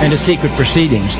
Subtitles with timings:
[0.00, 1.14] and to secret proceedings.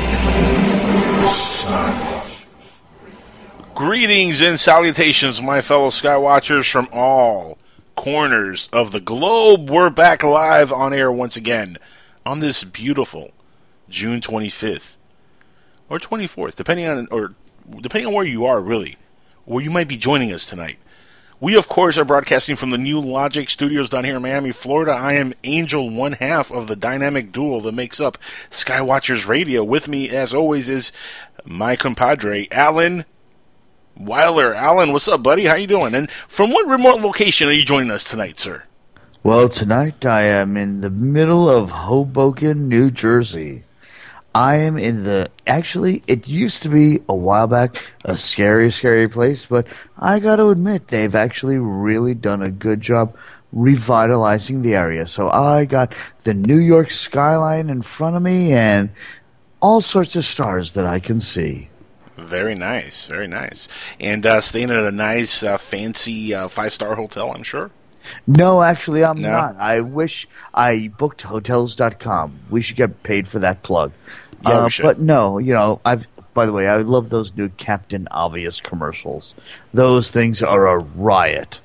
[3.75, 7.59] Greetings and salutations, my fellow Skywatchers from all
[7.95, 9.69] corners of the globe.
[9.69, 11.77] We're back live on air once again
[12.25, 13.31] on this beautiful
[13.87, 14.97] June 25th
[15.87, 17.35] or 24th, depending on or
[17.81, 18.97] depending on where you are, really,
[19.45, 20.79] where you might be joining us tonight.
[21.41, 24.91] We, of course, are broadcasting from the new Logic Studios down here in Miami, Florida.
[24.91, 28.19] I am Angel, one half of the dynamic duo that makes up
[28.51, 29.63] Skywatchers Radio.
[29.63, 30.91] With me, as always, is
[31.43, 33.05] my compadre, Alan
[33.97, 34.53] Weiler.
[34.53, 35.45] Alan, what's up, buddy?
[35.45, 35.95] How you doing?
[35.95, 38.61] And from what remote location are you joining us tonight, sir?
[39.23, 43.63] Well, tonight I am in the middle of Hoboken, New Jersey.
[44.33, 49.09] I am in the actually it used to be a while back a scary scary
[49.09, 53.15] place, but I got to admit they've actually really done a good job
[53.53, 55.07] revitalizing the area.
[55.07, 55.93] So I got
[56.23, 58.89] the New York skyline in front of me and
[59.61, 61.67] all sorts of stars that I can see.
[62.17, 63.67] Very nice, very nice.
[63.99, 67.71] And uh, staying at a nice, uh, fancy uh, five star hotel, I'm sure.
[68.25, 69.29] No, actually, I'm No?
[69.31, 69.57] not.
[69.57, 72.39] I wish I booked hotels.com.
[72.49, 73.91] We should get paid for that plug.
[74.43, 74.69] Yeah, uh.
[74.81, 76.07] But no, you know, I've.
[76.33, 79.35] By the way, I love those new Captain Obvious commercials.
[79.73, 81.59] Those things are a riot.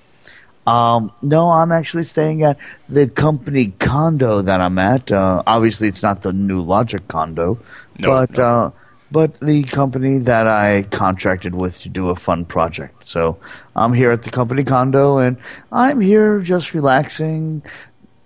[0.66, 5.12] Um, no, I'm actually staying at the company condo that I'm at.
[5.12, 7.60] Uh, obviously, it's not the new Logic condo,
[7.98, 8.42] No, but no.
[8.42, 8.70] Uh,
[9.12, 13.06] but the company that I contracted with to do a fun project.
[13.06, 13.38] So
[13.76, 15.36] I'm here at the company condo, and
[15.70, 17.62] I'm here just relaxing,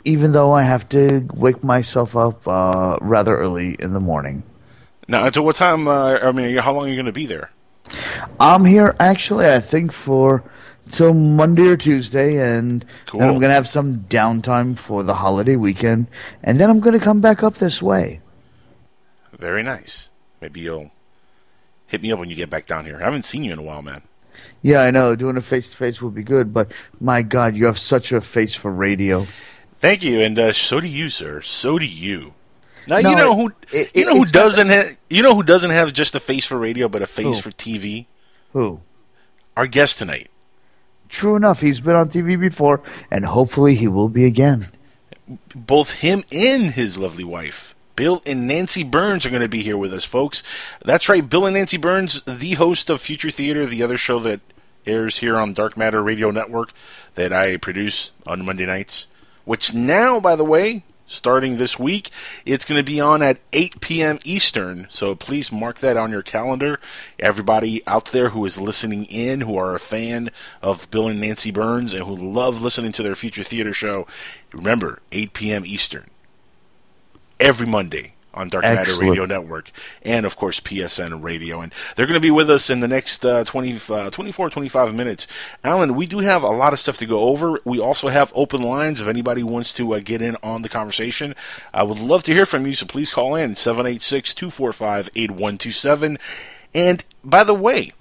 [0.04, 4.42] even though I have to wake myself up uh, rather early in the morning.
[5.08, 5.88] Now, until what time?
[5.88, 7.50] Uh, I mean, how long are you going to be there?
[8.38, 10.44] I'm here actually, I think, for
[10.88, 13.20] till Monday or Tuesday, and Cool.
[13.20, 16.06] then I'm going to have some downtime for the holiday weekend,
[16.42, 18.20] and then I'm going to come back up this way.
[19.38, 20.08] Very nice.
[20.40, 20.90] Maybe you'll
[21.86, 22.96] hit me up when you get back down here.
[23.00, 24.02] I haven't seen you in a while, man.
[24.62, 25.16] Yeah, I know.
[25.16, 28.20] Doing a face to face would be good, but my God, you have such a
[28.20, 29.26] face for radio.
[29.80, 31.40] Thank you, and uh, so do you, sir.
[31.42, 32.34] So do you.
[32.86, 35.34] Now No, you know it- who it- you it- know who doesn't ha- you know
[35.34, 37.42] who doesn't have just a face for radio but a face Who?
[37.42, 38.06] for TV.
[38.52, 38.80] Who?
[39.56, 40.28] Our guest tonight,
[41.08, 42.80] True enough, he's been on TV before,
[43.10, 44.68] and hopefully he will be again.
[45.54, 49.76] both him and his lovely wife, Bill and Nancy Burns, are going to be here
[49.76, 50.42] with us, folks.
[50.84, 54.40] That's right, Bill and Nancy Burns, the host of Future Theater, the other show that
[54.86, 56.72] airs here on Dark Matter Radio Network
[57.16, 59.06] that I produce on Monday nights.
[59.44, 62.10] Which now, by the way, starting this week,
[62.46, 64.18] it's going to be on at 8 p.m.
[64.24, 64.86] Eastern.
[64.90, 66.80] So please mark that on your calendar.
[67.18, 70.30] Everybody out there who is listening in, who are a fan
[70.62, 74.06] of Bill and Nancy Burns, and who love listening to their Future Theater show,
[74.52, 75.66] remember 8 p.m.
[75.66, 76.08] Eastern
[77.40, 79.70] every Monday on Dark Matter Radio Network
[80.02, 83.26] and of course PSN Radio and they're going to be with us in the next
[83.26, 85.26] uh, 20 uh, 24 25 minutes.
[85.64, 87.58] Alan, we do have a lot of stuff to go over.
[87.64, 91.34] We also have open lines if anybody wants to uh, get in on the conversation.
[91.72, 96.18] I would love to hear from you so please call in 786-245-8127
[96.74, 97.92] and by the way,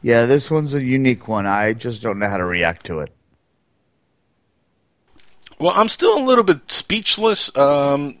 [0.00, 1.46] Yeah, this one's a unique one.
[1.46, 3.12] I just don't know how to react to it.
[5.58, 7.54] Well, I'm still a little bit speechless.
[7.56, 8.18] Um,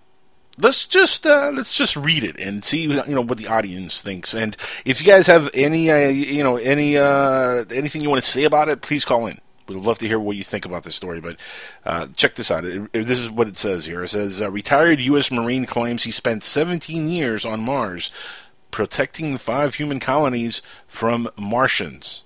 [0.60, 4.34] let's just uh, let's just read it and see you know what the audience thinks.
[4.34, 8.30] And if you guys have any uh, you know any uh, anything you want to
[8.30, 9.40] say about it, please call in.
[9.66, 11.20] We'd love to hear what you think about this story.
[11.20, 11.36] But
[11.84, 12.64] uh, check this out.
[12.64, 14.02] It, it- this is what it says here.
[14.04, 15.30] It says uh, retired U.S.
[15.30, 18.10] Marine claims he spent 17 years on Mars
[18.70, 22.24] protecting five human colonies from Martians.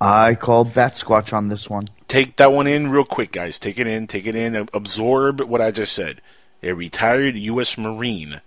[0.00, 1.88] I called Bat Squatch on this one.
[2.08, 3.58] Take that one in real quick, guys.
[3.58, 4.06] Take it in.
[4.06, 4.54] Take it in.
[4.74, 6.20] Absorb what I just said.
[6.64, 7.76] A retired U.S.
[7.78, 8.40] Marine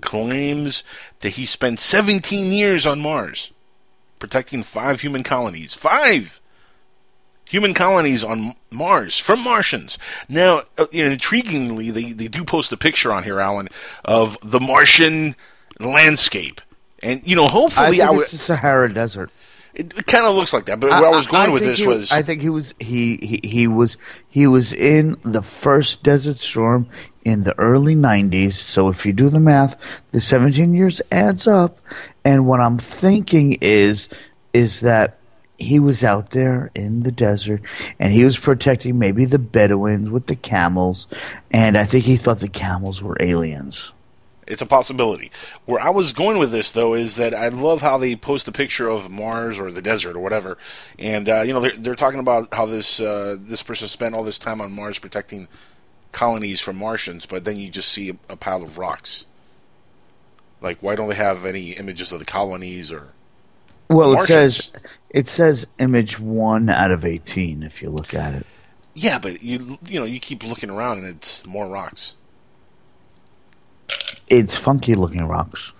[0.00, 0.84] claims
[1.20, 3.50] that he spent 17 years on Mars
[4.18, 5.74] protecting five human colonies.
[5.74, 6.40] Five
[7.48, 9.98] human colonies on Mars from Martians.
[10.28, 13.68] Now, uh, you know, intriguingly, they, they do post a picture on here, Alan,
[14.04, 15.36] of the Martian
[15.80, 16.60] landscape.
[17.02, 18.22] And, you know, I hopefully think I would.
[18.22, 19.30] it's the Sahara Desert.
[19.76, 22.10] It, kind of looks like that, but where I, was going with this he- was.
[22.10, 23.98] I think he was he, he he was
[24.30, 26.88] he was in the first Desert Storm
[27.26, 28.54] in the early '90s.
[28.54, 29.76] So if you do the math,
[30.12, 31.78] the 17 years adds up.
[32.24, 34.08] And what I'm thinking is
[34.54, 35.18] is that
[35.58, 37.62] he was out there in the desert
[37.98, 41.06] and he was protecting maybe the Bedouins with the camels,
[41.50, 43.92] and I think he thought the camels were aliens.
[44.46, 45.32] It's a possibility.
[45.64, 48.52] Where I was going with this, though, is that I love how they post a
[48.52, 50.56] picture of Mars or the desert or whatever,
[50.98, 54.22] and uh, you know they're, they're talking about how this uh, this person spent all
[54.22, 55.48] this time on Mars protecting
[56.12, 59.26] colonies from Martians, but then you just see a, a pile of rocks.
[60.60, 63.08] Like, why don't they have any images of the colonies or?
[63.88, 64.72] Well, it says
[65.10, 68.46] it says image one out of 18 if you look at it.
[68.94, 72.14] Yeah, but you you know you keep looking around and it's more rocks.
[74.28, 75.72] It's funky looking rocks.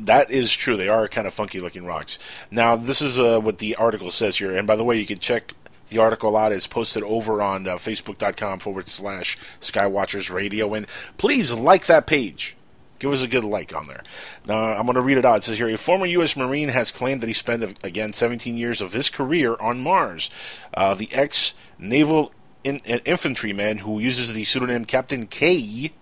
[0.00, 0.76] That is true.
[0.76, 2.18] They are kind of funky looking rocks.
[2.50, 4.56] Now, this is uh, what the article says here.
[4.56, 5.54] And by the way, you can check
[5.88, 6.52] the article out.
[6.52, 10.72] It's posted over on uh, facebook.com forward slash Skywatchers Radio.
[10.74, 10.86] And
[11.18, 12.56] please like that page.
[12.98, 14.02] Give us a good like on there.
[14.46, 15.38] Now, I'm going to read it out.
[15.38, 16.36] It says here A former U.S.
[16.36, 20.30] Marine has claimed that he spent, uh, again, 17 years of his career on Mars.
[20.72, 22.32] Uh, the ex naval
[22.62, 25.92] in- uh, infantryman who uses the pseudonym Captain K.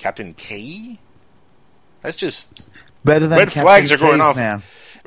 [0.00, 0.98] Captain K?
[2.00, 2.70] That's just
[3.04, 4.36] Better than red Captain flags are going off.
[4.36, 4.62] Caveman.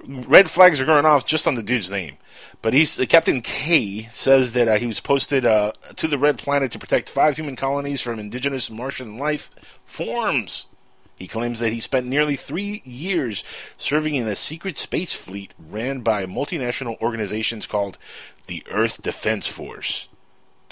[0.05, 2.17] Red flags are going off just on the dude's name.
[2.61, 6.37] But he's uh, Captain K says that uh, he was posted uh, to the Red
[6.37, 9.51] Planet to protect five human colonies from indigenous Martian life
[9.83, 10.67] forms.
[11.15, 13.43] He claims that he spent nearly three years
[13.77, 17.97] serving in a secret space fleet ran by multinational organizations called
[18.47, 20.07] the Earth Defense Force.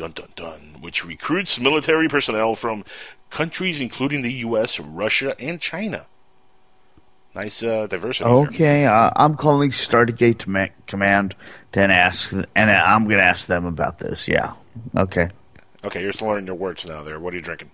[0.02, 2.84] Dun dun dun, which recruits military personnel from
[3.30, 6.08] countries including the U.S., Russia, and China.
[7.36, 8.28] Nice uh, diversity.
[8.28, 10.40] Okay, uh, I'm calling Stargate
[10.88, 11.36] Command
[11.76, 14.28] and ask, and I'm going to ask them about this.
[14.28, 14.54] Yeah.
[14.98, 15.30] Okay.
[15.84, 17.04] Okay, you're still learning your words now.
[17.04, 17.70] There, what are you drinking?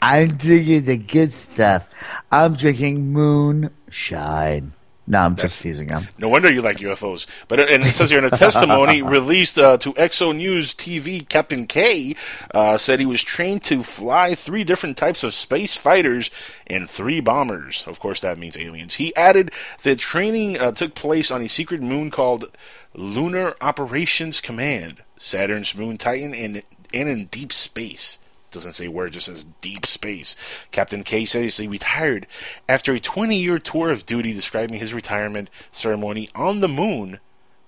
[0.00, 1.88] I'm drinking the good stuff.
[2.30, 4.74] I'm drinking moonshine.
[5.10, 6.06] No, I'm just teasing him.
[6.18, 7.26] No wonder you like UFOs.
[7.48, 11.66] But and it says here in a testimony released uh, to Exo News TV, Captain
[11.66, 12.14] K
[12.52, 16.30] uh, said he was trained to fly three different types of space fighters
[16.66, 17.84] and three bombers.
[17.86, 18.96] Of course, that means aliens.
[18.96, 19.50] He added
[19.82, 22.54] that training uh, took place on a secret moon called
[22.92, 28.18] Lunar Operations Command, Saturn's moon Titan, and and in deep space.
[28.50, 30.34] Doesn't say where, just says deep space.
[30.70, 32.26] Captain K says he retired
[32.68, 37.20] after a 20 year tour of duty, describing his retirement ceremony on the moon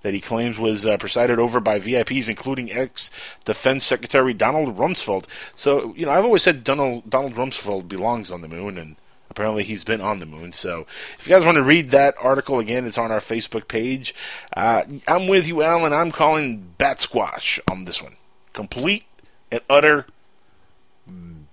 [0.03, 3.11] that he claims was uh, presided over by VIPs, including ex
[3.45, 5.27] Defense Secretary Donald Rumsfeld.
[5.55, 8.97] So, you know, I've always said Donald, Donald Rumsfeld belongs on the moon, and
[9.29, 10.53] apparently he's been on the moon.
[10.53, 10.87] So,
[11.19, 14.15] if you guys want to read that article again, it's on our Facebook page.
[14.57, 15.93] Uh, I'm with you, Alan.
[15.93, 18.17] I'm calling Bat Squatch on this one.
[18.53, 19.05] Complete
[19.51, 20.07] and utter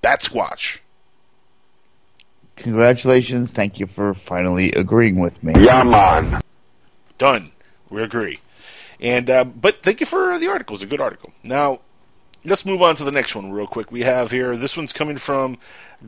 [0.08, 0.78] Bat Squatch.
[2.56, 3.52] Congratulations.
[3.52, 5.52] Thank you for finally agreeing with me.
[5.62, 6.40] Yaman!
[7.18, 7.52] Done.
[7.90, 8.40] We agree.
[9.02, 10.76] And uh, but thank you for the article.
[10.76, 11.34] It's a good article.
[11.44, 11.82] Now,
[12.46, 13.92] let's move on to the next one real quick.
[13.92, 15.58] We have here this one's coming from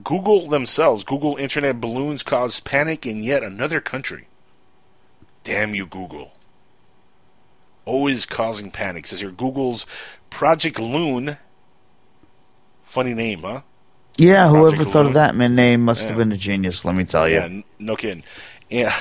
[0.01, 1.03] Google themselves.
[1.03, 4.29] Google internet balloons cause panic in yet another country.
[5.44, 6.32] Damn you, Google.
[7.84, 9.08] Always causing panic.
[9.08, 9.86] Says here Google's
[10.29, 11.36] Project Loon.
[12.82, 13.63] Funny name, huh?
[14.20, 17.28] Yeah, whoever thought of that man name must have been a genius, let me tell
[17.28, 17.36] you.
[17.36, 18.24] Yeah, no kidding.
[18.70, 18.96] Yeah.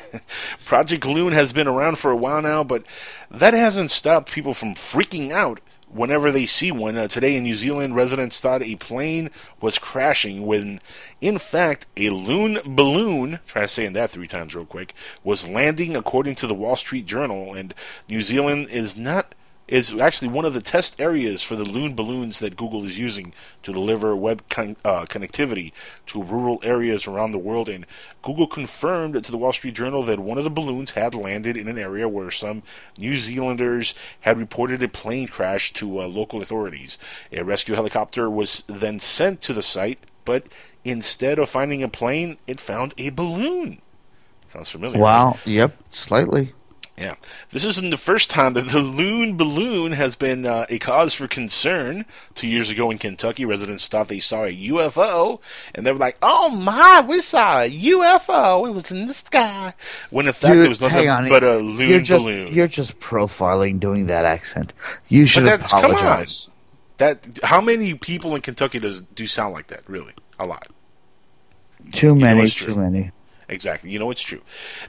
[0.66, 2.82] Project Loon has been around for a while now, but
[3.30, 6.96] that hasn't stopped people from freaking out whenever they see one.
[6.96, 10.80] Uh, today in New Zealand, residents thought a plane was crashing when,
[11.20, 16.34] in fact, a loon balloon, try saying that three times real quick, was landing according
[16.36, 17.54] to the Wall Street Journal.
[17.54, 17.74] And
[18.08, 19.34] New Zealand is not
[19.68, 23.32] is actually one of the test areas for the loon balloons that Google is using
[23.64, 25.72] to deliver web con- uh, connectivity
[26.06, 27.68] to rural areas around the world.
[27.68, 27.84] And
[28.22, 31.66] Google confirmed to the Wall Street Journal that one of the balloons had landed in
[31.66, 32.62] an area where some
[32.96, 36.96] New Zealanders had reported a plane crash to uh, local authorities.
[37.32, 40.44] A rescue helicopter was then sent to the site, but
[40.84, 43.82] instead of finding a plane, it found a balloon.
[44.48, 45.00] Sounds familiar.
[45.00, 45.32] Wow.
[45.32, 45.46] right?
[45.46, 45.76] Yep.
[45.88, 46.52] Slightly.
[46.98, 47.16] Yeah.
[47.50, 51.28] This isn't the first time that the loon balloon has been uh, a cause for
[51.28, 52.06] concern.
[52.34, 55.40] Two years ago in Kentucky, residents thought they saw a UFO,
[55.74, 58.66] and they were like, oh my, we saw a UFO.
[58.66, 59.74] It was in the sky.
[60.08, 61.28] When in fact, Dude, it was nothing on.
[61.28, 62.54] but a loon you're just, balloon.
[62.54, 64.72] You're just profiling doing that accent.
[65.08, 65.90] You should that's- come on.
[65.90, 66.48] apologize.
[66.96, 70.14] That How many people in Kentucky does do sound like that, really?
[70.38, 70.68] A lot.
[71.92, 72.72] Too many, it's true.
[72.72, 73.10] too many.
[73.50, 73.90] Exactly.
[73.90, 74.40] You know it's true.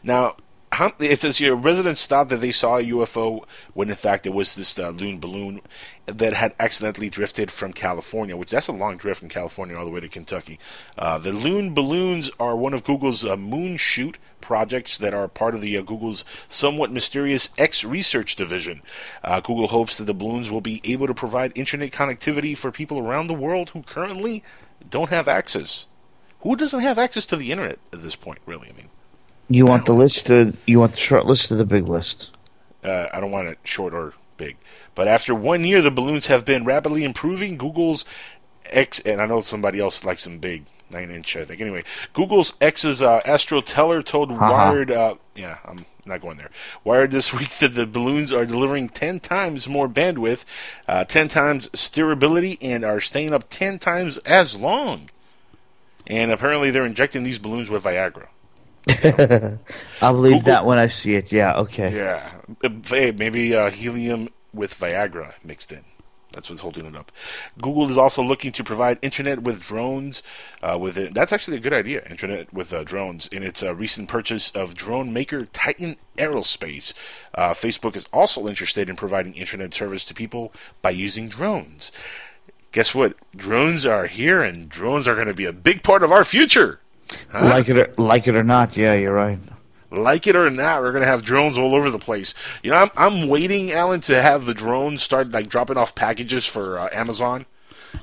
[0.03, 0.37] Now,
[0.99, 4.55] it says here residents thought that they saw a UFO when in fact it was
[4.55, 5.61] this uh, loon balloon
[6.05, 9.91] that had accidentally drifted from California, which that's a long drift from California all the
[9.91, 10.59] way to Kentucky.
[10.97, 15.55] Uh, the loon balloons are one of Google's uh, moon shoot projects that are part
[15.55, 18.81] of the uh, Google's somewhat mysterious X research division.
[19.23, 22.99] Uh, Google hopes that the balloons will be able to provide internet connectivity for people
[22.99, 24.43] around the world who currently
[24.89, 25.87] don't have access.
[26.41, 28.39] Who doesn't have access to the internet at this point?
[28.45, 28.89] Really, I mean.
[29.49, 32.31] You want the list to, you want the short list or the big list?
[32.83, 34.57] Uh, I don't want it short or big.
[34.95, 37.57] But after one year, the balloons have been rapidly improving.
[37.57, 38.03] Google's
[38.65, 41.61] X, and I know somebody else likes them big, nine inch, I think.
[41.61, 44.39] Anyway, Google's X's uh, Astro Teller told Uh-huh.
[44.51, 46.49] Wired, uh, yeah, I'm not going there.
[46.83, 50.43] Wired this week that the balloons are delivering 10 times more bandwidth,
[50.87, 55.09] uh, 10 times steerability, and are staying up 10 times as long.
[56.05, 58.27] And apparently, they're injecting these balloons with Viagra.
[60.01, 61.31] I'll believe Google- that when I see it.
[61.31, 61.95] Yeah, okay.
[61.95, 62.31] Yeah,
[62.85, 65.83] hey, maybe uh, helium with Viagra mixed in.
[66.33, 67.11] That's what's holding it up.
[67.59, 70.21] Google is also looking to provide internet with drones.
[70.61, 72.05] Uh, with it, that's actually a good idea.
[72.09, 73.27] Internet with uh, drones.
[73.27, 76.93] In its uh, recent purchase of drone maker Titan Aerospace,
[77.33, 81.91] uh, Facebook is also interested in providing internet service to people by using drones.
[82.71, 83.15] Guess what?
[83.35, 86.81] Drones are here, and drones are going to be a big part of our future.
[87.31, 87.45] Huh?
[87.45, 89.39] Like it, or, like it or not, yeah, you're right.
[89.91, 92.33] like it or not, we're gonna have drones all over the place.
[92.63, 96.45] You know, I'm I'm waiting, Alan, to have the drones start like dropping off packages
[96.45, 97.45] for uh, Amazon.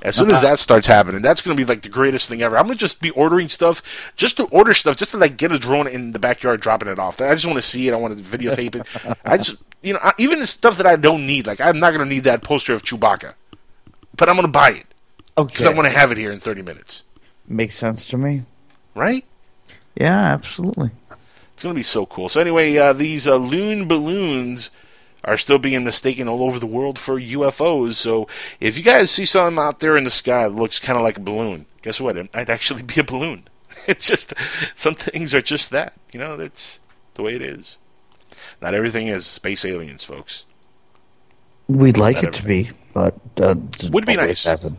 [0.01, 2.57] As soon as that starts happening, that's gonna be like the greatest thing ever.
[2.57, 3.81] I'm gonna just be ordering stuff,
[4.15, 6.99] just to order stuff, just to like get a drone in the backyard dropping it
[6.99, 7.21] off.
[7.21, 7.93] I just want to see it.
[7.93, 9.17] I want to videotape it.
[9.25, 11.91] I just, you know, I, even the stuff that I don't need, like I'm not
[11.91, 13.35] gonna need that poster of Chewbacca,
[14.17, 14.85] but I'm gonna buy it
[15.35, 15.69] because Okay.
[15.69, 17.03] I want to have it here in 30 minutes,
[17.47, 18.43] Makes sense to me.
[18.95, 19.23] Right?
[19.95, 20.91] Yeah, absolutely.
[21.53, 22.27] It's going to be so cool.
[22.27, 24.71] So anyway, uh, these uh, loon balloons
[25.23, 27.93] are still being mistaken all over the world for UFOs.
[27.93, 28.27] So
[28.59, 31.17] if you guys see something out there in the sky that looks kind of like
[31.17, 32.17] a balloon, guess what?
[32.17, 33.43] It might actually be a balloon.
[33.87, 34.33] It's just
[34.73, 35.93] some things are just that.
[36.11, 36.79] You know, that's
[37.13, 37.77] the way it is.
[38.59, 40.43] Not everything is space aliens, folks.
[41.67, 43.53] We'd like Not it to be, but uh,
[43.91, 44.43] Would be nice.
[44.43, 44.77] Happen.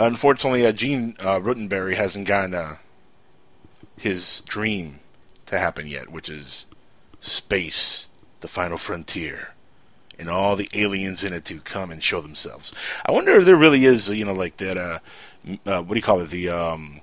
[0.00, 2.76] Unfortunately, uh, Gene uh, Roddenberry hasn't gotten uh,
[3.96, 5.00] his dream
[5.46, 6.64] to happen yet, which is
[7.20, 8.08] space,
[8.40, 9.50] the final frontier,
[10.18, 12.72] and all the aliens in it to come and show themselves.
[13.04, 14.76] I wonder if there really is, you know, like that.
[14.78, 14.98] Uh,
[15.66, 16.30] uh, what do you call it?
[16.30, 17.00] The um.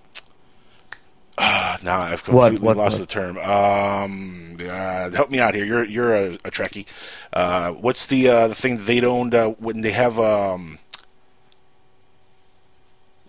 [1.38, 3.08] Uh, now I've What- completely what- lost what?
[3.08, 3.38] the term.
[3.38, 5.66] Um, uh, help me out here.
[5.66, 6.86] You're you're a, a Trekkie.
[7.32, 10.80] Uh, what's the uh, the thing they don't uh, when they have um.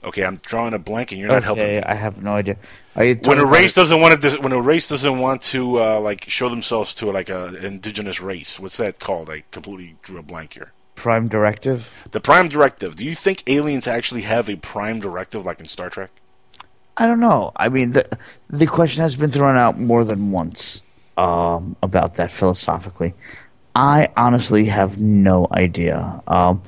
[0.08, 1.64] Okay, I'm drawing a blank, and you're not helping.
[1.64, 2.56] Okay, me I have no idea.
[2.94, 6.48] When a race doesn't want to when a race doesn't want to uh, like show
[6.48, 10.72] themselves to like a indigenous race what's that called i completely drew a blank here
[10.96, 11.88] Prime Directive?
[12.10, 15.90] the prime directive do you think aliens actually have a prime directive like in star
[15.90, 16.10] trek
[16.98, 17.52] I don't know.
[17.54, 18.08] I mean, the
[18.50, 20.82] the question has been thrown out more than once
[21.16, 23.14] um, about that philosophically.
[23.76, 26.20] I honestly have no idea.
[26.26, 26.60] Um,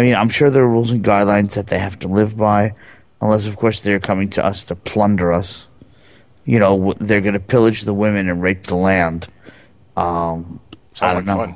[0.00, 2.74] I mean, I'm sure there are rules and guidelines that they have to live by,
[3.20, 5.66] unless, of course, they're coming to us to plunder us.
[6.46, 9.28] You know, they're going to pillage the women and rape the land.
[9.98, 10.58] Um,
[10.94, 11.36] sounds I don't know.
[11.36, 11.54] fun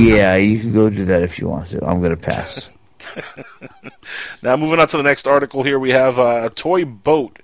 [0.00, 1.84] Yeah, you can go do that if you want to.
[1.84, 2.70] I'm going to pass.
[4.42, 7.40] now moving on to the next article here we have uh, a toy boat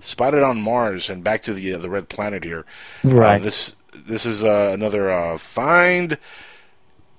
[0.00, 2.64] spotted on mars and back to the uh, the red planet here
[3.04, 3.42] Uh, Right.
[3.42, 6.16] this this is uh, another uh, find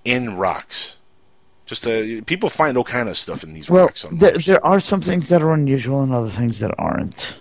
[0.06, 0.98] in rocks.
[1.66, 4.04] Just uh, people find all kind of stuff in these Well, rocks.
[4.04, 7.38] On there, there are some things that are unusual and other things that aren't.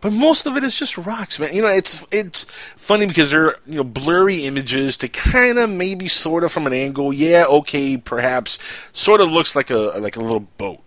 [0.00, 1.54] But most of it is just rocks, man.
[1.54, 6.08] You know, it's it's funny because they're you know blurry images to kind of maybe
[6.08, 7.12] sort of from an angle.
[7.12, 8.58] Yeah, okay, perhaps
[8.92, 10.80] sort of looks like a like a little boat,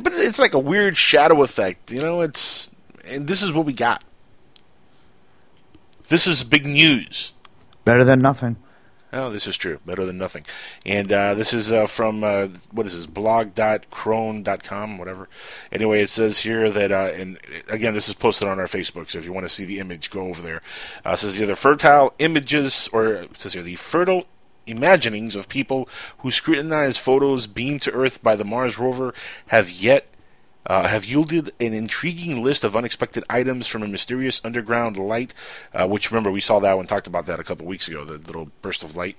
[0.00, 1.92] but it's like a weird shadow effect.
[1.92, 2.70] You know, it's
[3.04, 4.02] and this is what we got.
[6.08, 7.32] This is big news.
[7.84, 8.56] Better than nothing.
[9.12, 9.78] Oh, this is true.
[9.86, 10.44] Better than nothing.
[10.84, 15.28] And uh, this is uh, from, uh, what is this, blog.crone.com, whatever.
[15.70, 19.18] Anyway, it says here that, uh, and again, this is posted on our Facebook, so
[19.18, 20.60] if you want to see the image, go over there.
[21.04, 24.26] Uh, it says here the fertile images, or says here the fertile
[24.66, 29.14] imaginings of people who scrutinize photos beamed to Earth by the Mars rover
[29.46, 30.08] have yet
[30.66, 35.32] uh, have yielded an intriguing list of unexpected items from a mysterious underground light,
[35.72, 38.18] uh, which remember we saw that one, talked about that a couple weeks ago, the
[38.18, 39.16] little burst of light,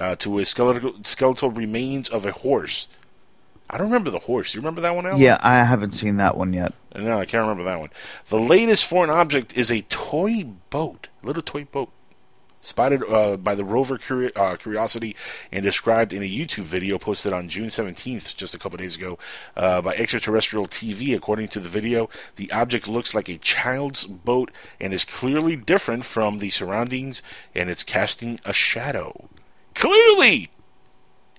[0.00, 2.88] uh, to a skeletal, skeletal remains of a horse.
[3.70, 4.52] I don't remember the horse.
[4.52, 5.18] Do you remember that one, Alan?
[5.18, 6.74] Yeah, I haven't seen that one yet.
[6.94, 7.88] No, I can't remember that one.
[8.28, 11.90] The latest foreign object is a toy boat, a little toy boat,
[12.62, 13.98] spotted uh, by the rover
[14.34, 15.14] uh, Curiosity
[15.50, 19.18] and described in a YouTube video posted on June 17th, just a couple days ago,
[19.56, 21.14] uh, by Extraterrestrial TV.
[21.14, 24.50] According to the video, the object looks like a child's boat
[24.80, 27.20] and is clearly different from the surroundings,
[27.54, 29.28] and it's casting a shadow.
[29.74, 30.50] Clearly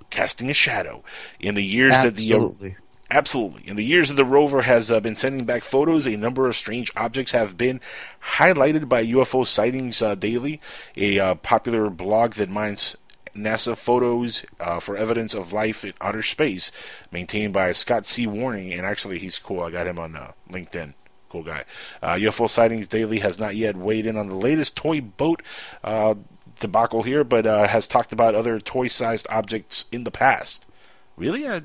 [0.10, 1.04] casting a shadow
[1.40, 2.83] in the years that the uh,
[3.14, 3.62] Absolutely.
[3.68, 6.56] In the years that the rover has uh, been sending back photos, a number of
[6.56, 7.80] strange objects have been
[8.38, 10.60] highlighted by UFO sightings uh, daily.
[10.98, 12.98] A uh, popular blog that mines
[13.36, 16.72] NASA photos uh, for evidence of life in outer space,
[17.12, 18.26] maintained by Scott C.
[18.26, 19.62] Waring, and actually he's cool.
[19.62, 20.96] I got him on uh, LinkedIn.
[21.30, 21.66] Cool guy.
[22.02, 25.44] Uh, UFO sightings daily has not yet weighed in on the latest toy boat
[25.84, 26.16] uh,
[26.60, 30.66] debacle here, but uh, has talked about other toy-sized objects in the past.
[31.16, 31.62] Really, I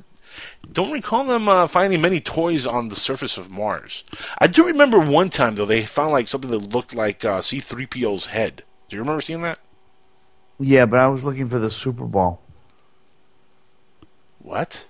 [0.73, 4.05] don't recall them uh, finding many toys on the surface of Mars.
[4.39, 8.27] I do remember one time though they found like something that looked like uh, C-3PO's
[8.27, 8.63] head.
[8.89, 9.59] Do you remember seeing that?
[10.59, 12.41] Yeah, but I was looking for the Super Bowl.
[14.39, 14.87] What?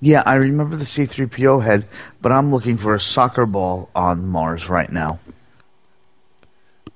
[0.00, 1.86] Yeah, I remember the C3PO head,
[2.20, 5.20] but I'm looking for a soccer ball on Mars right now.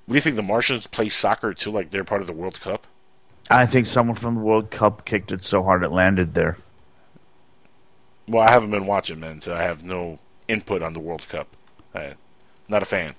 [0.09, 1.71] Do you think the Martians play soccer too?
[1.71, 2.87] Like they're part of the World Cup?
[3.49, 6.59] I think someone from the World Cup kicked it so hard it landed there.
[8.29, 11.49] Well, I haven't been watching, man, so I have no input on the World Cup.
[11.95, 12.15] I,
[12.69, 13.15] not a fan.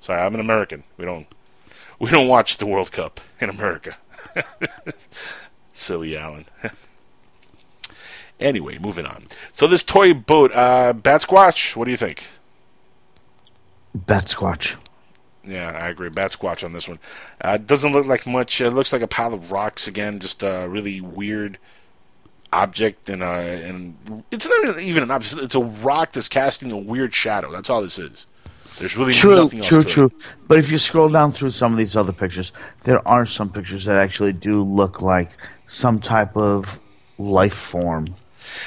[0.00, 0.84] Sorry, I'm an American.
[0.96, 1.26] We don't
[1.98, 3.96] we don't watch the World Cup in America.
[5.72, 6.46] Silly Alan.
[8.40, 9.26] anyway, moving on.
[9.52, 12.24] So this toy boat, uh, Bat Squatch, what do you think?
[13.94, 14.76] Bat Squatch.
[15.44, 16.08] Yeah, I agree.
[16.08, 16.98] Bat Squatch on this one.
[17.42, 18.60] Uh, it doesn't look like much.
[18.60, 20.20] It looks like a pile of rocks again.
[20.20, 21.58] Just a really weird
[22.52, 25.42] object, and uh, and it's not even an object.
[25.42, 27.50] It's a rock that's casting a weird shadow.
[27.50, 28.26] That's all this is.
[28.78, 29.90] There's really True, nothing else true, to it.
[29.92, 30.12] true.
[30.48, 32.52] But if you scroll down through some of these other pictures,
[32.84, 35.30] there are some pictures that actually do look like
[35.66, 36.78] some type of
[37.18, 38.14] life form.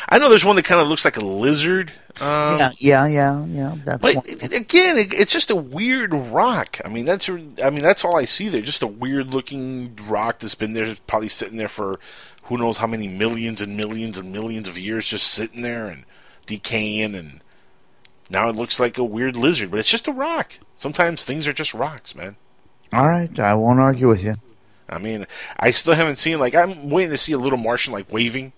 [0.10, 1.92] I know there's one that kind of looks like a lizard.
[2.22, 3.76] Um, yeah, yeah, yeah, yeah.
[3.84, 4.26] That's But one.
[4.54, 6.80] again, it, it's just a weird rock.
[6.86, 8.62] I mean, that's I mean that's all I see there.
[8.62, 12.00] Just a weird looking rock that's been there, probably sitting there for
[12.44, 16.06] who knows how many millions and millions and millions of years, just sitting there and
[16.46, 17.16] decaying.
[17.16, 17.42] And
[18.30, 20.58] now it looks like a weird lizard, but it's just a rock.
[20.78, 22.36] Sometimes things are just rocks, man.
[22.92, 24.36] All right, I won't argue with you.
[24.90, 25.26] I mean,
[25.58, 28.54] I still haven't seen like I'm waiting to see a little Martian like waving.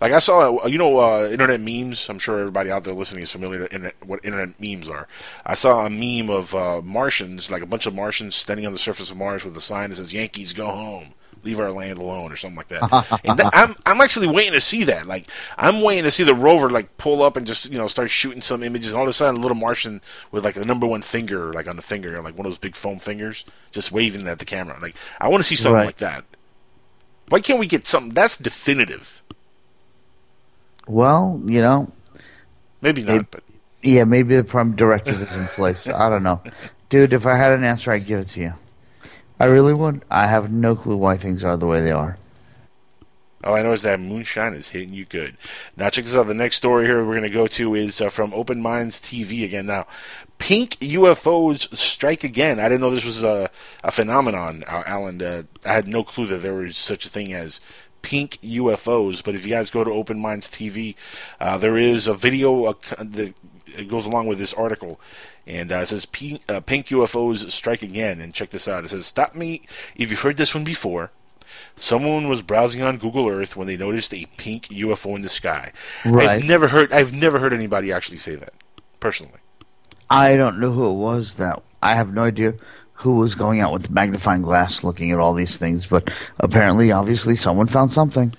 [0.00, 2.08] Like I saw, you know, uh, internet memes.
[2.08, 5.06] I'm sure everybody out there listening is familiar with internet, what internet memes are.
[5.46, 8.78] I saw a meme of uh, Martians, like a bunch of Martians standing on the
[8.78, 12.30] surface of Mars with a sign that says "Yankees go home, leave our land alone"
[12.32, 13.20] or something like that.
[13.24, 15.06] and that, I'm I'm actually waiting to see that.
[15.06, 18.10] Like I'm waiting to see the rover like pull up and just you know start
[18.10, 18.92] shooting some images.
[18.92, 21.68] And all of a sudden, a little Martian with like the number one finger, like
[21.68, 24.78] on the finger, like one of those big foam fingers, just waving at the camera.
[24.80, 25.86] Like I want to see something Right.
[25.86, 26.24] like that.
[27.28, 29.20] Why can't we get something that's definitive?
[30.86, 31.92] Well, you know,
[32.80, 33.42] Maybe not, It- but
[33.82, 35.86] yeah, maybe the prime directive is in place.
[35.88, 36.40] I don't know,
[36.88, 37.12] dude.
[37.12, 38.52] If I had an answer, I'd give it to you.
[39.40, 40.04] I really would.
[40.10, 42.18] I have no clue why things are the way they are.
[43.44, 45.36] all I know is that moonshine is hitting you good.
[45.76, 46.26] Now check this out.
[46.26, 49.44] The next story here we're going to go to is uh, from Open Minds TV
[49.44, 49.66] again.
[49.66, 49.86] Now,
[50.38, 52.58] pink UFOs strike again.
[52.58, 53.50] I didn't know this was a,
[53.84, 55.22] a phenomenon, uh, Alan.
[55.22, 57.60] Uh, I had no clue that there was such a thing as
[58.02, 59.22] pink UFOs.
[59.22, 60.94] But if you guys go to Open Minds TV,
[61.40, 63.34] uh, there is a video uh, that
[63.88, 65.00] goes along with this article.
[65.46, 68.20] And uh, it says pink, uh, pink UFOs strike again.
[68.20, 68.84] And check this out.
[68.84, 69.62] It says, "Stop me
[69.96, 71.10] if you've heard this one before."
[71.76, 75.72] Someone was browsing on Google Earth when they noticed a pink UFO in the sky.
[76.04, 76.28] Right.
[76.28, 76.92] I've never heard.
[76.92, 78.52] I've never heard anybody actually say that
[79.00, 79.40] personally.
[80.10, 82.54] I don't know who it was that I have no idea
[82.94, 86.90] who was going out with the magnifying glass looking at all these things, but apparently,
[86.90, 88.34] obviously, someone found something.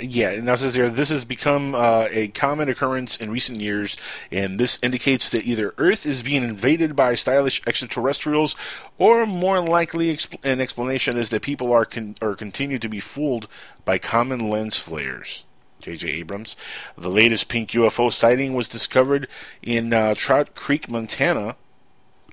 [0.00, 3.96] Yeah, and now says here this has become uh, a common occurrence in recent years,
[4.32, 8.56] and this indicates that either Earth is being invaded by stylish extraterrestrials,
[8.98, 12.98] or more likely exp- an explanation is that people are con- or continue to be
[12.98, 13.46] fooled
[13.84, 15.44] by common lens flares.
[15.80, 16.08] J.J.
[16.08, 16.56] Abrams.
[16.96, 19.28] The latest pink UFO sighting was discovered
[19.62, 21.56] in uh, Trout Creek, Montana,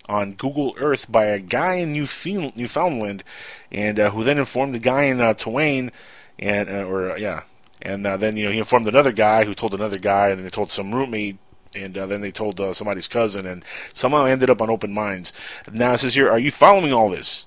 [0.08, 3.24] on Google Earth by a guy in Newfound- Newfoundland,
[3.72, 5.92] and uh, who then informed the guy in uh, Twain,
[6.40, 7.44] and uh, or uh, yeah,
[7.82, 10.44] and uh, then you know he informed another guy who told another guy, and then
[10.44, 11.38] they told some roommate,
[11.76, 13.64] and uh, then they told uh, somebody's cousin, and
[13.94, 15.34] somehow ended up on Open Minds.
[15.72, 17.46] Now it says here, are you following all this?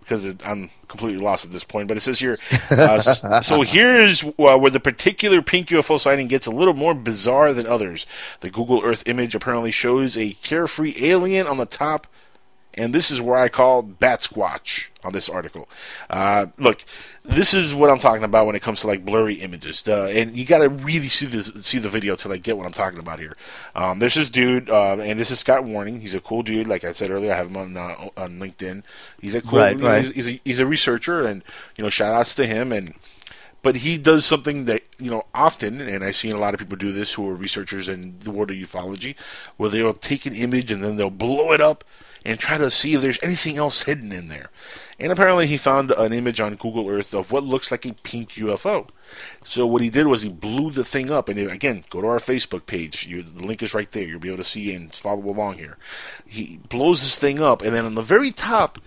[0.00, 2.36] Because it, I'm completely lost at this point, but it says here.
[2.70, 2.98] Uh,
[3.40, 7.66] so here's uh, where the particular pink UFO sighting gets a little more bizarre than
[7.66, 8.04] others.
[8.40, 12.06] The Google Earth image apparently shows a carefree alien on the top
[12.76, 15.68] and this is where I call bat squatch on this article.
[16.10, 16.84] Uh, look,
[17.24, 20.36] this is what I'm talking about when it comes to like blurry images, the, and
[20.36, 22.98] you got to really see the see the video to like get what I'm talking
[22.98, 23.36] about here.
[23.74, 26.00] Um, there's this dude, uh, and this is Scott Waring.
[26.00, 26.66] He's a cool dude.
[26.66, 28.82] Like I said earlier, I have him on uh, on LinkedIn.
[29.20, 29.58] He's a cool.
[29.58, 30.04] Right, right.
[30.04, 31.42] He's, he's a he's a researcher, and
[31.76, 32.94] you know, shout outs to him and
[33.64, 36.76] but he does something that you know often, and I've seen a lot of people
[36.76, 39.14] do this who are researchers in the world of ufology,
[39.56, 41.82] where they'll take an image and then they'll blow it up
[42.24, 44.50] and try to see if there's anything else hidden in there.
[44.98, 48.32] And apparently, he found an image on Google Earth of what looks like a pink
[48.32, 48.88] UFO.
[49.42, 52.18] So what he did was he blew the thing up, and again, go to our
[52.18, 53.06] Facebook page.
[53.06, 54.04] You, the link is right there.
[54.04, 55.76] You'll be able to see and follow along here.
[56.26, 58.78] He blows this thing up, and then on the very top,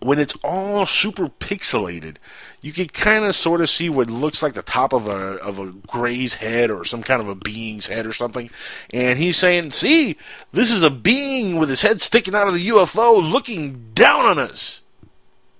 [0.00, 2.16] when it's all super pixelated,
[2.64, 5.58] you can kind of sort of see what looks like the top of a of
[5.58, 8.48] a gray's head or some kind of a being's head or something.
[8.90, 10.16] And he's saying, "See,
[10.50, 14.38] this is a being with his head sticking out of the UFO, looking down on
[14.38, 14.80] us."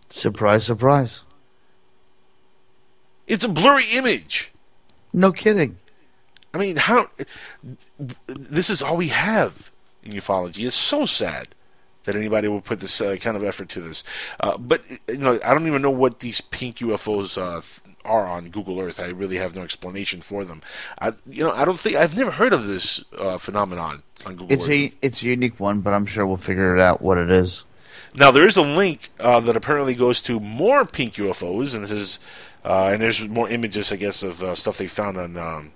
[0.09, 1.25] Surprise, surprise.
[3.27, 4.51] It's a blurry image.
[5.13, 5.77] No kidding.
[6.55, 7.11] I mean, how?
[8.27, 9.71] This is all we have
[10.03, 10.67] in ufology.
[10.67, 11.49] It's so sad
[12.05, 14.05] that anybody will put this uh, kind of effort to this.
[14.41, 17.61] Uh, but you know, I don't even know what these pink UFOs uh,
[18.05, 19.01] are on Google Earth.
[19.01, 20.63] I really have no explanation for them.
[21.01, 24.53] I, you know, I don't think I've never heard of this uh, phenomenon on Google
[24.53, 24.71] It's Earth.
[24.71, 27.65] a it's a unique one, but I'm sure we'll figure it out what it is.
[28.15, 31.91] Now there is a link uh, that apparently goes to more pink UFOs, and this
[31.91, 32.21] is
[32.65, 35.73] uh, and there's more images, I guess, of uh, stuff they found on um,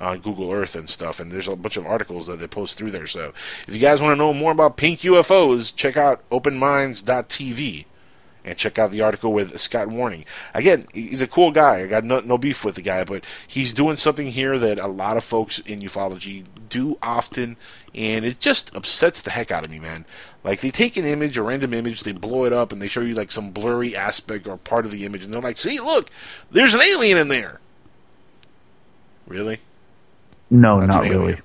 [0.00, 1.20] on Google Earth and stuff.
[1.20, 3.06] And there's a bunch of articles that they post through there.
[3.06, 3.32] So
[3.68, 7.84] if you guys want to know more about pink UFOs, check out OpenMinds.tv
[8.44, 10.24] and check out the article with Scott Waring.
[10.54, 11.82] Again, he's a cool guy.
[11.82, 14.86] I got no, no beef with the guy, but he's doing something here that a
[14.86, 17.56] lot of folks in ufology do often,
[17.94, 20.06] and it just upsets the heck out of me, man.
[20.42, 23.02] Like they take an image, a random image, they blow it up, and they show
[23.02, 26.08] you like some blurry aspect or part of the image, and they're like, "See, look,
[26.50, 27.60] there's an alien in there."
[29.26, 29.60] Really?
[30.50, 31.40] No, That's not really.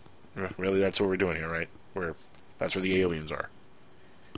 [0.58, 1.70] Really, that's what we're doing here, right?
[1.94, 2.16] Where
[2.60, 3.50] that's where the aliens are,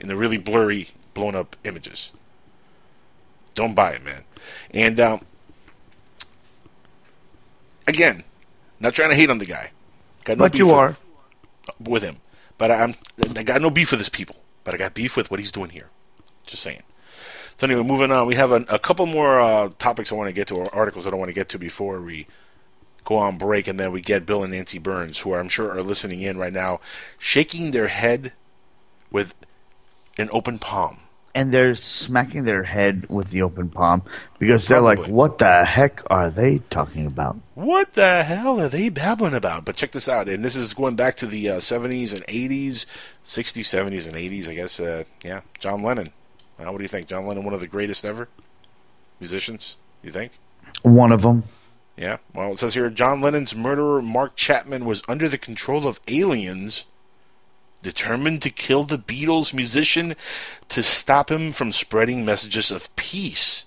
[0.00, 2.12] in the really blurry, blown up images.
[3.54, 4.22] Don't buy it, man.
[4.70, 5.24] And um,
[7.86, 8.24] again,
[8.80, 9.70] not trying to hate on the guy.
[10.24, 10.96] Got no But beef you with- are.
[11.80, 12.16] with him.
[12.58, 12.94] But I'm
[13.36, 14.36] I got no beef with his people.
[14.64, 15.88] But I got beef with what he's doing here.
[16.46, 16.82] Just saying.
[17.56, 18.26] So anyway, moving on.
[18.26, 21.06] We have a, a couple more uh, topics I want to get to, or articles
[21.06, 22.26] I don't want to get to before we
[23.08, 25.82] go on break, and then we get Bill and Nancy Burns, who I'm sure are
[25.82, 26.78] listening in right now,
[27.18, 28.32] shaking their head
[29.10, 29.34] with
[30.18, 31.00] an open palm.
[31.34, 34.02] And they're smacking their head with the open palm
[34.38, 38.88] because they're like, "What the heck are they talking about?" What the hell are they
[38.88, 39.64] babbling about?
[39.64, 42.86] But check this out, and this is going back to the uh, 70s and 80s,
[43.24, 44.80] 60s, 70s, and 80s, I guess.
[44.80, 46.12] Uh, yeah, John Lennon.
[46.58, 47.08] Uh, what do you think?
[47.08, 48.28] John Lennon, one of the greatest ever
[49.20, 50.32] musicians, you think?
[50.82, 51.44] One of them.
[51.98, 52.18] Yeah.
[52.32, 56.84] Well, it says here John Lennon's murderer, Mark Chapman, was under the control of aliens,
[57.82, 60.14] determined to kill the Beatles musician
[60.68, 63.66] to stop him from spreading messages of peace.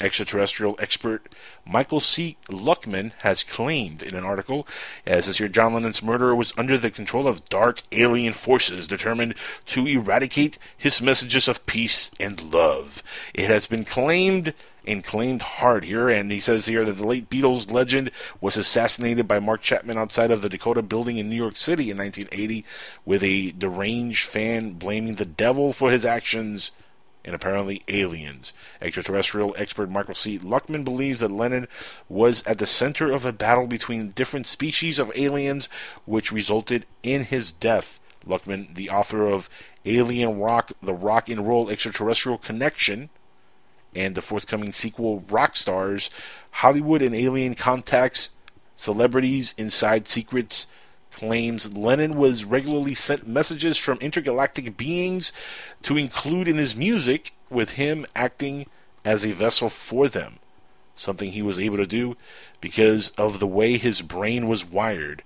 [0.00, 2.36] Extraterrestrial expert Michael C.
[2.50, 4.68] Luckman has claimed in an article,
[5.06, 8.86] uh, as says here, John Lennon's murderer was under the control of dark alien forces
[8.86, 9.34] determined
[9.66, 13.02] to eradicate his messages of peace and love.
[13.34, 14.52] It has been claimed
[14.86, 19.26] and claimed hard here, and he says here that the late Beatles legend was assassinated
[19.26, 22.64] by Mark Chapman outside of the Dakota building in New York City in 1980,
[23.04, 26.70] with a deranged fan blaming the devil for his actions
[27.24, 28.52] and apparently aliens.
[28.80, 30.38] Extraterrestrial expert Michael C.
[30.38, 31.66] Luckman believes that Lennon
[32.08, 35.68] was at the center of a battle between different species of aliens,
[36.04, 37.98] which resulted in his death.
[38.24, 39.50] Luckman, the author of
[39.84, 43.10] Alien Rock, The Rock and Roll Extraterrestrial Connection,
[43.96, 46.10] and the forthcoming sequel Rock Stars,
[46.50, 48.30] Hollywood and Alien Contacts,
[48.76, 50.66] Celebrities Inside Secrets,
[51.10, 55.32] claims Lennon was regularly sent messages from intergalactic beings
[55.82, 58.66] to include in his music, with him acting
[59.04, 60.38] as a vessel for them.
[60.94, 62.16] Something he was able to do
[62.60, 65.22] because of the way his brain was wired.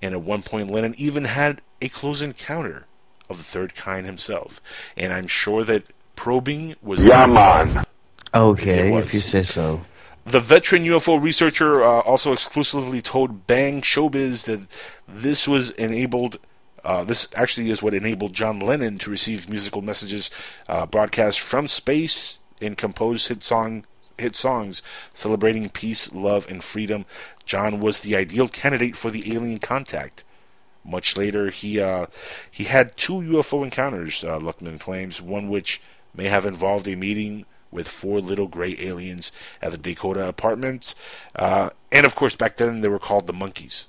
[0.00, 2.86] And at one point, Lennon even had a close encounter
[3.28, 4.60] of the third kind himself.
[4.96, 5.84] And I'm sure that
[6.22, 7.02] probing was.
[7.02, 7.84] Yeah, man.
[8.32, 9.80] Okay, if you say so.
[10.24, 14.60] The veteran UFO researcher uh, also exclusively told Bang Showbiz that
[15.08, 16.38] this was enabled.
[16.84, 20.30] Uh, this actually is what enabled John Lennon to receive musical messages
[20.68, 23.84] uh, broadcast from space and compose hit song
[24.16, 24.80] hit songs
[25.12, 27.04] celebrating peace, love, and freedom.
[27.44, 30.22] John was the ideal candidate for the alien contact.
[30.84, 32.06] Much later, he uh,
[32.48, 34.22] he had two UFO encounters.
[34.22, 35.80] Uh, Luckman claims one which
[36.14, 40.94] may have involved a meeting with four little gray aliens at the Dakota apartment.
[41.34, 43.86] Uh, and of course, back then they were called the Monkees.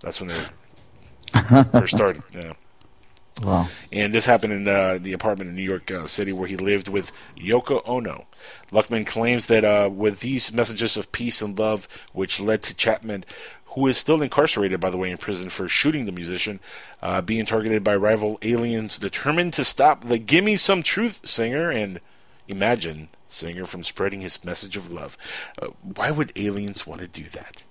[0.00, 2.22] That's when they first started.
[2.34, 2.54] Yeah.
[3.42, 3.68] Wow.
[3.92, 6.88] And this happened in uh, the apartment in New York uh, City where he lived
[6.88, 8.26] with Yoko Ono.
[8.72, 13.24] Luckman claims that uh, with these messages of peace and love, which led to Chapman,
[13.70, 16.60] who is still incarcerated, by the way, in prison for shooting the musician,
[17.02, 22.00] uh, being targeted by rival aliens determined to stop the Gimme Some Truth singer and
[22.48, 25.18] Imagine singer from spreading his message of love.
[25.60, 27.62] Uh, why would aliens want to do that?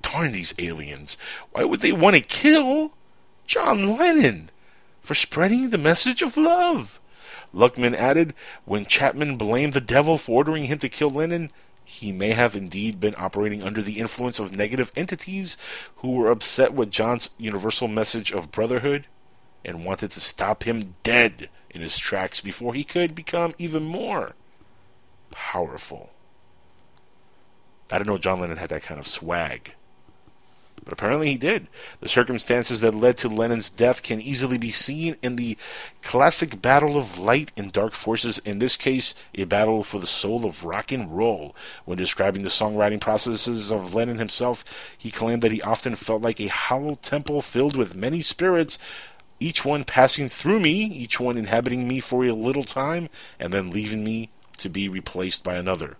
[0.00, 1.16] Darn these aliens.
[1.50, 2.92] Why would they want to kill
[3.46, 4.50] John Lennon
[5.00, 7.00] for spreading the message of love?
[7.52, 8.32] Luckman added,
[8.64, 11.50] when Chapman blamed the devil for ordering him to kill Lennon,
[11.88, 15.56] he may have indeed been operating under the influence of negative entities
[15.98, 19.06] who were upset with John's universal message of brotherhood
[19.64, 24.34] and wanted to stop him dead in his tracks before he could become even more
[25.30, 26.10] powerful.
[27.92, 29.72] I didn't know John Lennon had that kind of swag.
[30.86, 31.66] But apparently he did.
[31.98, 35.58] The circumstances that led to Lennon's death can easily be seen in the
[36.00, 40.46] classic battle of light and dark forces, in this case, a battle for the soul
[40.46, 41.56] of rock and roll.
[41.86, 44.64] When describing the songwriting processes of Lennon himself,
[44.96, 48.78] he claimed that he often felt like a hollow temple filled with many spirits
[49.40, 53.08] each one passing through me, each one inhabiting me for a little time,
[53.40, 55.96] and then leaving me to be replaced by another.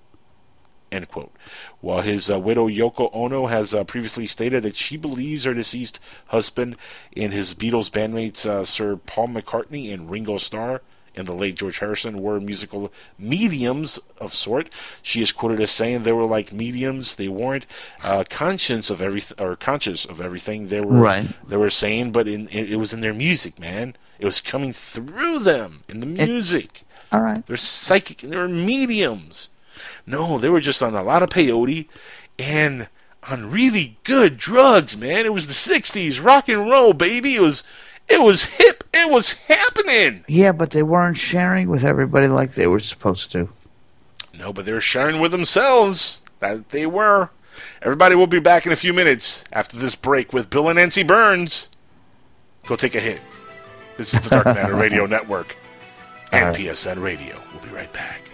[0.96, 1.32] End quote.
[1.80, 6.00] While his uh, widow Yoko Ono has uh, previously stated that she believes her deceased
[6.28, 6.76] husband
[7.14, 10.80] and his Beatles bandmates uh, Sir Paul McCartney and Ringo Starr
[11.16, 14.70] and the late George Harrison were musical mediums of sort.
[15.02, 17.16] She is quoted as saying they were like mediums.
[17.16, 17.66] They weren't
[18.04, 21.28] uh, conscious of everything or conscious of everything they were right.
[21.48, 23.96] they were saying, but in, it, it was in their music, man.
[24.18, 26.64] It was coming through them in the music.
[26.80, 26.82] It,
[27.12, 27.46] all right.
[27.46, 28.18] They're psychic.
[28.18, 29.48] They're mediums.
[30.06, 31.88] No, they were just on a lot of peyote
[32.38, 32.88] and
[33.24, 35.26] on really good drugs, man.
[35.26, 37.34] It was the '60s, rock and roll, baby.
[37.34, 37.64] It was
[38.08, 38.84] it was hip.
[38.94, 40.24] It was happening.
[40.28, 43.48] Yeah, but they weren't sharing with everybody like they were supposed to.
[44.32, 46.22] No, but they were sharing with themselves.
[46.40, 47.30] That they were.
[47.82, 51.02] Everybody will be back in a few minutes after this break with Bill and Nancy
[51.02, 51.68] Burns.
[52.66, 53.20] Go take a hit.
[53.96, 55.56] This is the Dark Matter Radio Network
[56.32, 56.56] and right.
[56.56, 57.40] PSN Radio.
[57.52, 58.25] We'll be right back.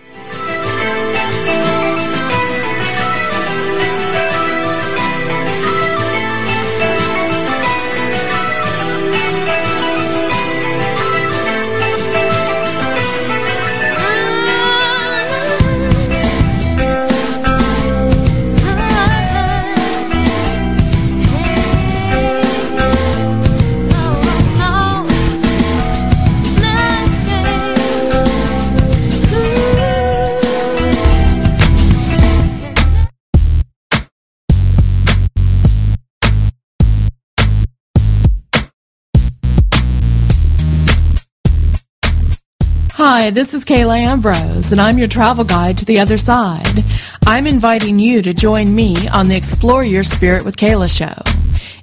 [43.05, 46.85] Hi, this is Kayla Ambrose, and I'm your travel guide to the other side.
[47.27, 51.21] I'm inviting you to join me on the Explore Your Spirit with Kayla show.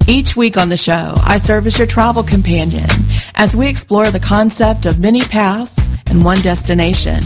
[0.07, 2.87] Each week on the show, I serve as your travel companion
[3.35, 7.19] as we explore the concept of many paths and one destination,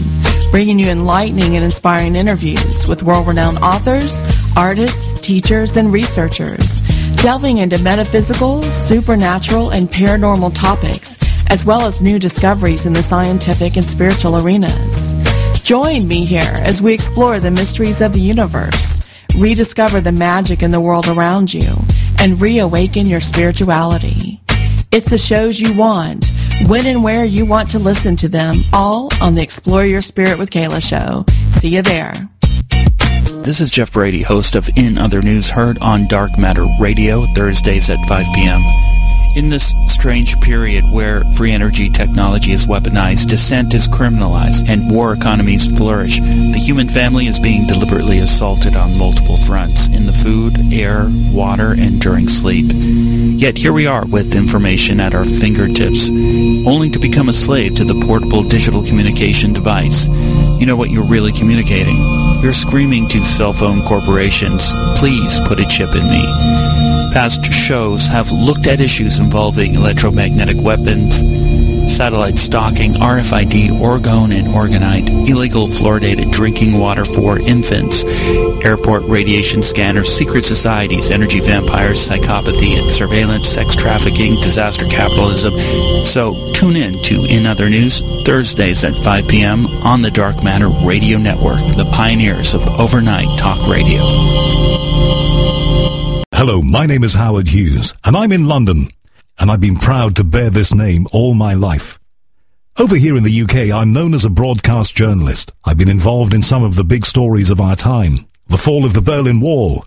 [0.50, 4.24] bringing you enlightening and inspiring interviews with world-renowned authors,
[4.56, 6.82] artists, teachers, and researchers,
[7.24, 11.16] delving into metaphysical, supernatural, and paranormal topics
[11.48, 15.14] as well as new discoveries in the scientific and spiritual arenas.
[15.62, 19.08] Join me here as we explore the mysteries of the universe,
[19.38, 21.74] rediscover the magic in the world around you,
[22.18, 24.42] and reawaken your spirituality.
[24.92, 26.30] It's the shows you want,
[26.66, 30.36] when and where you want to listen to them, all on the Explore Your Spirit
[30.36, 31.24] with Kayla show.
[31.52, 32.12] See you there.
[33.44, 37.90] This is Jeff Brady, host of In Other News, heard on Dark Matter Radio, Thursdays
[37.90, 38.58] at 5 p.m.
[39.36, 45.12] In this strange period where free energy technology is weaponized, dissent is criminalized, and war
[45.12, 50.72] economies flourish, the human family is being deliberately assaulted on multiple fronts in the food,
[50.72, 52.72] air, water, and during sleep.
[52.72, 57.84] Yet here we are with information at our fingertips, only to become a slave to
[57.84, 60.06] the portable digital communication device.
[60.06, 62.23] You know what you're really communicating.
[62.44, 66.22] You're screaming to cell phone corporations, please put a chip in me.
[67.10, 71.22] Past shows have looked at issues involving electromagnetic weapons,
[71.88, 78.04] satellite stalking, RFID, orgone and orgonite, illegal fluoridated drinking water for infants,
[78.64, 85.54] airport radiation scanners, secret societies, energy vampires, psychopathy and surveillance, sex trafficking, disaster capitalism.
[86.04, 89.66] So tune in to In Other News Thursdays at 5 p.m.
[89.84, 94.00] on the Dark Matter Radio Network, the pioneers of overnight talk radio.
[96.36, 98.88] Hello, my name is Howard Hughes, and I'm in London,
[99.38, 101.98] and I've been proud to bear this name all my life.
[102.78, 105.52] Over here in the UK, I'm known as a broadcast journalist.
[105.64, 108.26] I've been involved in some of the big stories of our time.
[108.48, 109.84] The fall of the Berlin Wall.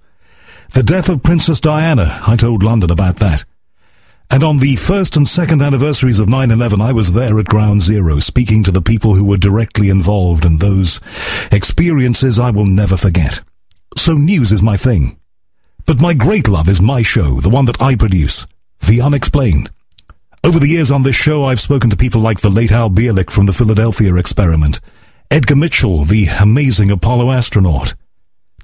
[0.74, 2.22] The death of Princess Diana.
[2.26, 3.44] I told London about that.
[4.30, 8.20] And on the first and second anniversaries of 9-11, I was there at Ground Zero,
[8.20, 11.00] speaking to the people who were directly involved, and those
[11.52, 13.42] experiences I will never forget.
[13.96, 15.18] So news is my thing.
[15.86, 18.46] But my great love is my show, the one that I produce,
[18.80, 19.70] The Unexplained.
[20.44, 23.30] Over the years on this show, I've spoken to people like the late Al Bielek
[23.30, 24.80] from the Philadelphia experiment,
[25.30, 27.96] Edgar Mitchell, the amazing Apollo astronaut,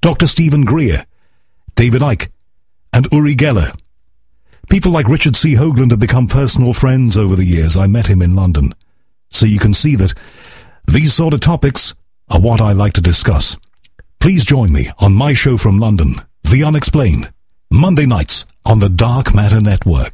[0.02, 0.28] Dr.
[0.28, 1.06] Stephen Greer,
[1.76, 2.30] David Icke,
[2.94, 3.78] and Uri Geller.
[4.70, 5.56] People like Richard C.
[5.56, 7.76] Hoagland have become personal friends over the years.
[7.76, 8.74] I met him in London.
[9.30, 10.14] So you can see that
[10.88, 11.94] these sort of topics
[12.30, 13.58] are what I like to discuss.
[14.20, 17.34] Please join me on my show from London, The Unexplained,
[17.74, 20.14] Monday nights on the Dark Matter Network.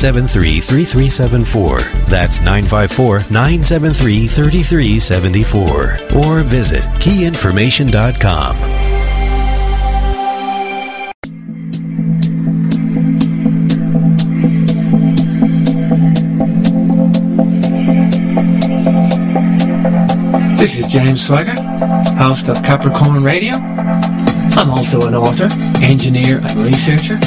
[0.01, 1.79] 973 3374.
[2.09, 6.17] That's 954 973 3374.
[6.17, 8.55] Or visit keyinformation.com.
[20.57, 21.53] This is James Swagger,
[22.17, 23.53] host of Capricorn Radio.
[23.53, 25.47] I'm also an author,
[25.83, 27.19] engineer, and researcher.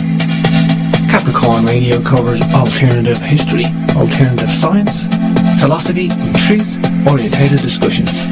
[1.15, 3.63] Capricorn Radio covers alternative history,
[3.95, 5.07] alternative science,
[5.63, 8.27] philosophy, and truth-orientated discussions.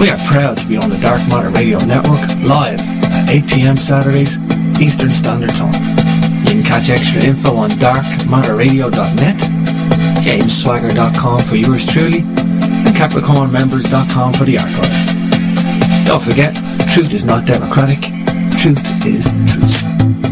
[0.00, 3.76] We are proud to be on the Dark Matter Radio Network live at 8 p.m.
[3.76, 4.38] Saturdays,
[4.80, 5.74] Eastern Standard Time.
[6.48, 9.36] You can catch extra info on darkmatterradio.net,
[10.24, 16.08] jamesswagger.com for yours truly, and capricornmembers.com for the archives.
[16.08, 16.56] Don't forget,
[16.88, 18.00] truth is not democratic.
[18.56, 20.31] Truth is truth.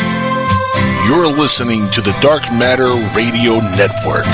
[1.05, 4.25] You're listening to the Dark Matter Radio Network.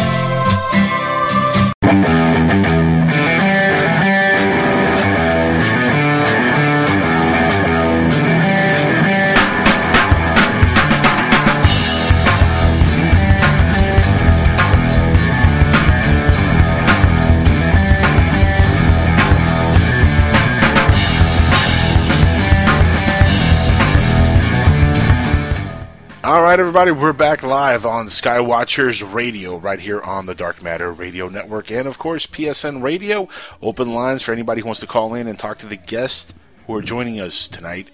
[26.58, 31.30] Right, everybody, we're back live on Skywatchers Radio right here on the Dark Matter Radio
[31.30, 33.30] Network and, of course, PSN Radio.
[33.62, 36.34] Open lines for anybody who wants to call in and talk to the guests
[36.66, 37.90] who are joining us tonight.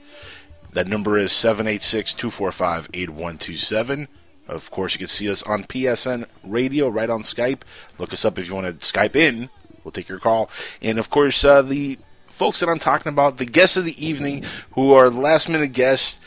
[0.71, 4.07] That number is 786 245 8127.
[4.47, 7.63] Of course, you can see us on PSN Radio right on Skype.
[7.99, 9.49] Look us up if you want to Skype in.
[9.83, 10.49] We'll take your call.
[10.81, 14.45] And, of course, uh, the folks that I'm talking about, the guests of the evening
[14.71, 16.21] who are last minute guests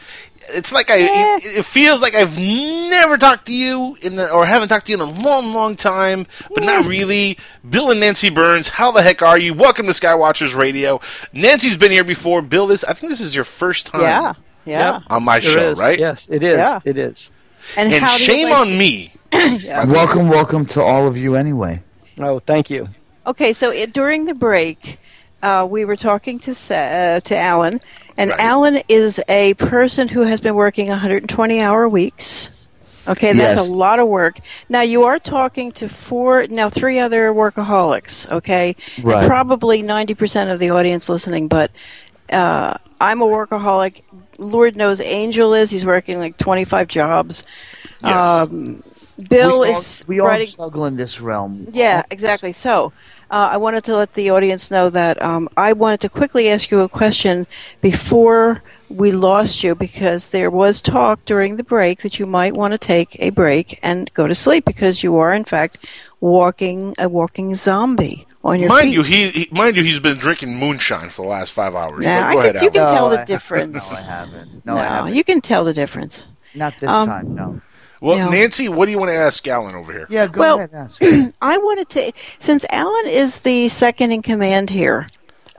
[0.50, 0.96] it's like I
[1.38, 4.92] it, it feels like I've never talked to you in the or haven't talked to
[4.92, 7.38] you in a long, long time, but not really.
[7.68, 9.54] Bill and Nancy Burns, how the heck are you?
[9.54, 11.00] Welcome to Skywatchers Radio.
[11.32, 12.42] Nancy's been here before.
[12.42, 14.02] Bill, this I think this is your first time.
[14.02, 14.34] Yeah,
[14.64, 15.00] yeah.
[15.08, 15.78] On my There show, is.
[15.78, 15.98] right?
[15.98, 16.56] Yes, it is.
[16.56, 16.80] Yeah.
[16.84, 17.30] It is.
[17.76, 19.12] And, how do you shame like- on me.
[19.32, 21.82] Welcome, welcome to all of you anyway.
[22.20, 22.88] Oh, thank you.
[23.26, 24.98] Okay, so it, during the break,
[25.42, 27.80] uh, we were talking to uh, to Alan,
[28.16, 32.66] and Alan is a person who has been working 120 hour weeks.
[33.08, 33.68] Okay, that's Yes.
[33.68, 34.40] a lot of work.
[34.68, 38.30] Now you are talking to four, now three other workaholics.
[38.32, 39.26] Okay, Right.
[39.28, 41.70] probably 90% of the audience listening, but
[42.32, 44.00] uh, I'm a workaholic.
[44.38, 45.70] Lord knows Angel is.
[45.70, 47.44] He's working like 25 jobs.
[48.02, 48.82] Um,
[49.30, 50.46] Bill we all, is we all writing.
[50.48, 51.68] struggle in this realm.
[51.72, 52.52] Yeah, exactly.
[52.52, 52.92] So,
[53.30, 56.70] uh, I wanted to let the audience know that um, I wanted to quickly ask
[56.70, 57.46] you a question
[57.80, 62.70] before we lost you because there was talk during the break that you might want
[62.72, 65.86] to take a break and go to sleep because you are, in fact,
[66.20, 68.94] walking a walking zombie on your Mind feet.
[68.94, 72.04] you, he, he mind you, he's been drinking moonshine for the last five hours.
[72.04, 72.94] Nah, go I ahead, can, you can Alan.
[72.94, 73.90] tell No, the I- difference.
[73.92, 74.66] no, I haven't.
[74.66, 75.14] No, I haven't.
[75.16, 76.22] you can tell the difference.
[76.54, 77.60] Not this Um, time, no.
[78.00, 78.28] Well, Yeah.
[78.28, 80.06] Nancy, what do you want to ask Alan over here?
[80.10, 80.70] Yeah, go well, ahead.
[80.74, 81.02] Ask.
[81.42, 85.08] I wanted to, since Alan is the second in command here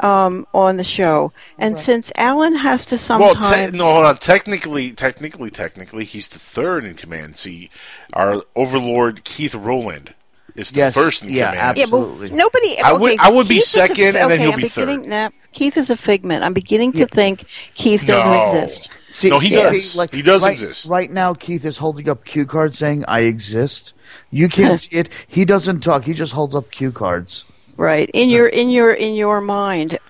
[0.01, 3.71] um, on the show, and since Alan has to Well, sometimes.
[3.71, 4.17] te- no, hold on.
[4.19, 7.37] Technically, technically, technically, he's the third in command.
[7.37, 7.71] See,
[8.13, 10.13] our overlord Keith Rowland
[10.55, 11.77] is the Yes, first in yeah, command.
[11.79, 12.79] Yeah, but nobody.
[12.79, 14.57] I would- I would be Keith is a second, fi- and then okay, he'll I'm
[14.57, 16.43] be beginning, Nah, Keith is a figment.
[16.43, 17.05] I'm beginning to Yeah.
[17.13, 18.43] think Keith doesn't No.
[18.61, 18.89] exist.
[19.09, 19.91] See, No, he see, does.
[19.91, 20.85] see, like, He does right, exist.
[20.87, 23.93] Right now, Keith is holding up cue cards saying, I exist.
[24.31, 25.09] You can't see it.
[25.27, 26.03] He doesn't talk.
[26.03, 27.45] He just holds up cue cards.
[27.77, 29.99] Right in your in your in your mind.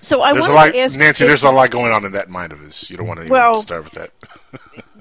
[0.00, 1.24] so I there's a wanted lot, to ask Nancy.
[1.24, 2.88] if- There's a lot going on in that mind of his.
[2.88, 4.10] You don't want to Well- even start with that.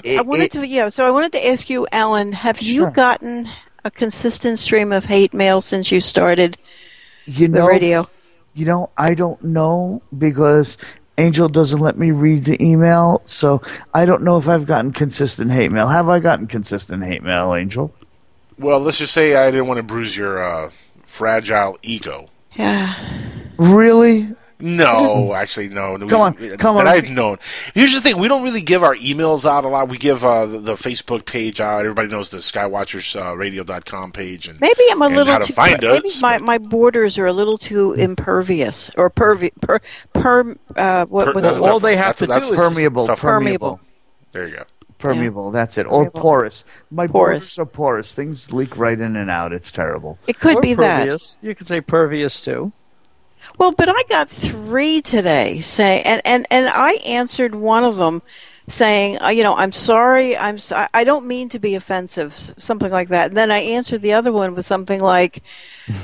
[0.06, 0.90] I wanted to, yeah.
[0.90, 3.50] So I wanted to ask you, Alan, have you gotten
[3.84, 6.58] a consistent stream of hate mail since you started
[7.26, 8.08] You the radio?
[8.54, 10.78] You know, I don't know because
[11.20, 13.62] Angel doesn't let me read the email, so
[13.94, 15.88] I don't know if I've gotten consistent hate mail.
[15.88, 17.94] Have I gotten consistent hate mail, Angel?
[18.58, 20.72] Well, let's just say I didn't want to bruise your uh,
[21.04, 22.30] fragile ego.
[22.56, 22.94] Yeah.
[23.58, 24.30] Really?
[24.62, 25.98] No, actually, no.
[25.98, 26.88] Come on, come that on.
[26.88, 27.38] I've known.
[27.74, 29.88] Here's the thing: we don't really give our emails out a lot.
[29.88, 31.80] We give uh, the, the Facebook page out.
[31.86, 35.54] Everybody knows the SkywatchersRadio.com page, and Maybe I'm a little how to too.
[35.54, 36.22] find maybe us.
[36.22, 39.80] my, my borders are a little too impervious or pervi per
[40.14, 40.56] per.
[40.76, 41.62] Uh, what Per- was that's it?
[41.62, 41.96] a tough one.
[41.96, 43.22] That's a- that's permeable, tough.
[43.22, 43.80] permeable.
[44.34, 44.64] There you go.
[44.98, 45.86] Permeable, that's it.
[45.86, 46.22] Or Permeable.
[46.22, 46.64] porous.
[46.92, 47.56] My Porous.
[47.56, 48.14] borders are porous.
[48.14, 49.54] Things leak right in and out.
[49.54, 50.20] It's terrible.
[50.28, 51.38] It could Or be that.
[51.42, 52.74] You could say pervious too.
[53.58, 58.22] Well, but I got three today saying, and, and, and I answered one of them
[58.68, 60.60] saying, uh, you know, I'm sorry, I'm
[60.94, 63.30] I don't mean to be offensive, something like that.
[63.30, 65.42] And then I answered the other one with something like,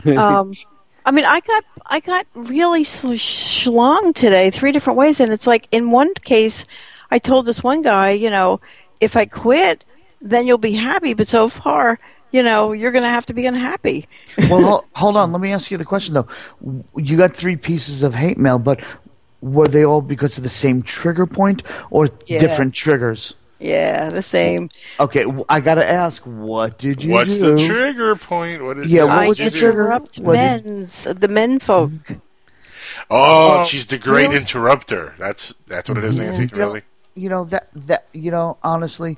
[0.06, 0.54] um,
[1.06, 5.68] I mean, I got I got really schlong today, three different ways, and it's like
[5.72, 6.66] in one case,
[7.12, 8.60] I told this one guy, you know,
[9.00, 9.86] if I quit,
[10.20, 12.00] then you'll be happy, but so far.
[12.36, 14.10] You know, you're going to have to be unhappy.
[14.50, 15.32] well, hol- hold on.
[15.32, 16.28] Let me ask you the question though.
[16.98, 18.82] You got three pieces of hate mail, but
[19.40, 22.40] were they all because of the same trigger point or Yeah.
[22.40, 23.36] different triggers?
[23.60, 24.70] Yeah, the same.
[25.00, 26.24] Okay, I got to ask.
[26.24, 27.56] What did you What's do?
[27.56, 28.62] the trigger point?
[28.66, 29.70] What is Yeah, what what I was the trigger?
[29.84, 31.92] interrupt What did- men's the men folk.
[33.10, 34.38] Oh, Oh, she's the great really?
[34.40, 35.14] interrupter.
[35.18, 36.44] That's that's what it is, Nancy.
[36.44, 36.82] You Really?
[37.16, 39.18] you know that that you know honestly,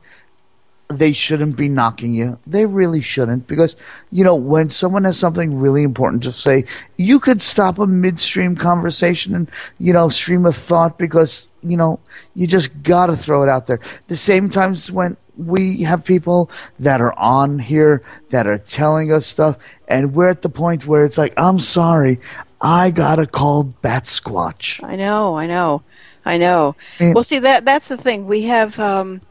[0.90, 2.40] they shouldn't be knocking you.
[2.48, 3.76] They really shouldn't because
[4.12, 6.66] you know when someone has something really important to say,
[6.98, 12.00] you could stop a midstream conversation and you know stream of thought because you know
[12.36, 13.80] you just got to throw it out there.
[14.08, 19.26] The same times when we have people that are on here that are telling us
[19.26, 19.58] stuff,
[19.88, 22.20] and we're at the point where it's like, I'm sorry,
[22.62, 24.84] I gotta call Bat Squatch.
[24.84, 25.84] I know, I know,
[26.26, 26.76] I know.
[27.00, 28.26] And- well, see that that's the thing.
[28.26, 29.22] We have um,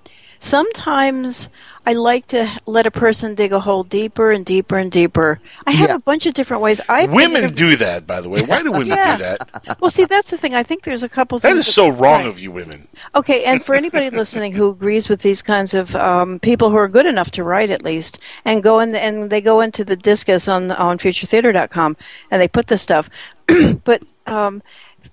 [0.41, 1.49] sometimes
[1.89, 5.39] I like to let a person dig a hole deeper and deeper and deeper.
[5.67, 6.81] I have a bunch of different ways.
[6.89, 8.43] I Women do that, by the way.
[8.43, 9.17] Why do women Yeah.
[9.17, 9.79] do that?
[9.81, 10.55] Well, see, that's the thing.
[10.55, 12.27] I think there's a couple That things is so wrong right.
[12.27, 12.89] of you women.
[13.15, 16.89] Okay, and for anybody listening who agrees with these kinds of um, people who are
[16.89, 20.53] good enough to write, at least, and go in and they go into the Disqus
[20.53, 21.97] on on futuretheater.com
[22.31, 23.09] and they put this stuff.
[23.85, 24.61] but um,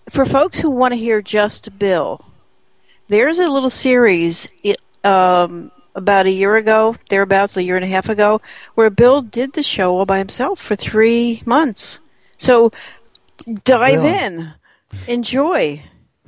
[0.09, 2.25] for folks who want to hear just Bill,
[3.09, 7.87] there's a little series it, um, about a year ago, thereabouts, a year and a
[7.87, 8.41] half ago,
[8.75, 11.99] where Bill did the show all by himself for three months.
[12.37, 12.71] So
[13.63, 14.17] dive Really?
[14.23, 14.53] in,
[15.07, 15.83] enjoy.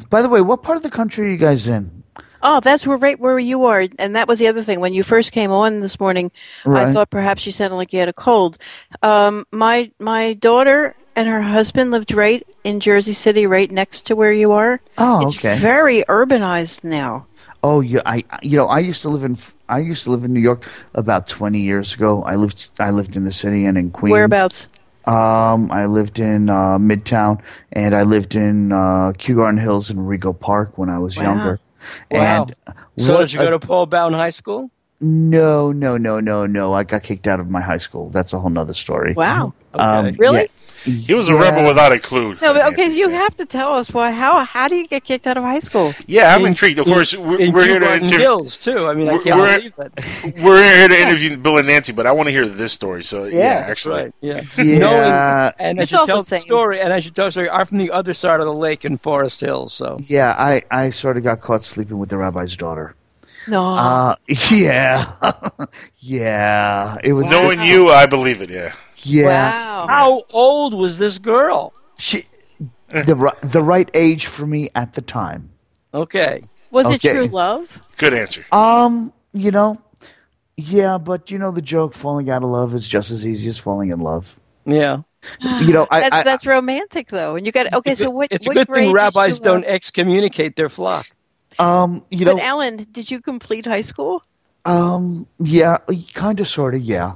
[0.10, 2.04] By the way, what part of the country are you guys in?
[2.48, 4.80] Oh, that's where right where you are, and that was the other thing.
[4.80, 6.32] When you first came on this morning,
[6.64, 8.60] I thought perhaps you sounded like you had a cold.
[9.02, 14.16] Um, my my daughter and her husband lived right in Jersey City, right next to
[14.16, 14.80] where you are.
[15.00, 15.58] Oh, it's okay.
[15.58, 17.26] very urbanized now.
[17.68, 18.02] Oh, yeah.
[18.06, 19.38] I you know I used to live in
[19.68, 22.22] I used to live in New York about twenty years ago.
[22.24, 24.12] I lived I lived in the city and in Queens.
[24.12, 24.68] Whereabouts?
[25.08, 27.42] Um, I lived in uh, Midtown,
[27.74, 31.24] and I lived in uh, Kew Garden Hills and Rego Park when I was Wow.
[31.24, 31.60] younger.
[32.12, 32.44] Wow.
[32.48, 32.56] And
[32.98, 34.70] So what did you go a- to Paul Bowden High School?
[35.02, 36.74] No, no, no, no, no.
[36.74, 38.10] I got kicked out of my high school.
[38.10, 39.14] That's a whole nother story.
[39.14, 39.54] Wow.
[39.74, 40.42] Um, Really?
[40.42, 40.48] yeah.
[40.94, 41.40] He was a Yeah.
[41.42, 42.38] rebel without a clue.
[42.44, 44.12] No, but okay, so you have to tell us why.
[44.12, 45.96] How how do you get kicked out of high school?
[46.06, 46.78] Yeah, I'm intrigued.
[46.78, 48.20] Of course, we're, in we're here to interview.
[48.20, 48.86] Hills too.
[48.86, 50.34] I mean, We're- can't we're- believe that.
[50.44, 53.04] We're here to interview Bill and Nancy, but I want to hear this story.
[53.04, 54.14] So yeah, that's actually, right.
[54.22, 54.42] Yeah.
[54.58, 54.78] Yeah.
[54.78, 57.50] Knowing, and I should tell the the story, and I should tell the story.
[57.50, 60.92] I'm from the other side of the lake in Forest Hills, so Yeah, I, I
[60.92, 62.94] sort of got caught sleeping with the rabbi's daughter.
[63.48, 63.64] No.
[63.76, 64.16] Uh,
[64.52, 65.14] yeah,
[66.00, 66.98] yeah.
[67.04, 68.50] It was knowing you, I believe it.
[68.50, 68.74] Yeah.
[68.98, 69.88] Yeah, Wow.
[69.88, 71.74] how old was this girl?
[71.98, 72.26] she,
[72.90, 75.50] the the right age for me at the time.
[75.94, 76.42] Okay.
[76.72, 77.10] Was Okay.
[77.10, 77.82] it true love?
[77.98, 78.46] Good answer.
[78.52, 79.80] Um, you know,
[80.58, 83.58] yeah, but you know the joke: falling out of love is just as easy as
[83.58, 84.36] falling in love.
[84.66, 85.02] Yeah.
[85.42, 87.36] You know, I, that's, I, that's romantic, though.
[87.36, 87.96] And you got okay.
[87.96, 88.28] So what?
[88.32, 91.08] It's a good grade thing rabbis don't excommunicate their flock.
[91.60, 94.22] Um, you But know, Alan, did you complete high school?
[94.66, 95.78] um, yeah,
[96.14, 97.14] kind of, sort of, yeah.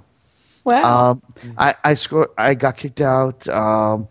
[0.65, 1.11] Wow.
[1.11, 1.21] Um,
[1.57, 2.29] I I scored.
[2.37, 3.47] I got kicked out.
[3.47, 4.07] Um,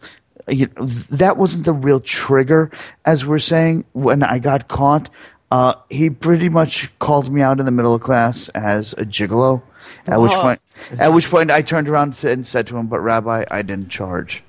[0.49, 2.71] you know, that wasn't the real trigger,
[3.05, 3.85] as we're saying.
[3.93, 5.09] When I got caught,
[5.53, 9.63] uh, he pretty much called me out in the middle of class as a gigolo.
[10.07, 10.41] At which Oh.
[10.41, 10.61] point,
[10.99, 14.43] at which point, I turned around and said to him, "But Rabbi, I didn't charge."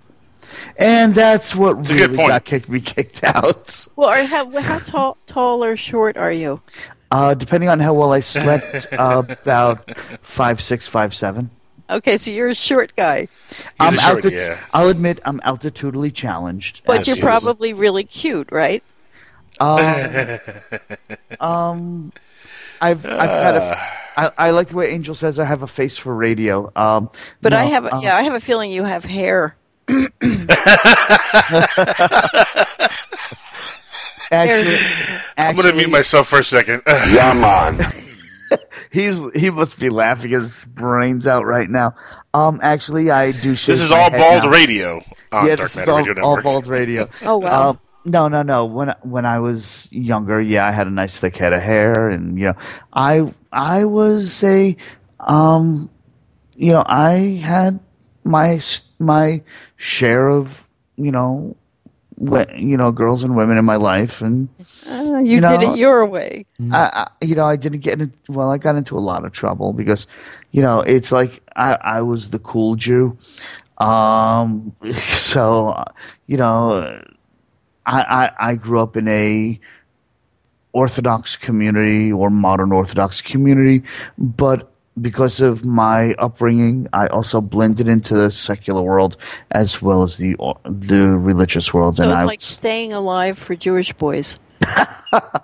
[0.78, 3.88] And that's what a good really got kicked me kicked out.
[3.95, 6.62] well, are, how, how tall, tall or short are you?
[7.12, 9.89] Uh, depending on how well I slept, uh, about
[10.22, 11.50] five six, five seven.
[11.89, 13.28] Okay, so you're a short guy,
[13.80, 14.60] I'm a short, alti- yeah.
[14.74, 16.82] I'll admit I'm altitudinally challenged.
[16.86, 18.84] but you're probably really cute, right?
[19.60, 20.39] Um,
[21.39, 22.14] um,
[22.80, 23.64] I've I've got a.
[23.64, 26.72] f- I, I like the way Angel says I have a face for radio.
[26.76, 27.10] Um,
[27.41, 29.56] But I have, a, um, yeah, I have a feeling you have hair.
[34.31, 34.77] Actually,
[35.37, 36.81] I'm gonna actually, mute myself for a second.
[36.87, 37.79] Yeah, man.
[38.91, 41.95] He's he must be laughing his brains out right now.
[42.33, 43.55] Um, actually, I do.
[43.55, 44.49] shave this is all head bald now.
[44.49, 46.43] radio on yeah, Dark this Matter is all, Radio all Network.
[46.43, 47.09] bald radio.
[47.23, 47.69] Oh wow.
[47.71, 48.65] Um, no, no, no.
[48.65, 52.37] When when I was younger, yeah, I had a nice thick head of hair, and
[52.39, 52.53] you know,
[52.93, 54.75] I I was a,
[55.19, 55.89] um,
[56.55, 57.13] you know, I
[57.43, 57.79] had
[58.23, 58.59] my
[58.99, 59.43] my
[59.80, 60.63] share of
[60.99, 61.55] you know,
[62.19, 64.49] we, you know, girls and women in my life, and
[64.88, 66.45] Uh, you, you did it your way.
[66.71, 68.13] I, I, you know, I didn't get in.
[68.27, 70.05] Well, I got into a lot of trouble because,
[70.51, 73.17] you know, it's like I, I was the cool Jew.
[73.77, 74.73] Um,
[75.07, 75.82] so,
[76.27, 77.01] you know,
[77.86, 79.57] I, I, I grew up in a
[80.73, 83.84] Orthodox community or modern Orthodox community,
[84.17, 84.69] but
[85.02, 89.18] because of my upbringing, I also blended into the secular world
[89.52, 90.36] as well as the
[90.66, 91.97] the religious world.
[91.97, 94.36] So and it's I like staying alive for Jewish boys.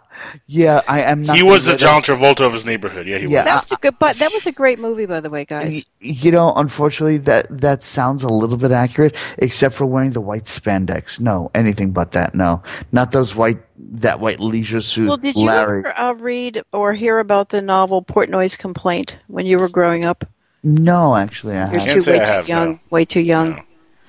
[0.47, 1.35] Yeah, I am not.
[1.37, 2.15] he was the John there.
[2.15, 3.05] Travolta of his neighborhood.
[3.07, 3.45] Yeah, he Yeah, was.
[3.45, 5.83] That was a good, but that was a great movie, by the way, guys.
[5.99, 10.45] You know, unfortunately, that that sounds a little bit accurate, except for wearing the white
[10.45, 11.19] spandex.
[11.19, 12.33] No, anything but that.
[12.35, 12.61] No,
[12.91, 15.07] not those white that white leisure suit.
[15.07, 15.79] Well, did you Larry.
[15.85, 20.25] ever uh, read or hear about the novel Portnoy's Complaint when you were growing up?
[20.63, 22.03] No, actually, I You're haven't.
[22.03, 22.79] too way too young.
[22.89, 23.65] Way too young.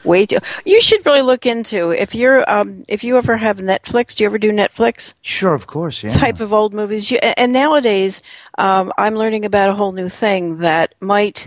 [0.06, 0.38] Way too.
[0.64, 4.14] You should really look into if you're um if you ever have Netflix.
[4.14, 5.12] Do you ever do Netflix?
[5.22, 6.10] Sure, of course, yeah.
[6.10, 7.10] Type of old movies.
[7.10, 8.22] You, and nowadays,
[8.58, 11.46] um, I'm learning about a whole new thing that might.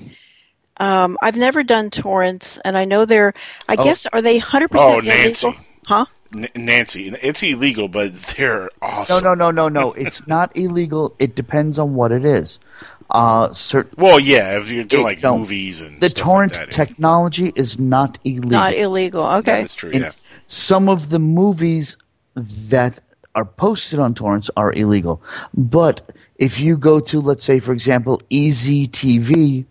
[0.77, 3.33] Um, I've never done torrents, and I know they're.
[3.67, 3.83] I Oh.
[3.83, 5.59] guess are they 100 Oh, percent Nancy.
[5.87, 6.05] Huh?
[6.33, 9.23] N- Nancy, it's illegal, but they're awesome.
[9.23, 9.93] No, no, no, no, no.
[9.93, 11.15] It's not illegal.
[11.17, 12.59] It depends on what it is.
[13.09, 13.93] Uh, certain.
[13.97, 16.71] Well, yeah, if you're doing It like don't- movies and the stuff torrent like that.
[16.71, 18.49] technology is not illegal.
[18.51, 19.23] Not illegal.
[19.25, 19.61] Okay.
[19.61, 19.91] That's true.
[19.93, 20.11] And Yeah.
[20.47, 21.95] Some of the movies
[22.35, 22.99] that
[23.35, 25.21] are posted on torrents are illegal.
[25.55, 29.65] But if you go to, let's say, for example, eztv.it,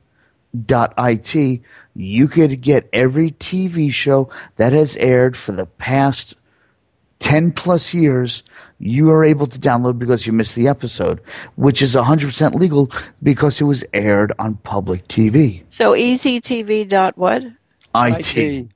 [1.94, 6.34] you could get every TV show that has aired for the past
[7.20, 8.42] 10 plus years
[8.78, 11.20] you are able to download because you missed the episode,
[11.56, 12.90] which is 100% legal
[13.22, 15.62] because it was aired on public TV.
[15.70, 17.42] So EZTV dot what?
[17.94, 18.68] IT.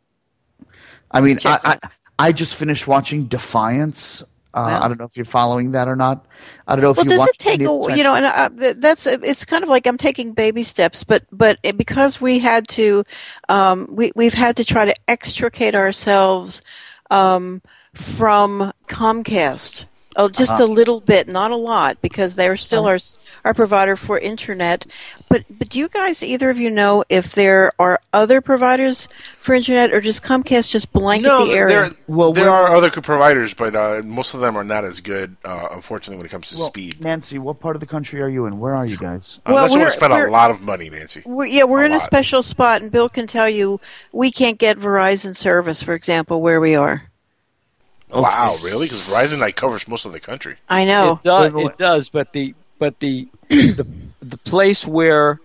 [1.13, 1.89] I mean, I, I
[2.19, 4.23] I just finished watching Defiance.
[4.23, 4.83] Uh, Wow.
[4.83, 6.27] I don't know if you're following that or not.
[6.69, 8.15] I don't know if well, you does watched it take any a you know?
[8.15, 11.79] And uh, th- that's it's kind of like I'm taking baby steps, but but it,
[11.79, 13.03] because we had to,
[13.49, 16.61] um, we we've had to try to extricate ourselves
[17.11, 17.63] um,
[18.17, 19.85] from Comcast.
[20.15, 20.65] Oh, just Uh-huh.
[20.65, 23.15] a little bit, not a lot, because they're still our s-
[23.47, 24.85] our provider for internet.
[25.31, 29.09] But but do you guys either of you know if there are other providers
[29.41, 31.95] for internet, or just Comcast just blanket No, the area?
[32.09, 35.69] there, there are other providers, but uh, most of them are not as good, uh,
[35.71, 37.01] unfortunately, when it comes to Well, speed.
[37.01, 38.59] Nancy, what part of the country are you in?
[38.59, 39.41] Where are you guys?
[39.47, 41.23] Unless you want we're- to spend a we're- lot of money, Nancy.
[41.25, 43.81] We're, yeah, we're A in a special spot, and Bill can tell you
[44.13, 47.05] we can't get Verizon service, for example, where we are.
[48.13, 48.87] Wow, really?
[48.87, 50.57] Because Verizon like covers most of the country.
[50.69, 51.13] I know.
[51.15, 53.87] It does, it does, but the but the the
[54.21, 55.41] the place where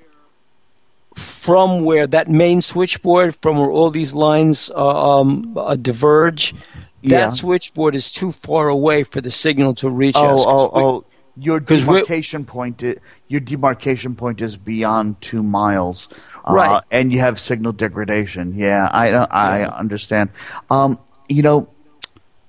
[1.16, 6.54] from where that main switchboard from where all these lines uh, um, uh, diverge,
[7.02, 7.28] Yeah.
[7.30, 10.46] that switchboard is too far away for the signal to reach Oh, us.
[10.46, 11.04] 'cause oh, we- oh!
[11.40, 12.96] Your 'cause we- demarcation point, i-
[13.28, 16.08] your demarcation point is beyond two miles,
[16.46, 16.84] uh, Right.
[16.92, 18.54] And you have signal degradation.
[18.58, 20.30] Yeah, I I understand.
[20.72, 20.98] Um,
[21.30, 21.70] you know,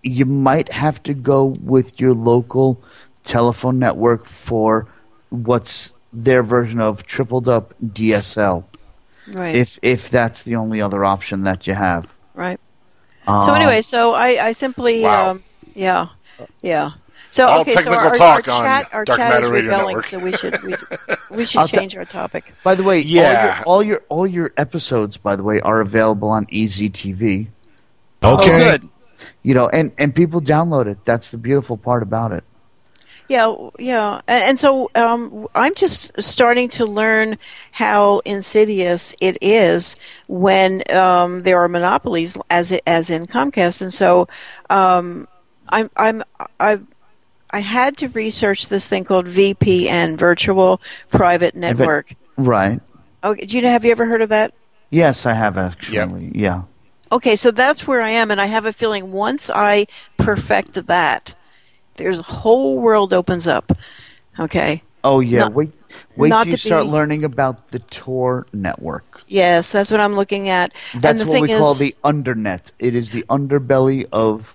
[0.03, 2.83] you might have to go with your local
[3.25, 4.87] telephone network for
[5.31, 8.65] what's their version of tripled up DSL.
[9.27, 9.55] Right.
[9.55, 12.07] If if that's the only other option that you have.
[12.35, 12.59] Right.
[13.27, 15.31] Um, so anyway, so I, I simply, Wow.
[15.33, 15.45] um,
[15.75, 16.07] yeah,
[16.63, 16.93] yeah.
[17.31, 19.71] So All okay, so our, talk our on chat, our Dark chat Matter is Radio
[19.71, 20.05] rebelling, Network.
[20.07, 20.75] so we should we,
[21.37, 22.55] we should I'll ta- change our topic.
[22.65, 23.63] By the way, Yeah.
[23.67, 27.49] all your, all your all your episodes, by the way, are available on EZTV.
[28.23, 28.89] Oh, good.
[29.43, 30.99] You know, and and people download it.
[31.05, 32.45] That's the beautiful part about it.
[33.29, 37.37] Yeah, yeah, and, and so um, I'm just starting to learn
[37.73, 39.97] how insidious it is
[40.29, 44.29] when um, there are monopolies, as as in Comcast, and so
[44.71, 45.29] um,
[45.69, 46.25] I'm I'm
[46.59, 46.81] I
[47.51, 52.15] I had to research this thing called VPN, Virtual Private Network.
[52.39, 52.81] Right.
[53.23, 53.69] Okay, do you know?
[53.69, 54.55] Have you ever heard of that?
[54.89, 56.33] Yes, I have actually.
[56.35, 56.63] Yeah.
[57.11, 59.87] Okay, so that's where I am, and I have a feeling once I
[60.19, 61.35] perfect that,
[61.97, 63.73] there's a whole world opens up.
[64.39, 64.83] Okay.
[65.05, 65.41] Oh yeah.
[65.41, 65.73] Not- wait
[66.17, 69.23] wait till you start be- learning about the Tor network.
[69.27, 70.73] Yes, that's what I'm looking at.
[70.95, 72.71] That's and the what we is, call the undernet.
[72.79, 74.55] It is the underbelly of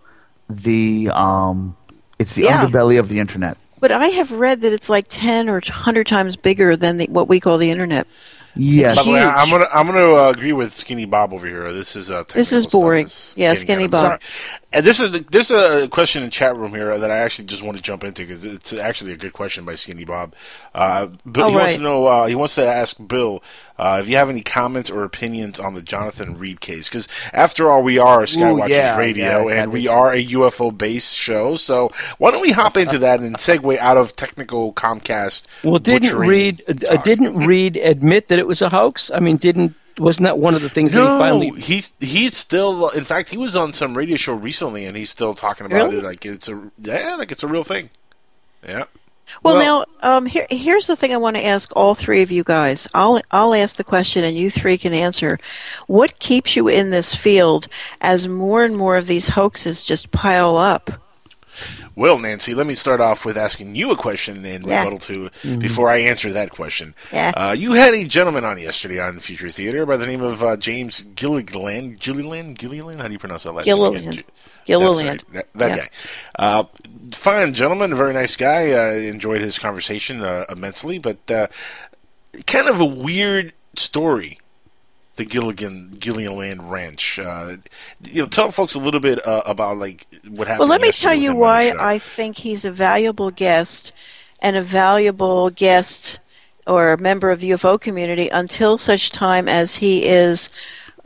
[0.50, 1.76] the um
[2.20, 2.66] it's the Yeah.
[2.66, 3.58] underbelly of the internet.
[3.80, 7.28] But I have read that it's like ten or hundred times bigger than the, what
[7.28, 8.08] we call the internet.
[8.56, 8.96] Yes.
[8.96, 11.72] By the way, I'm gonna I'm gonna uh, agree with Skinny Bob over here.
[11.74, 13.08] This is uh, This is boring.
[13.08, 14.22] is Yeah, Skinny Bob.
[14.74, 14.78] Bizarre.
[14.78, 17.78] And this is there's a question in chat room here that I actually just want
[17.78, 20.34] to jump into because it's actually a good question by Skinny Bob.
[20.74, 22.06] Uh, Bill, Oh, he wants to know.
[22.08, 23.44] Uh, he wants to ask Bill
[23.78, 26.90] uh, if you have any comments or opinions on the Jonathan Reed case.
[26.90, 30.26] Because after all, we are a Skywatchers yeah, Radio yeah, and we is- are a
[30.26, 31.56] UFO based show.
[31.56, 35.48] So why don't we hop into that and segue out of technical Comcast?
[35.64, 39.12] Well, didn't butchering Reed uh, didn't Reed admit that it was a hoax?
[39.14, 41.50] I mean, didn't wasn't that one of the things that he No, finally?
[41.62, 42.90] he's he's still.
[42.90, 45.98] In fact, he was on some radio show recently, and he's still talking about Really?
[45.98, 47.90] it like it's a yeah, like it's a real thing.
[48.68, 48.86] Yeah.
[49.42, 52.44] Well, now um, here, here's the thing I want to ask all three of you
[52.44, 52.88] guys.
[52.94, 55.40] I'll I'll ask the question, and you three can answer.
[55.88, 57.68] What keeps you in this field
[58.02, 60.92] as more and more of these hoaxes just pile up?
[61.96, 64.80] Well, Nancy, let me start off with asking you a question in Yeah.
[64.80, 65.60] rebuttal to Mhm.
[65.60, 66.96] before I answer that question.
[67.12, 67.32] Yeah.
[67.38, 70.58] Uh, you had a gentleman on yesterday on Future Theater by the name of uh,
[70.58, 72.00] James Gilliland.
[72.00, 72.58] Gilliland?
[72.58, 73.00] Gilliland?
[73.02, 73.76] How do you pronounce that last name?
[73.76, 73.98] Gilliland.
[74.08, 74.14] again?
[74.14, 74.24] Gi-
[74.66, 75.24] Gilliland.
[75.34, 75.78] That, that Yeah.
[75.78, 75.90] guy.
[76.40, 76.64] Uh,
[77.14, 78.72] fine gentleman, a very nice guy.
[78.72, 81.48] Uh, enjoyed his conversation uh, immensely, but uh,
[82.48, 84.40] kind of a weird story.
[85.16, 87.20] The Gilligan Gilliland Ranch.
[87.20, 87.58] Uh,
[88.04, 90.60] you know, tell folks a little bit uh, about like what happened.
[90.62, 91.74] Well, let me tell you him on the why.
[91.80, 93.92] I think he's a valuable guest
[94.42, 96.20] and a valuable guest
[96.66, 100.50] or a member of the UFO community until such time as he is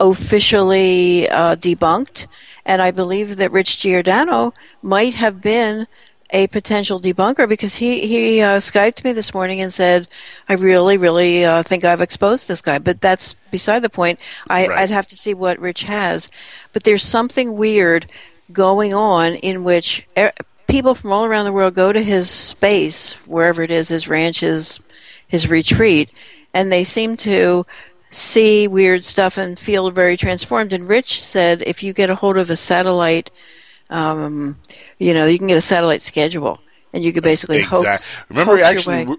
[0.00, 2.26] officially uh, debunked.
[2.64, 4.52] And I believe that Rich Giordano
[4.82, 5.86] might have been
[6.30, 10.08] a potential debunker because he he uh, skyped me this morning and said,
[10.48, 14.20] "I really, really uh, think I've exposed this guy." But that's beside the point.
[14.48, 14.80] I, Right.
[14.80, 16.30] I'd have to see what Rich has.
[16.72, 18.10] But there's something weird
[18.52, 20.32] going on in which er,
[20.66, 24.40] people from all around the world go to his space, wherever it is, his ranch,
[24.40, 24.80] his
[25.26, 26.10] his retreat,
[26.54, 27.64] and they seem to
[28.10, 30.72] see weird stuff and feel very transformed.
[30.72, 33.30] And Rich said, if you get a hold of a satellite,
[33.90, 34.58] um,
[34.98, 36.60] you know, you can get a satellite schedule,
[36.92, 38.10] and you could basically hoax.
[38.28, 39.16] Remember, hoax actually, we,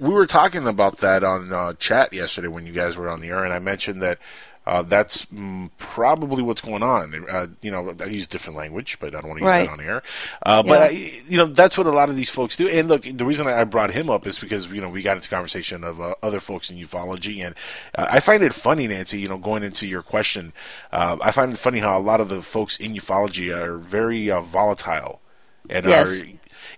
[0.00, 3.28] we were talking about that on uh, chat yesterday when you guys were on the
[3.28, 4.18] air, and I mentioned that
[4.66, 7.26] uh, that's mm, probably what's going on.
[7.28, 9.66] Uh, you know, I use different language, but I don't want to use Right.
[9.66, 10.02] that on air.
[10.44, 10.98] Uh, But Yeah.
[10.98, 12.68] I, you know, that's what a lot of these folks do.
[12.68, 15.28] And look, the reason I brought him up is because you know we got into
[15.28, 17.54] conversation of uh, other folks in ufology, and
[17.96, 19.18] uh, I find it funny, Nancy.
[19.18, 20.52] You know, going into your question,
[20.92, 24.30] uh, I find it funny how a lot of the folks in ufology are very
[24.30, 25.20] uh, volatile
[25.68, 26.20] and Yes.
[26.20, 26.24] are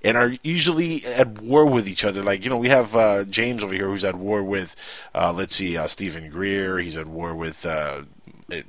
[0.05, 2.23] and are usually at war with each other.
[2.23, 4.75] Like you know, we have uh, James over here who's at war with,
[5.15, 6.79] uh, let's see, uh, Stephen Greer.
[6.79, 8.03] He's at war with uh,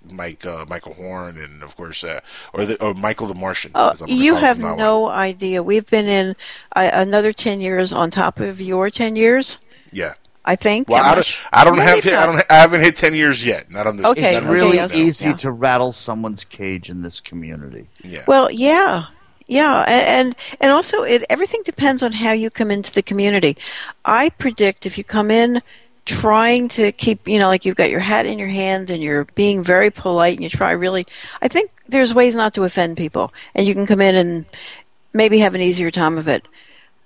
[0.10, 2.22] Mike uh, Michael Horn, and of course, uh,
[2.54, 3.72] or the, or Michael the Martian.
[3.76, 5.62] Oh, as I'm gonna you have from now no idea.
[5.64, 6.36] We've been in
[6.76, 9.58] uh, another ten years on top of your ten years.
[9.92, 10.14] Yeah.
[10.46, 10.90] I think.
[10.90, 13.16] Well, I'm I not don't, I don't have hit, I don't I haven't hit ten
[13.16, 13.72] years yet.
[13.72, 14.06] Not on this.
[14.08, 15.36] Okay, It's on this really easy yeah.
[15.36, 17.88] to rattle someone's cage in this community.
[18.04, 18.26] Yeah.
[18.28, 19.06] Well, yeah,
[19.48, 23.58] yeah, and and also it everything depends on how you come into the community.
[24.06, 25.62] I predict if you come in
[26.06, 29.24] trying to keep, you know, like you've got your hat in your hand and you're
[29.36, 31.06] being very polite and you try really,
[31.42, 34.46] I think there's ways not to offend people, and you can come in and
[35.14, 36.48] maybe have an easier time of it.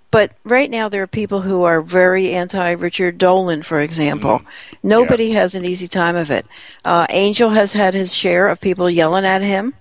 [0.09, 4.41] But right now, there are people who are very anti Richard Dolan, for example.
[4.81, 6.45] Nobody has an easy time of it.
[6.85, 9.73] Uh, Angel has had his share of people yelling at him.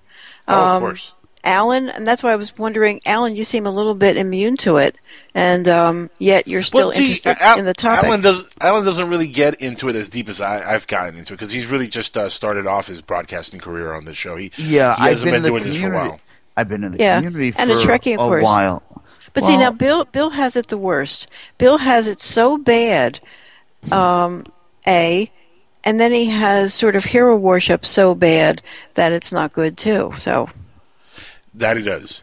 [0.49, 1.13] Oh, of Um, course.
[1.43, 4.77] Alan, and that's why I was wondering, Alan, you seem a little bit immune to
[4.77, 4.97] it,
[5.33, 8.05] and um, yet you're still Well, see, interested Al- in the topic.
[8.05, 8.49] Alan does.
[8.59, 11.53] Alan doesn't really get into it as deep as I, I've gotten into it because
[11.53, 14.35] he's really just uh, started off his broadcasting career on this show.
[14.35, 16.19] He Yeah, he I've hasn't been, been, in the doing this for a while.
[16.57, 18.43] I've been in the Yeah, community and a for Trekkie, of course.
[18.43, 18.83] while.
[19.33, 21.27] But see, now Bill Bill has it the worst.
[21.59, 23.19] Bill has it so bad,
[23.91, 24.45] um,
[24.87, 25.31] a,
[25.83, 28.63] and then he has sort of hero worship so bad
[28.95, 30.13] that it's not good too.
[30.17, 30.49] So
[31.57, 32.21] That he does.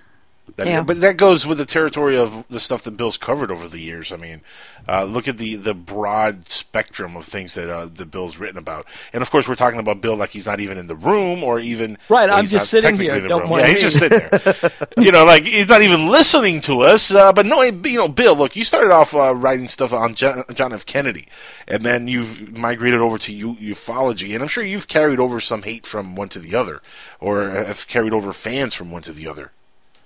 [0.56, 0.82] That, Yeah.
[0.82, 4.12] But that goes with the territory of the stuff that Bill's covered over the years.
[4.12, 4.42] I mean,
[4.86, 8.86] uh, look at the, the broad spectrum of things that uh, the bill's written about,
[9.12, 11.58] and of course we're talking about Bill like he's not even in the room or
[11.58, 12.28] even right.
[12.28, 13.26] Well, I'm just sitting here.
[13.26, 14.72] Don't yeah, he's just sitting there.
[14.98, 17.10] you know, like he's not even listening to us.
[17.10, 20.44] Uh, but no, you know, Bill, look, you started off uh, writing stuff on John,
[20.72, 20.84] F.
[20.84, 21.28] Kennedy,
[21.66, 25.62] and then you've migrated over to u- ufology, and I'm sure you've carried over some
[25.62, 26.82] hate from one to the other,
[27.20, 29.52] or have carried over fans from one to the other.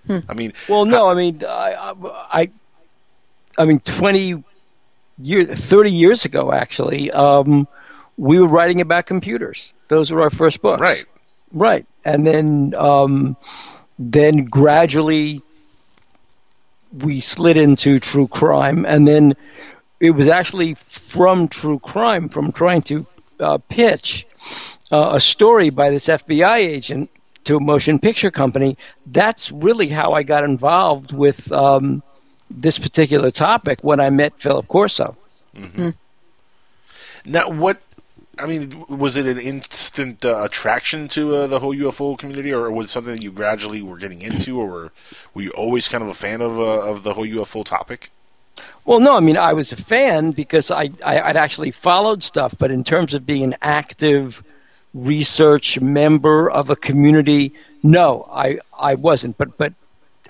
[0.07, 0.19] Hmm.
[0.29, 1.95] I mean, well, no, I, I mean, I,
[2.31, 2.51] I
[3.59, 4.45] I mean, 20,
[5.21, 7.67] year, 30 years ago, actually, um,
[8.17, 9.73] we were writing about computers.
[9.89, 10.81] Those were our first books.
[10.81, 11.05] Right.
[11.53, 11.87] Right.
[12.05, 13.37] And then, um,
[13.99, 15.43] then gradually
[16.93, 18.85] we slid into true crime.
[18.87, 19.35] And then
[20.01, 23.07] it was actually from true crime, from trying to
[23.41, 24.27] uh, pitch
[24.93, 27.11] uh, a story by this FBI agent
[27.45, 28.77] to a motion picture company.
[29.07, 32.03] That's really how I got involved with um,
[32.51, 35.17] this particular topic when I met Philip Corso.
[35.57, 35.95] Mhm.
[37.25, 37.81] Now, what?
[38.39, 42.71] I mean, was it an instant uh, attraction to uh, the whole UFO community, or
[42.71, 44.93] was it something that you gradually were getting into, or were,
[45.35, 48.11] were you always kind of a fan of uh, of the whole UFO topic?
[48.85, 52.55] Well, no, I mean I was a fan because I, I I'd actually followed stuff,
[52.59, 54.43] but in terms of being an active
[54.95, 59.37] research member of a community, no, I I wasn't.
[59.37, 59.73] But but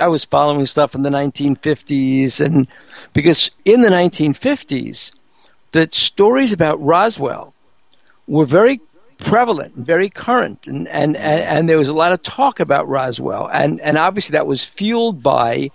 [0.01, 2.68] I was following stuff in the 1950s, and
[3.12, 5.11] because in the 1950s,
[5.72, 7.55] the stories about Roswell
[8.26, 8.80] were very
[9.18, 12.88] prevalent, and very current, and, and, and, and there was a lot of talk about
[12.88, 15.70] Roswell, and, and obviously that was fueled by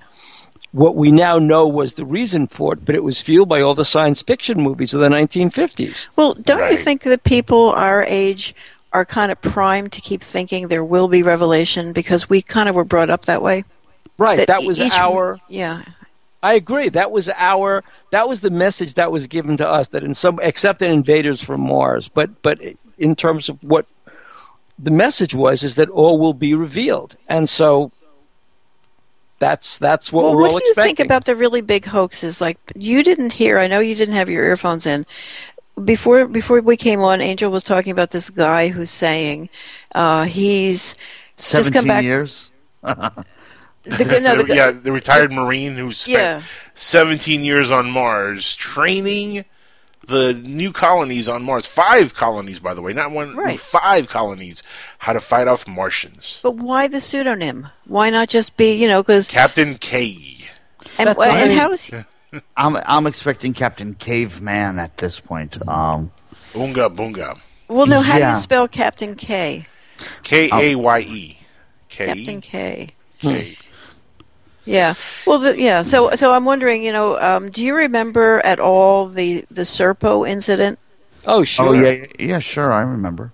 [0.72, 3.76] what we now know was the reason for it, but it was fueled by all
[3.76, 6.08] the science fiction movies of the 1950s.
[6.16, 8.56] Well, don't you think that people our age
[8.92, 12.76] are kind of primed to keep thinking there will be revelation because we kind of
[12.76, 13.66] were brought up that way?
[14.18, 14.46] Right.
[14.48, 15.40] That, e- was each- our.
[15.48, 15.84] Yeah.
[16.42, 16.90] I agree.
[16.90, 17.84] That was our.
[18.12, 19.88] That was the message that was given to us.
[19.90, 22.60] That in some, except in Invaders from Mars, but but
[22.98, 23.86] in terms of what
[24.78, 27.92] the message was, is that all will be revealed, and so
[29.40, 30.96] that's that's what well, we're what all do you expecting.
[30.98, 32.42] think about the really big hoaxes?
[32.42, 33.58] Like you didn't hear.
[33.58, 35.06] I know you didn't have your earphones in.
[35.84, 39.50] Before before we came on, Angel was talking about this guy who's saying
[39.96, 40.96] uh, he's
[41.38, 42.04] just come Seventeen back.
[42.04, 42.52] years.
[43.84, 46.42] The, no, the, yeah, the retired Marine who spent Yeah.
[46.76, 49.46] 17 years on Mars training
[50.06, 51.66] the new colonies on Mars.
[51.66, 53.60] Five colonies, by the way, not one, Right.
[53.60, 54.62] five colonies,
[55.00, 56.40] how to fight off Martians.
[56.44, 57.68] But why the pseudonym?
[57.86, 60.48] Why not just be you know because Captain Kaye.
[60.98, 61.58] and, That's what I and mean.
[61.58, 61.96] how is he?
[62.58, 65.58] I'm I'm expecting Captain Caveman at this point.
[65.68, 66.12] Um,
[66.56, 67.40] Unga Bunga.
[67.70, 68.02] Well, no.
[68.02, 69.68] How do you spell Captain Kaye?
[70.24, 71.38] K A Y E.
[71.90, 72.90] Captain Kaye.
[73.20, 73.58] K.
[74.66, 74.94] Yeah.
[75.26, 75.84] Well, the, yeah.
[75.84, 76.84] So, so I'm wondering.
[76.84, 80.80] You know, um, do you remember at all the the Serpo incident?
[81.26, 81.70] Oh, sure.
[81.70, 83.32] Oh yeah, yeah, yeah, sure, I remember.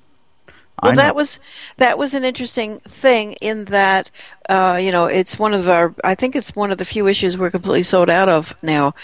[0.81, 1.39] Well, I that was
[1.77, 4.11] that was an interesting thing in that
[4.47, 7.37] uh, you know it's one of our I think it's one of the few issues
[7.37, 8.95] we're completely sold out of now,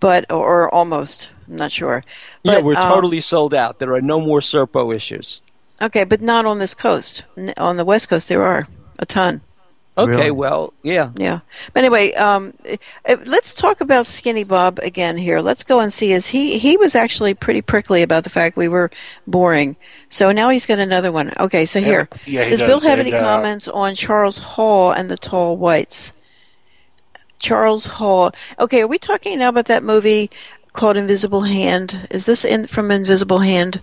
[0.00, 2.02] but or almost I'm not sure.
[2.42, 3.78] yeah, we're um, totally sold out.
[3.78, 5.40] There are no more Serpo issues.
[5.80, 7.24] okay, but not on this coast.
[7.56, 8.68] On the west coast, there are
[8.98, 9.40] a ton.
[9.96, 10.30] Okay, Really?
[10.32, 11.10] well, yeah.
[11.16, 11.40] Yeah.
[11.72, 12.52] But anyway, um,
[13.08, 15.40] uh, let's talk about Skinny Bob again here.
[15.40, 16.12] Let's go and see.
[16.12, 18.90] Is he he was actually pretty prickly about the fact we were
[19.28, 19.76] boring.
[20.08, 21.32] So now he's got another one.
[21.38, 22.08] Okay, so here.
[22.26, 25.56] Yeah, he does, Bill have and, any uh, comments on Charles Hall and the Tall
[25.56, 26.12] Whites?
[27.38, 28.32] Charles Hall.
[28.58, 30.28] Okay, are we talking now about that movie
[30.72, 32.08] called Invisible Hand?
[32.10, 33.80] Is this in from Invisible Hand?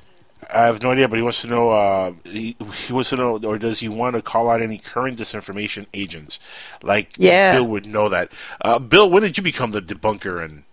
[0.54, 1.70] I have no idea, but he wants to know.
[1.70, 5.18] Uh, he, he wants to know, or does he want to call out any current
[5.20, 6.40] disinformation agents?
[6.84, 7.54] Like, Yeah.
[7.54, 8.32] Bill would know that.
[8.62, 10.64] Uh, Bill, when did you become the debunker and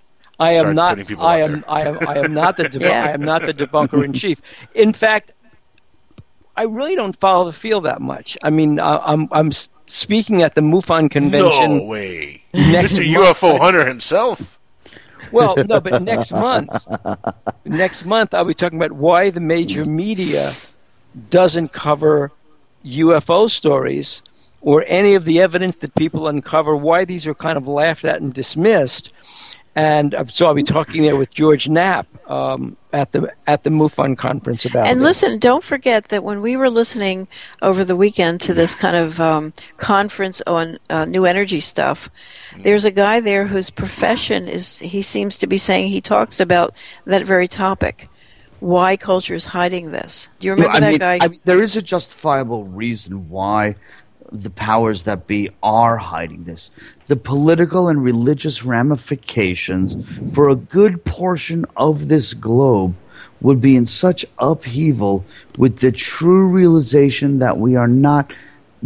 [0.41, 0.89] I am start not.
[0.91, 1.53] putting people I out am.
[1.61, 1.71] there?
[1.71, 2.09] I am.
[2.09, 2.69] I am not the.
[2.69, 3.05] Deb- Yeah.
[3.05, 4.41] I am not the debunker in chief.
[4.75, 5.33] In fact,
[6.57, 8.37] I really don't follow the field that much.
[8.43, 9.29] I mean, I, I'm.
[9.33, 9.51] I'm
[9.87, 11.79] speaking at the MUFON convention.
[11.79, 13.05] No way, Mr.
[13.15, 14.58] UFO hunter himself.
[15.31, 16.89] Well, no, but next month,
[17.65, 20.59] next month I'll be talking about why the major media
[21.31, 22.33] doesn't cover
[22.85, 24.23] UFO stories
[24.61, 26.77] or any of the evidence that people uncover.
[26.77, 29.13] Why these are kind of laughed at and dismissed.
[29.79, 33.71] And uh, so I'll be talking there with George Knapp um, at the at the
[33.71, 35.23] MUFON conference about And this.
[35.23, 37.29] listen, don't forget that when we were listening
[37.63, 42.11] over the weekend to this kind of um, conference on uh, new energy stuff,
[42.65, 46.75] there's a guy there whose profession is, he seems to be saying he talks about
[47.05, 48.09] that very topic.
[48.59, 50.27] Why culture is hiding this.
[50.41, 51.19] Do you remember I that mean, guy?
[51.21, 53.77] I mean, there is a justifiable reason why
[54.31, 56.71] the powers that be are hiding this.
[57.07, 59.97] The political and religious ramifications
[60.35, 62.95] for a good portion of this globe
[63.41, 65.25] would be in such upheaval
[65.57, 68.33] with the true realization that we are not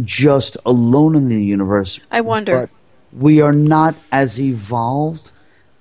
[0.01, 1.99] just alone in the universe.
[2.11, 2.61] I wonder.
[2.61, 2.69] but
[3.19, 5.31] we are not as evolved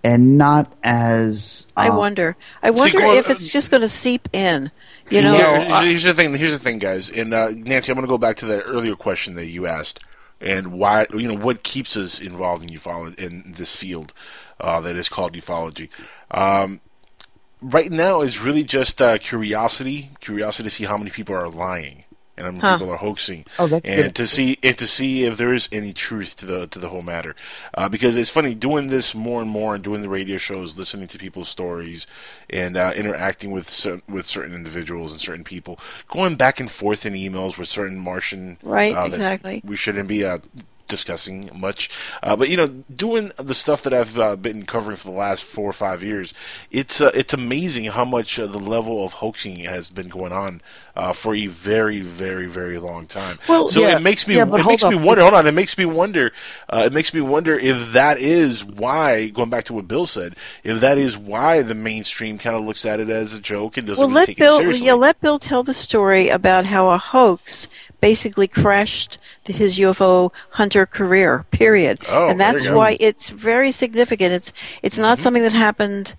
[0.04, 1.66] and not as.
[1.76, 2.36] I uh, wonder.
[2.62, 4.70] I wonder go- if it's just going to seep in.
[5.12, 6.34] You know, here's the thing.
[6.34, 7.10] Here's the thing, guys.
[7.10, 10.00] And uh, Nancy, I'm going to go back to that earlier question that you asked,
[10.40, 14.12] and why you know what keeps us involved in ufology in this field
[14.60, 15.88] uh, that is called ufology.
[16.30, 16.80] Um,
[17.60, 22.01] right now is really just uh, curiosity, curiosity to see how many people are lying
[22.36, 22.78] and how many Huh.
[22.78, 24.14] people are hoaxing, Oh, that's and good.
[24.16, 27.02] to see and to see if there is any truth to the to the whole
[27.02, 27.34] matter.
[27.74, 31.08] Uh, because it's funny doing this more and more and doing the radio shows, listening
[31.08, 32.06] to people's stories,
[32.50, 35.78] and uh, interacting with certain, with certain individuals and certain people,
[36.08, 39.60] going back and forth in emails with certain Martian Right, uh, exactly.
[39.64, 40.38] We shouldn't be uh,
[40.92, 41.90] discussing much,
[42.22, 45.42] uh, but you know, doing the stuff that I've uh, been covering for the last
[45.42, 46.32] four or five years,
[46.70, 50.60] it's uh, it's amazing how much uh, the level of hoaxing has been going on
[50.94, 53.38] uh, for a very, very, very long time.
[53.48, 55.22] Well, so yeah, it makes me yeah, it makes hold me wonder.
[55.22, 56.32] Hold on, it makes me wonder.
[56.68, 59.28] Uh, it makes me wonder if that is why.
[59.28, 62.84] Going back to what Bill said, if that is why the mainstream kind of looks
[62.84, 64.56] at it as a joke and doesn't well, really let take Bill.
[64.56, 64.86] it seriously.
[64.86, 67.68] Yeah, let Bill tell the story about how a hoax
[68.02, 71.46] basically crashed his UFO hunter career.
[71.52, 72.00] Period.
[72.10, 74.34] Oh, and that's why it's very significant.
[74.34, 75.22] It's it's not Mm-hmm.
[75.22, 76.14] something that happened.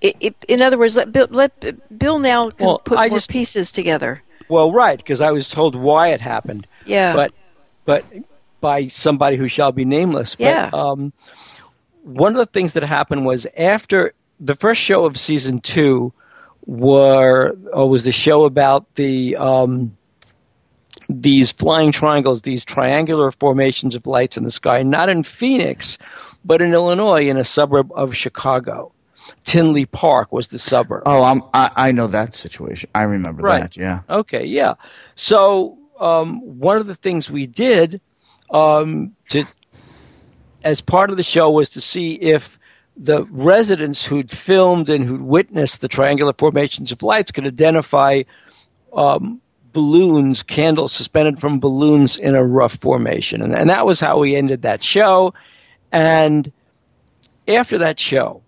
[0.00, 1.52] It, it, in other words, let Bill, let
[1.96, 4.20] Bill now can Well, put I more just- pieces together.
[4.50, 6.66] Well, right, because I was told why it happened.
[6.84, 7.14] Yeah.
[7.14, 7.32] But
[7.86, 8.04] but
[8.60, 10.34] by somebody who shall be nameless.
[10.34, 10.70] But, Yeah.
[10.72, 11.12] Um,
[12.02, 16.12] one of the things that happened was after the first show of season two
[16.66, 19.96] were or was the show about the um,
[21.08, 25.98] these flying triangles, these triangular formations of lights in the sky, not in Phoenix,
[26.44, 28.90] but in Illinois, in a suburb of Chicago.
[29.44, 31.02] Tinley Park was the suburb.
[31.06, 32.90] Oh, I'm, I I know that situation.
[32.94, 33.62] I remember Right.
[33.62, 33.76] that.
[33.76, 34.00] Yeah.
[34.10, 34.74] Okay, yeah.
[35.14, 38.00] So um, one of the things we did
[38.50, 39.44] um, to,
[40.62, 42.58] as part of the show, was to see if
[42.96, 48.22] the residents who'd filmed and who'd witnessed the triangular formations of lights could identify
[48.92, 49.40] um,
[49.74, 54.34] balloons, candles suspended from balloons in a rough formation, and, and that was how we
[54.34, 55.34] ended that show.
[55.92, 56.50] And
[57.46, 58.40] after that show,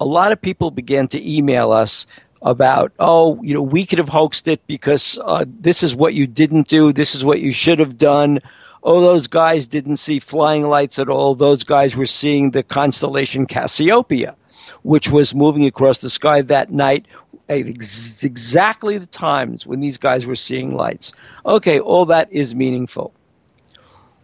[0.00, 2.06] a lot of people began to email us
[2.42, 6.26] about, oh, you know, we could have hoaxed it because uh, this is what you
[6.26, 8.40] didn't do, this is what you should have done.
[8.84, 11.34] Oh, those guys didn't see flying lights at all.
[11.34, 14.36] Those guys were seeing the constellation Cassiopeia,
[14.82, 17.06] which was moving across the sky that night
[17.48, 21.12] at ex- exactly the times when these guys were seeing lights.
[21.46, 23.12] Okay, all that is meaningful.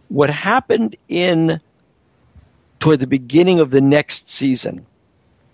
[0.09, 1.59] What happened in
[2.79, 4.85] toward the beginning of the next season,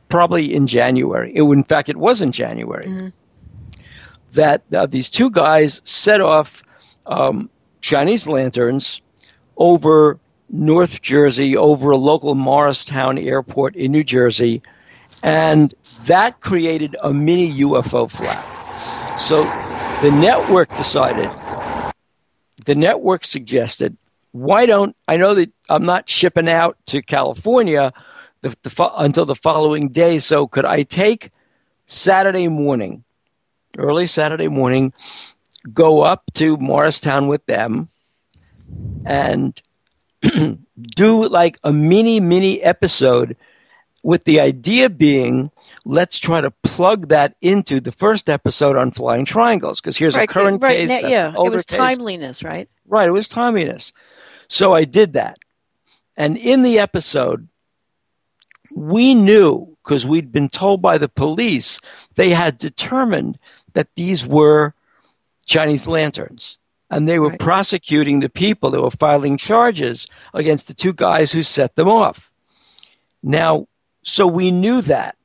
[0.09, 1.31] probably in January.
[1.35, 2.93] It, in fact, it was in January
[4.33, 6.63] that uh, these two guys set off
[7.05, 7.49] um,
[7.81, 9.01] Chinese lanterns
[9.57, 10.19] over
[10.49, 14.61] North Jersey, over a local Morristown airport in New Jersey,
[15.23, 15.73] and
[16.05, 19.19] that created a mini UFO flap.
[19.19, 19.43] So
[20.01, 21.29] the network decided,
[22.65, 23.97] the network suggested,
[24.31, 27.93] why don't I know that I'm not shipping out to California
[28.41, 31.31] the, the, until the following day, so could I take
[31.85, 33.03] Saturday morning,
[33.77, 34.93] early Saturday morning,
[35.73, 37.89] go up to Morristown with them
[39.05, 39.61] and
[40.81, 43.35] do like a mini, mini episode
[44.03, 45.51] with the idea being
[45.85, 50.29] let's try to plug that into the first episode on flying triangles because here's right,
[50.29, 51.03] a current right, case.
[51.03, 51.77] an yeah, it was case.
[51.77, 52.69] timeliness, right?
[52.87, 53.93] Right, it was timeliness.
[54.47, 55.37] So I did that.
[56.17, 57.47] And in the episode,
[58.73, 61.79] we knew, because we'd been told by the police,
[62.15, 63.39] they had determined
[63.73, 64.73] that these were
[65.45, 66.57] Chinese lanterns.
[66.89, 68.69] And they were prosecuting the people.
[68.69, 72.29] They were filing charges against the two guys who set them off.
[73.23, 73.67] Now,
[74.03, 75.15] so we knew that.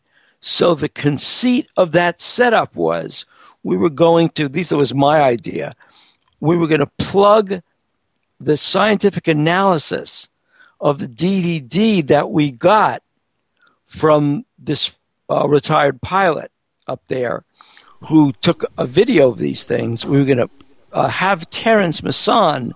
[0.40, 3.24] So the conceit of that setup was
[3.62, 5.74] we were going to, this was my idea,
[6.40, 7.60] we were going to plug
[8.40, 10.28] the scientific analysis
[10.80, 13.02] of the DVD that we got
[13.86, 14.92] from this
[15.30, 16.50] uh, retired pilot
[16.86, 17.44] up there
[18.06, 20.04] who took a video of these things.
[20.04, 20.50] We were going to
[20.92, 22.74] uh, have Terrence Masson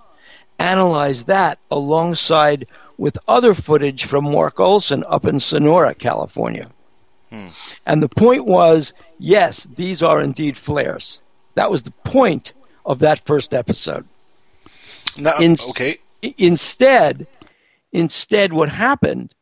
[0.59, 2.67] analyze that alongside
[3.01, 6.69] with other footage from Mark Olson up in Sonora, California.
[7.31, 7.49] Hmm.
[7.87, 11.21] And the point was yes, these are indeed flares.
[11.55, 12.53] That was the point
[12.85, 14.07] of that first episode.
[15.17, 15.99] No, In- okay.
[16.37, 17.27] Instead,
[17.93, 19.35] instead, what happened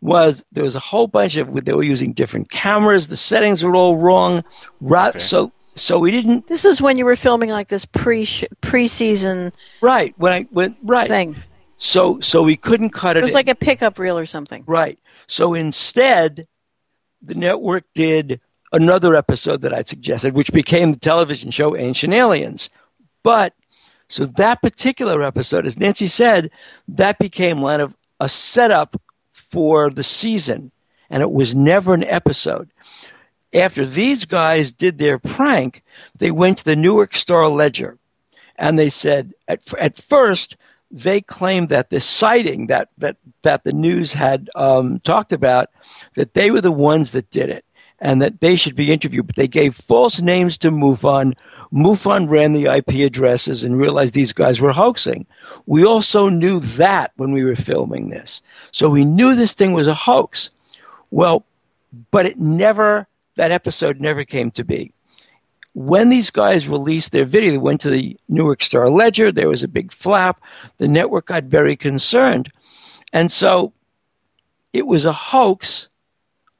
[0.00, 3.08] was there was a whole bunch of they were using different cameras.
[3.08, 4.42] The settings were all wrong.
[4.80, 6.46] Ra- So so we didn't.
[6.46, 8.26] This is when you were filming like this pre
[8.62, 11.36] pre-season right when I went right thing.
[11.78, 13.20] So so we couldn't cut it.
[13.20, 13.34] It was in.
[13.34, 14.64] like a pickup reel or something.
[14.66, 14.98] Right.
[15.26, 16.46] So instead,
[17.22, 18.40] the network did
[18.72, 22.68] another episode that I suggested, which became the television show Ancient Aliens.
[23.22, 23.54] But
[24.08, 26.50] so that particular episode, as Nancy said,
[26.88, 29.00] that became kind of a setup
[29.32, 30.70] for the season,
[31.10, 32.70] and it was never an episode.
[33.54, 35.82] After these guys did their prank,
[36.18, 37.98] they went to the Newark Star Ledger
[38.58, 40.56] and they said at, at first
[40.90, 45.70] they claimed that this sighting that that that the news had um, talked about
[46.16, 47.64] that they were the ones that did it
[48.00, 49.26] and that they should be interviewed.
[49.26, 51.34] But they gave false names to MUFON.
[51.72, 55.26] MUFON ran the IP addresses and realized these guys were hoaxing.
[55.66, 58.40] We also knew that when we were filming this.
[58.72, 60.50] So we knew this thing was a hoax.
[61.10, 61.44] Well
[62.10, 64.92] but it never that episode never came to be
[65.78, 69.30] when these guys released their video, they went to the Newark Star Ledger.
[69.30, 70.40] There was a big flap.
[70.78, 72.48] The network got very concerned.
[73.12, 73.72] And so
[74.72, 75.86] it was a hoax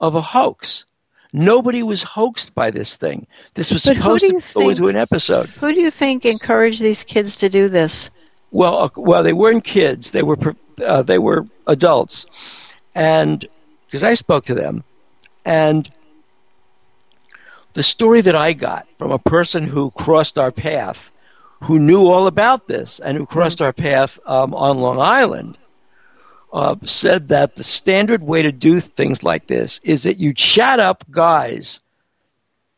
[0.01, 0.85] of a hoax.
[1.33, 3.27] Nobody was hoaxed by this thing.
[3.55, 5.49] This was But supposed to go think- into an episode.
[5.49, 8.11] Who do you think encouraged these kids to do this?
[8.53, 10.13] Well, uh, well, they weren't kids.
[10.13, 10.39] They were
[10.87, 12.25] uh, they were adults,
[12.95, 13.47] and
[13.87, 14.85] because I spoke to them,
[15.45, 15.91] and
[17.79, 21.13] the story that I got from a person who crossed our path,
[21.63, 25.57] who knew all about this, and who crossed our path um, on Long Island,
[26.53, 30.81] uh, said that the standard way to do things like this is that you chat
[30.81, 31.79] up guys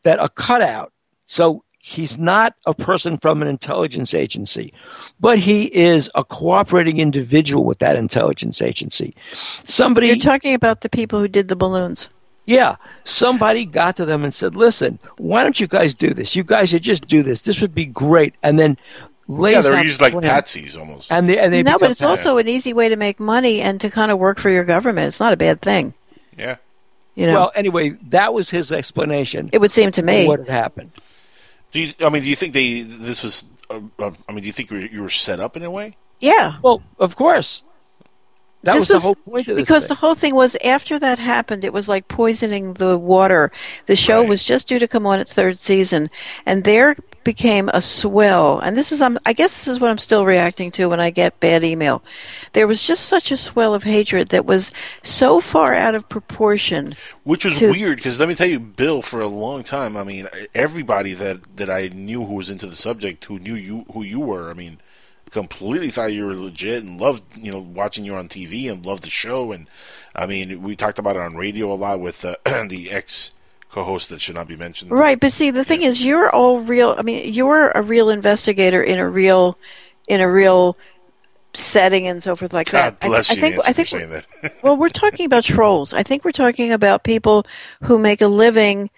[0.03, 0.93] that are cut out.
[1.25, 4.71] So he's not a person from an intelligence agency,
[5.19, 9.15] but he is a cooperating individual with that intelligence agency.
[9.33, 12.07] Somebody You're talking about the people who did the balloons.
[12.51, 12.75] Yeah,
[13.05, 16.35] somebody got to them and said, "Listen, why don't you guys do this?
[16.35, 17.43] You guys should just do this.
[17.43, 18.77] This would be great." And then
[19.27, 20.23] lays Yeah, they're used like plan.
[20.23, 21.11] patsies almost.
[21.11, 23.61] And they, and they no, but become it's also an easy way to make money
[23.61, 25.07] and to kind of work for your government.
[25.07, 25.93] It's not a bad thing.
[26.37, 26.57] Yeah.
[27.15, 29.49] You know, Well, anyway, that was his explanation.
[29.51, 30.27] it would seem to me.
[30.27, 30.91] what had happened.
[31.71, 31.93] Do you?
[32.01, 32.81] I mean, do you think they?
[32.81, 33.45] This was.
[33.69, 35.95] Uh, uh, I mean, do you think you were set up in a way?
[36.19, 36.57] Yeah.
[36.61, 37.63] Well, of course.
[38.63, 39.87] That This was, the whole point of this because thing.
[39.89, 43.51] the whole thing was after that happened, it was like poisoning the water.
[43.87, 46.11] The show was just due to come on its third season,
[46.45, 48.59] and there became a swell.
[48.59, 51.09] And this is, um, I guess, this is what I'm still reacting to when I
[51.09, 52.03] get bad email.
[52.53, 56.95] There was just such a swell of hatred that was so far out of proportion.
[57.23, 60.03] Which was to- weird because let me tell you, Bill, for a long time, I
[60.03, 64.03] mean, everybody that that I knew who was into the subject, who knew you, who
[64.03, 64.79] you were, I mean,
[65.31, 69.03] completely thought you were legit and loved, you know, watching you on TV and loved
[69.03, 69.51] the show.
[69.51, 69.67] And
[70.15, 72.35] I mean, we talked about it on radio a lot with uh,
[72.67, 73.31] the ex
[73.71, 74.91] co-host that should not be mentioned.
[74.91, 76.93] Right, but see, the thing is, you're all real.
[76.97, 79.57] I mean, you're a real investigator in a real,
[80.09, 80.77] in a real
[81.53, 83.07] setting and so forth like God that.
[83.07, 83.69] bless I, you, I think.
[83.69, 84.25] I think.
[84.41, 84.55] that.
[84.63, 85.93] well, we're talking about trolls.
[85.93, 87.45] I think we're talking about people
[87.83, 88.89] who make a living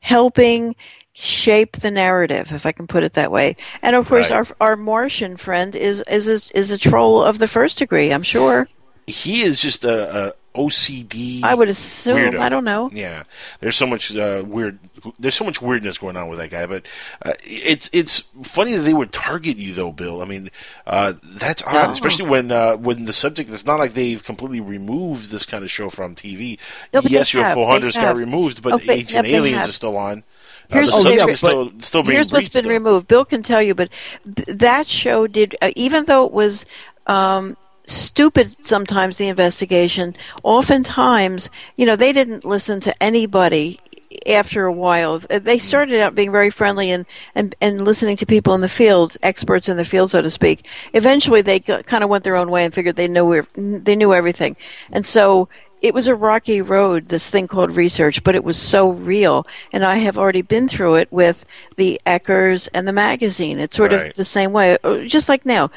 [0.00, 0.76] helping
[1.12, 3.56] shape the narrative, if I can put it that way.
[3.82, 4.46] And of course, Right.
[4.60, 8.12] our our Martian friend is is a, is a troll of the first degree.
[8.12, 8.68] I'm sure.
[9.06, 11.42] he is just a, a OCD.
[11.44, 12.16] I would assume.
[12.16, 12.38] weirdo.
[12.40, 12.90] I don't know.
[12.92, 13.22] Yeah,
[13.60, 14.78] there's so much uh, weird.
[15.18, 16.86] There's so much weirdness going on with that guy, but
[17.22, 20.22] uh, it's it's funny that they would target you though, Bill.
[20.22, 20.50] I mean,
[20.86, 21.90] uh, that's odd, No.
[21.90, 23.50] especially when uh, when the subject.
[23.50, 26.58] It's not like they've completely removed this kind of show from TV.
[26.92, 27.54] No, yes, your have.
[27.54, 30.24] full They hunters got removed, but Oh, Ancient yeah, Aliens is still on.
[30.70, 32.72] Uh, Here's the what's subject been- still still being Here's what's breached been still.
[32.72, 33.08] removed.
[33.08, 33.88] Bill can tell you, but
[34.36, 36.64] th- that show did, uh, even though it was
[37.06, 37.56] um,
[37.86, 40.14] stupid sometimes, the investigation,
[40.44, 43.80] oftentimes, you know, they didn't listen to anybody
[44.26, 45.18] after a while.
[45.18, 49.16] They started out being very friendly and, and, and listening to people in the field,
[49.22, 50.66] experts in the field, so to speak.
[50.92, 54.56] Eventually, they kind of went their own way and figured they knew, they knew everything.
[54.92, 55.48] And so
[55.80, 59.46] it was a rocky road, this thing called research, but it was so real.
[59.72, 63.58] And I have already been through it with the Eckers and the magazine.
[63.58, 64.10] It's sort Right.
[64.10, 65.70] of the same way, Uh, just like now.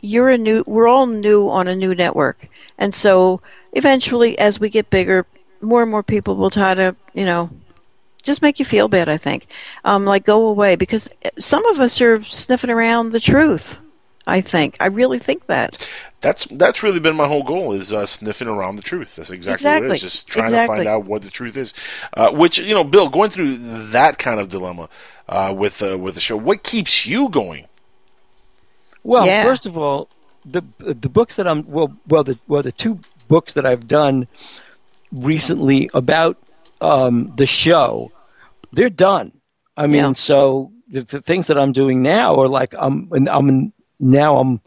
[0.00, 2.48] You're a new, we're all new on a new network.
[2.78, 3.40] And so
[3.72, 5.26] eventually, as we get bigger,
[5.60, 7.50] more and more people will try to, you know,
[8.22, 9.46] just make you feel bad, I think.
[9.84, 10.76] Um, like, go away.
[10.76, 13.78] Because some of us are sniffing around the truth,
[14.26, 14.76] I think.
[14.80, 15.88] I really think that.
[16.20, 19.16] That's that's really been my whole goal is uh, sniffing around the truth.
[19.16, 20.00] That's exactly, what it is.
[20.00, 21.74] Just trying to find out what the truth is.
[22.14, 23.56] Uh, which you know, Bill, going through
[23.90, 24.88] that kind of dilemma
[25.28, 27.66] uh, with uh, with the show, what keeps you going?
[29.02, 29.42] Well, Yeah.
[29.42, 30.08] first of all,
[30.44, 34.28] the the books that I'm well well the well the two books that I've done
[35.10, 36.36] recently about
[36.80, 38.12] um, the show,
[38.72, 39.32] they're done.
[39.76, 40.12] I mean, Yeah.
[40.12, 43.72] so the, the things that I'm doing now are like I'm I'm in-
[44.02, 44.60] now I'm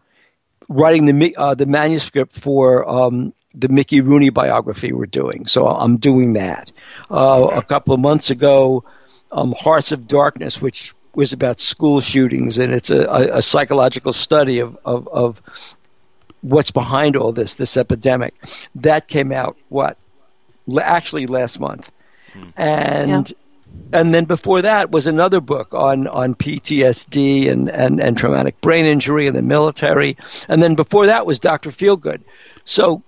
[0.70, 5.46] writing the uh, the manuscript for um, the Mickey Rooney biography we're doing.
[5.46, 6.72] So I'm doing that.
[7.12, 8.84] Uh, a couple of months ago,
[9.32, 14.12] um, Hearts of Darkness, which was about school shootings, and it's a, a, a psychological
[14.14, 15.42] study of, of, of
[16.42, 18.34] what's behind all this, this epidemic.
[18.76, 19.98] That came out what?
[20.82, 21.92] Actually, last month,
[22.58, 23.34] and
[23.94, 28.86] and then before that was another book on on PTSD and, and, and traumatic brain
[28.86, 30.18] injury in the military,
[30.48, 32.22] and then before that was Doctor Feelgood.
[32.66, 33.04] So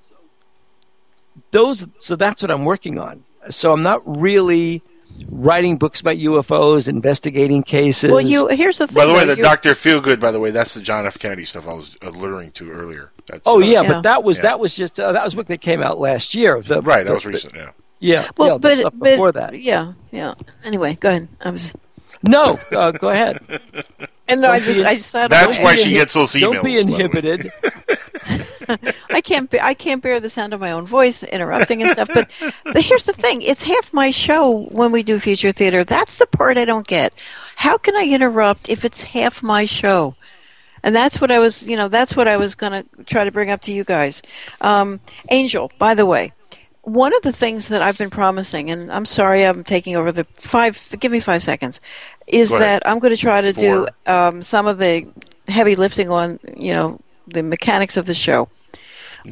[1.51, 3.23] those so that's what I'm working on.
[3.49, 4.81] So I'm not really
[5.29, 8.11] writing books about UFOs, investigating cases.
[8.11, 8.95] Well, you here's the thing.
[8.95, 10.19] By the way, the Doctor Feelgood.
[10.19, 11.17] By the way, that's the John F.
[11.17, 13.11] Kennedy stuff I was alluring to earlier.
[13.27, 13.87] That's, Oh uh, yeah, Yeah.
[13.93, 14.43] but that was Yeah.
[14.43, 16.61] that was just uh, that was a book that came out last year.
[16.61, 16.97] The, right.
[17.03, 17.55] That the- was recent.
[17.55, 17.71] Yeah.
[17.99, 19.59] Yeah, Well, yeah, but, stuff but before that.
[19.59, 20.35] yeah, yeah.
[20.63, 21.27] Anyway, go ahead.
[21.41, 21.73] I was,
[22.21, 23.61] No, uh, go ahead.
[24.27, 26.53] and no, I just, I just thought That's why she gets those emails.
[26.53, 27.03] Don't be by the way.
[27.03, 27.51] inhibited.
[29.09, 32.09] I can't, be, I can't bear the sound of my own voice interrupting and stuff.
[32.13, 32.29] But,
[32.65, 35.83] but here's the thing: it's half my show when we do feature theater.
[35.83, 37.13] That's the part I don't get.
[37.55, 40.15] How can I interrupt if it's half my show?
[40.83, 43.31] And that's what I was, you know, that's what I was going to try to
[43.31, 44.21] bring up to you guys.
[44.61, 44.99] Um,
[45.31, 46.31] Angel, by the way,
[46.87, 50.23] one of the things that I've been promising, and I'm sorry I'm taking over the
[50.35, 51.81] five, give me five seconds,
[52.27, 52.81] is Go ahead.
[52.83, 55.05] that I'm going to try to do um, some of the
[55.49, 58.47] heavy lifting on, you know, the mechanics of the show.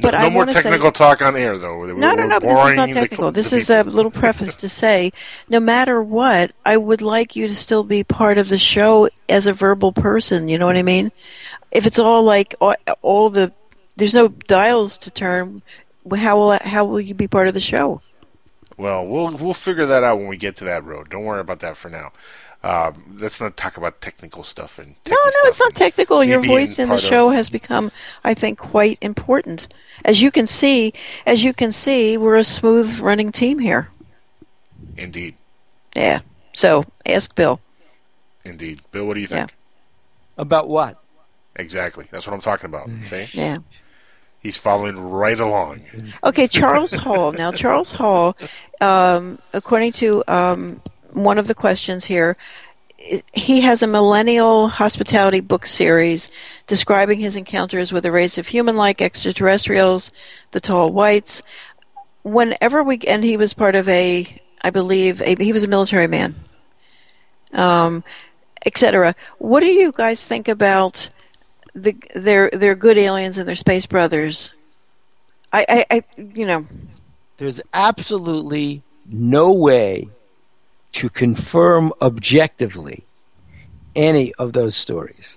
[0.02, 1.78] But no I more wanna say- technical talk on air, though.
[1.78, 2.38] We're- No, no, no.
[2.38, 3.26] This is not technical.
[3.26, 3.88] the This is people.
[3.90, 5.10] a little preface to say,
[5.48, 9.46] no matter what, I would like you to still be part of the show as
[9.46, 10.50] a verbal person.
[10.50, 11.10] You know what I mean?
[11.72, 13.50] If it's all like all, all the,
[13.96, 15.62] there's no dials to turn.
[16.14, 18.00] How will how will you be part of the show?
[18.76, 21.08] Well, we'll we'll figure that out when we get to that road.
[21.10, 22.12] Don't worry about that for now.
[22.62, 26.24] Um, let's not talk about technical stuff and No, no, it's not technical.
[26.24, 27.92] Your voice in the part of- show has become,
[28.24, 29.68] I think, quite important.
[30.04, 30.92] As you can see,
[31.26, 33.88] as you can see, we're a smooth running team here.
[34.96, 35.36] Indeed,
[35.94, 36.20] Yeah.
[36.54, 37.60] So ask Bill.
[38.44, 38.80] indeed.
[38.90, 39.54] Bill, what do you think?
[40.38, 41.00] About what?
[41.56, 42.06] Exactly.
[42.10, 42.88] That's what I'm talking about.
[43.08, 43.26] See?
[43.32, 43.58] Yeah.
[44.46, 45.80] He's following right along.
[46.22, 47.32] Okay, Charles Hall.
[47.32, 48.36] Now, Charles Hall,
[48.80, 52.36] um, according to um, one of the questions here,
[53.32, 56.28] he has a millennial hospitality book series
[56.68, 60.12] describing his encounters with a race of human-like extraterrestrials,
[60.52, 61.42] the tall whites.
[62.22, 66.06] Whenever we and he was part of a, I believe, a, he was a military
[66.06, 66.36] man,
[67.52, 68.04] um,
[68.64, 69.16] etc.
[69.38, 71.08] What do you guys think about
[71.76, 74.50] the their their good aliens and they're space brothers?
[75.52, 76.66] I, I, I you know,
[77.36, 80.08] There's absolutely no way
[80.92, 83.04] to confirm objectively
[83.94, 85.36] any of those stories.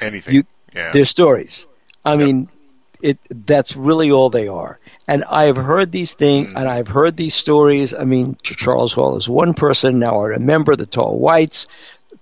[0.00, 0.34] Anything.
[0.34, 0.44] You,
[0.74, 0.92] yeah.
[0.92, 1.66] They're stories.
[2.04, 2.48] I mean,
[3.02, 4.78] it that's really all they are.
[5.06, 6.56] And I've heard these things, mm.
[6.56, 7.94] and I've heard these stories.
[7.94, 9.98] I mean, Charles Hall is one person.
[9.98, 11.66] Now I remember the tall whites.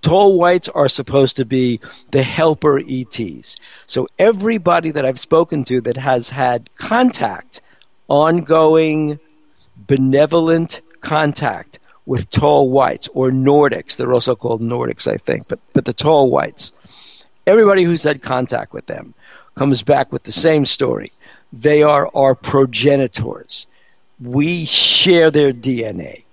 [0.01, 1.79] Tall whites are supposed to be
[2.11, 3.55] the helper ETs.
[3.87, 7.61] So everybody that I've spoken to that has had contact,
[8.07, 9.19] ongoing,
[9.75, 15.85] benevolent contact with tall whites or Nordics, they're also called Nordics, I think, but but
[15.85, 16.71] the tall whites
[17.47, 19.13] everybody who's had contact with them
[19.55, 21.11] comes back with the same story.
[21.51, 23.65] They are our progenitors.
[24.19, 26.23] We share their DNA.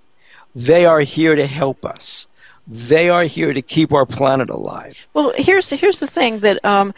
[0.53, 2.27] They are here to help us.
[2.67, 4.93] They are here to keep our planet alive.
[5.13, 6.93] Well, here's here's the thing that um,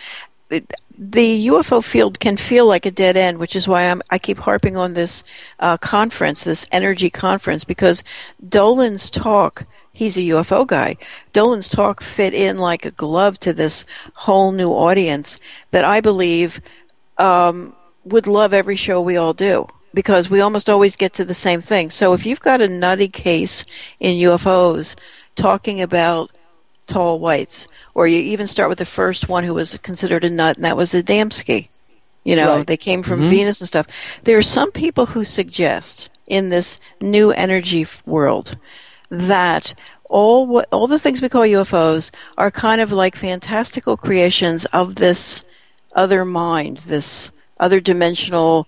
[0.49, 4.37] the UFO field can feel like a dead end, which is why I'm, I keep
[4.37, 5.23] harping on this
[5.59, 8.03] uh, conference, this energy conference, because
[8.47, 9.65] Dolan's talk.
[9.93, 10.95] He's a UFO guy.
[11.33, 13.83] Dolan's talk fit in like a glove to this
[14.13, 15.39] whole new audience
[15.71, 16.61] that I believe
[17.17, 17.75] um,
[18.05, 21.61] would love every show we all do because we almost always get to the same
[21.61, 21.89] thing.
[21.89, 23.65] So if you've got a nutty case
[23.99, 24.95] in UFOs
[25.37, 26.31] talking about
[26.87, 30.57] tall whites, or you even start with the first one who was considered a nut,
[30.57, 31.69] and that was Adamski.
[32.23, 32.67] You know, Right.
[32.67, 33.29] they came from Mhm.
[33.29, 33.87] Venus and stuff.
[34.23, 38.57] There are some people who suggest in this new energy world
[39.09, 39.73] that
[40.09, 44.95] all what all the things we call UFOs are kind of like fantastical creations of
[44.95, 45.43] this
[45.95, 48.67] other mind, this other dimensional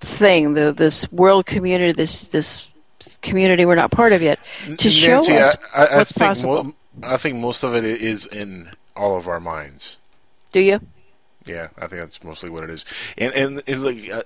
[0.00, 2.66] thing, the this world community, this this
[3.22, 4.38] community we're not part of yet,
[4.78, 6.64] to show us I, I, I what's possible.
[6.64, 9.98] mo- I think most of it is in all of our minds.
[10.52, 10.80] Do you?
[11.44, 12.84] Yeah, I think that's mostly what it is.
[13.16, 14.22] And and, and like uh,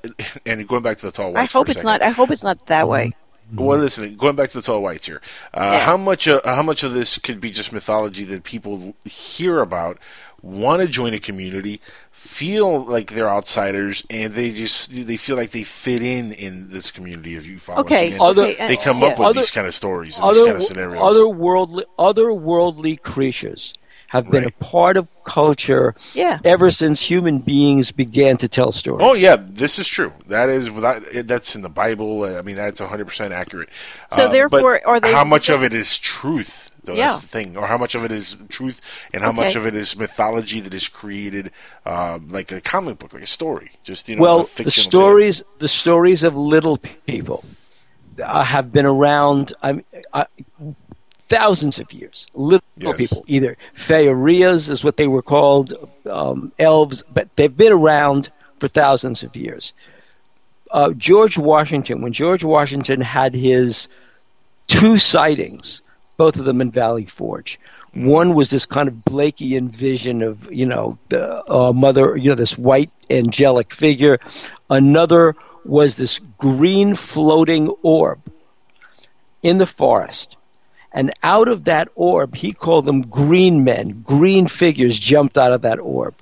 [0.47, 1.55] and going back to the tall whites.
[1.55, 2.01] I hope it's second.
[2.01, 2.03] not.
[2.03, 3.13] I hope it's not that way.
[3.53, 4.17] Well, listen.
[4.17, 5.21] Going back to the tall whites here,
[5.53, 9.61] uh, how much uh, how much of this could be just mythology that people hear
[9.61, 9.99] about,
[10.43, 11.81] want to join a community,
[12.11, 16.91] feel like they're outsiders, and they just they feel like they fit in in this
[16.91, 17.79] community of ufology.
[17.79, 19.07] Okay, and okay, they uh, come yeah.
[19.09, 21.01] up with Other- these kind of stories and these kind of scenarios.
[21.03, 23.73] otherworldly, otherworldly creatures
[24.09, 26.41] have been a part of culture Yeah.
[26.45, 29.07] ever since human beings began to tell stories.
[29.09, 30.13] Oh yeah, this is true.
[30.27, 32.25] That is without that's in the Bible.
[32.25, 33.69] I mean, that's 100 percent accurate.
[34.11, 36.70] So Uh, therefore, are they- How much of it is truth?
[36.85, 37.09] Though Yeah.
[37.11, 38.81] that's the thing, or how much of it is truth,
[39.13, 39.37] and how Okay.
[39.43, 41.51] much of it is mythology that is created,
[41.85, 43.73] uh, like a comic book, like a story.
[43.85, 45.01] Just you know, a well, the fictional tale.
[45.01, 47.45] stories, the stories of little people
[48.23, 49.53] uh, have been around.
[49.63, 50.25] I mean, uh,
[51.29, 52.27] thousands of years.
[52.35, 52.97] Little Yes.
[52.97, 55.75] people, either Feyarias is what they were called,
[56.11, 59.73] um, elves, but they've been around for thousands of years.
[60.71, 63.87] Uh, George Washington, when George Washington had his
[64.67, 65.83] two sightings,
[66.21, 67.59] both of them in Valley Forge.
[67.95, 72.35] One was this kind of Blakean vision of, you know, the uh, mother, you know,
[72.35, 74.19] this white angelic figure.
[74.69, 75.35] Another
[75.65, 78.21] was this green floating orb
[79.43, 80.37] in the forest.
[80.93, 84.03] And out of that orb, he called them green men.
[84.03, 86.15] Green figures jumped out of that orb.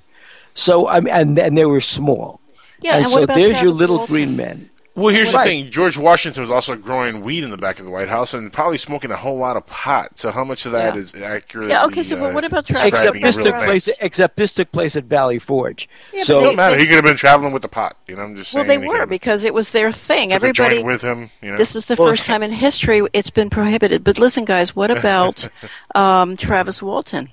[0.53, 2.39] So, I mean, and, and they were small.
[2.79, 4.13] Yeah, and, and so there's your little Walton?
[4.13, 4.69] green men.
[4.99, 5.43] Well, here's Right.
[5.45, 8.33] the thing: George Washington was also growing weed in the back of the White House
[8.33, 10.19] and probably smoking a whole lot of pot.
[10.19, 11.01] So, how much of that Yeah.
[11.01, 11.69] is accurate?
[11.69, 12.85] Yeah, okay, so but what about Travis?
[12.87, 13.89] Except this took place.
[14.01, 15.87] Except this took place at Valley Forge.
[16.13, 16.77] Yeah, but so they- Don't matter.
[16.77, 17.95] He could have been traveling with the pot.
[18.07, 20.29] You know, I'm just Well, they were could've because it was their thing.
[20.29, 21.29] took a Everybody joint with him.
[21.41, 24.03] You know, This is the Well- first time in history it's been prohibited.
[24.03, 25.47] But listen, guys, what about
[25.95, 27.29] um, Travis Walton?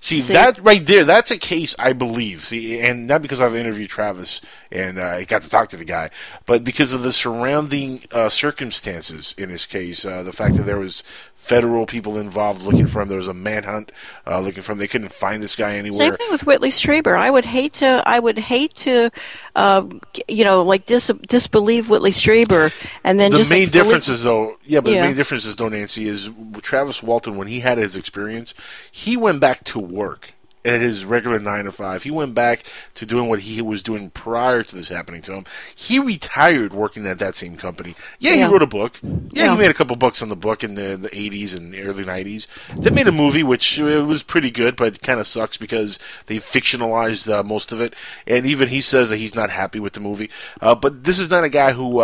[0.00, 0.32] See, See?
[0.32, 2.44] that right there, that's a case I believe.
[2.44, 5.84] See, and not because I've interviewed Travis and uh, I got to talk to the
[5.84, 6.10] guy,
[6.46, 10.04] but because of the surrounding uh, circumstances in his case.
[10.04, 11.02] Uh, the fact that there was
[11.38, 13.92] federal people involved looking for him, there was a manhunt
[14.26, 14.78] uh, looking for him.
[14.78, 15.96] They couldn't find this guy anywhere.
[15.96, 17.16] Same thing with Whitley Strieber.
[17.16, 18.02] I would hate to.
[18.04, 19.10] I would hate to,
[19.54, 19.86] uh,
[20.26, 22.72] you know, like dis- disbelieve Whitley Strieber
[23.04, 25.02] and then the just main like, difference is though, yeah, but Yeah.
[25.02, 26.28] the main difference is though, Nancy, is
[26.60, 28.52] Travis Walton when he had his experience,
[28.90, 30.34] he went back to work
[30.64, 32.02] at his regular nine to five.
[32.02, 32.64] He went back
[32.94, 35.44] to doing what he was doing prior to this happening to him.
[35.74, 37.94] He retired working at that same company.
[38.18, 38.46] Yeah, Yeah.
[38.46, 38.98] he wrote a book.
[39.02, 39.50] Yeah, Yeah.
[39.52, 42.46] he made a couple bucks on the book in the the eighties and early nineties.
[42.76, 46.38] They made a movie which uh, was pretty good, but kind of sucks because they
[46.38, 47.94] fictionalized uh, most of it.
[48.26, 50.30] And even he says that he's not happy with the movie.
[50.60, 52.00] Uh, but this is not a guy who.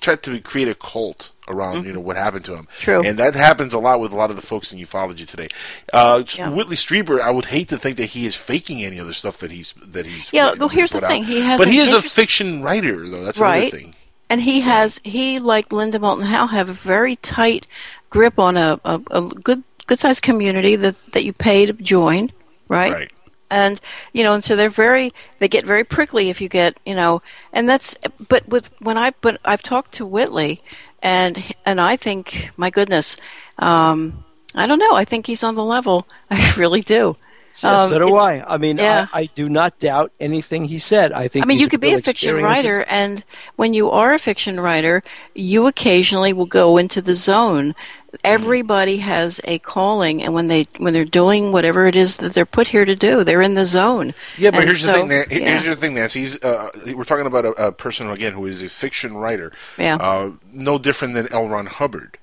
[0.00, 2.64] Tried to create a cult around you know what happened to him.
[2.64, 2.82] Mm-hmm.
[2.82, 3.02] True.
[3.02, 5.48] And that happens a lot with a lot of the folks in ufology today.
[5.92, 6.50] Uh, Yeah.
[6.50, 9.38] Whitley Strieber, I would hate to think that he is faking any of the stuff
[9.38, 10.32] that he's that he's.
[10.32, 11.10] Yeah, well, here's the out.
[11.10, 11.24] thing.
[11.24, 13.24] He has but he is a fiction writer, though.
[13.24, 13.56] That's right.
[13.56, 13.94] another thing.
[14.28, 17.66] And he has he like Linda Moulton Howe have a very tight
[18.10, 22.32] grip on a, a, a good good sized community that, that you pay to join,
[22.68, 22.92] right?
[22.92, 23.12] Right.
[23.50, 23.80] And
[24.12, 27.22] you know, and so they're very they get very prickly if you get you know,
[27.52, 27.94] and that's
[28.28, 30.62] but with when I but I've talked to Whitley,
[31.02, 33.16] and and I think my goodness,
[33.58, 34.24] um,
[34.54, 36.06] I don't know, I think he's on the level.
[36.30, 37.16] I really do.
[37.56, 38.44] So, Um, so do I.
[38.54, 39.06] I mean, yeah.
[39.14, 41.12] I, I do not doubt anything he said.
[41.12, 41.42] I think.
[41.42, 43.24] I mean, you could be a fiction writer, and
[43.56, 45.02] when you are a fiction writer,
[45.34, 47.74] you occasionally will go into the zone.
[48.24, 52.46] Everybody has a calling, and when they when they're doing whatever it is that they're
[52.46, 54.14] put here to do, they're in the zone.
[54.36, 55.08] Yeah, but And here's so, the thing.
[55.08, 55.58] Nan- yeah.
[55.60, 56.20] Here's the thing, Nancy.
[56.20, 59.52] He's, uh, we're talking about a, a person again who is a fiction writer.
[59.78, 59.96] Yeah.
[59.96, 61.48] Uh, no different than L.
[61.48, 62.18] Ron Hubbard,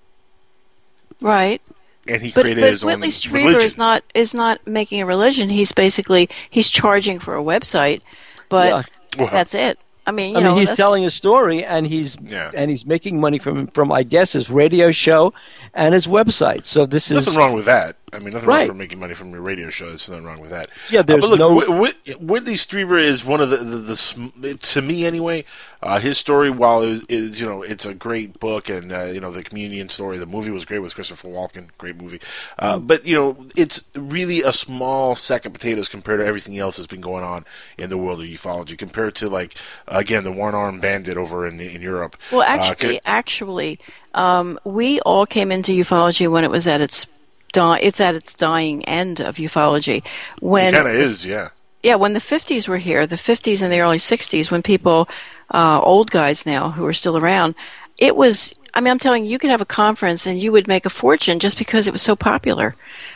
[1.22, 1.61] right.
[2.07, 3.61] and he But, created but his Whitley own Strieber religion.
[3.65, 5.49] is not is not making a religion.
[5.49, 8.02] He's basically he's charging for a website,
[8.49, 8.84] but Yeah.
[9.24, 9.80] Well, that's it.
[10.05, 12.51] I mean, you I know, mean, he's that's- telling a story, and he's Yeah.
[12.53, 15.34] and he's making money from from I guess his radio show
[15.73, 16.65] and his website.
[16.65, 17.95] So this is Nothing wrong with that.
[18.14, 18.68] I mean, nothing wrong Right.
[18.68, 19.88] for making money from your radio show.
[19.88, 20.69] There's nothing wrong with that.
[20.90, 21.69] Yeah, Uh, there's but look, no- Whit-
[22.06, 24.27] Whit- Whitley Strieber is one of the, the, the sm-
[24.61, 25.45] to me anyway.
[25.81, 29.19] Uh, his story, while is, is you know, it's a great book, and uh, you
[29.19, 30.18] know, the communion story.
[30.18, 32.22] The movie was great with Christopher Walken, great movie.
[32.57, 32.88] Uh, Mm.
[32.88, 36.88] but you know, it's really a small sack of potatoes compared to everything else that's
[36.88, 37.44] been going on
[37.77, 38.77] in the world of ufology.
[38.77, 39.56] Compared to like
[39.90, 42.15] again, the one armed bandit over in in Europe.
[42.31, 43.80] Well, Uh, actually, ca- actually,
[44.14, 47.06] um, we all came into ufology when it was at its
[47.53, 50.03] di- it's at its dying end of ufology.
[50.41, 51.49] When kind of is, yeah.
[51.81, 55.07] yeah, when the 50s were here, the 50s and the early 60s, when people,
[55.51, 57.55] uh, old guys now who are still around,
[57.97, 58.53] it was.
[58.75, 60.89] I mean, I'm telling you, you could have a conference and you would make a
[60.89, 62.73] fortune just because it was so popular,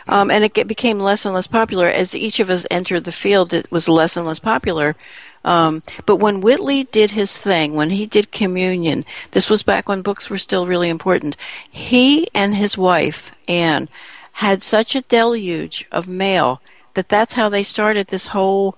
[0.07, 3.11] um, and it get, became less and less popular as each of us entered the
[3.11, 3.53] field.
[3.53, 4.95] It was less and less popular.
[5.43, 10.01] Um, but when Whitley did his thing, when he did communion, this was back when
[10.01, 11.37] books were still really important.
[11.71, 13.89] He and his wife Anne
[14.37, 16.61] had such a deluge of mail
[16.93, 18.77] that that's how they started this whole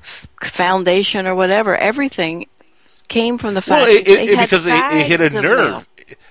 [0.00, 1.76] f- foundation or whatever.
[1.76, 2.46] Everything
[3.08, 5.72] came from the fact Well, it, it, because it, it hit a nerve.
[5.72, 5.82] mail.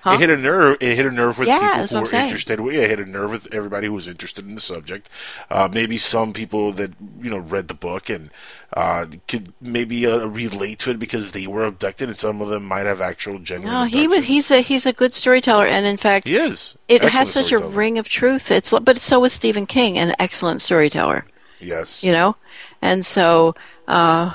[0.02, 0.14] Huh?
[0.14, 0.78] It hit a nerve.
[0.80, 2.26] It hit a nerve with Yeah, people who were saying.
[2.26, 2.60] interested.
[2.60, 5.10] Yeah, it hit a nerve with everybody who was interested in the subject.
[5.50, 6.92] Uh, maybe some people that
[7.22, 8.30] you know read the book and
[8.74, 12.66] uh, could maybe uh, relate to it because they were abducted, and some of them
[12.66, 13.74] might have actual genuine.
[13.74, 14.26] No, he was.
[14.26, 16.78] He's a he's a good storyteller, and in fact, He is.
[16.88, 18.52] It Excellent has such a ring of truth.
[18.52, 21.26] It's but so is Stephen King, an excellent storyteller.
[21.60, 22.02] Yes.
[22.04, 22.36] You know,
[22.82, 23.56] and so
[23.88, 24.34] uh,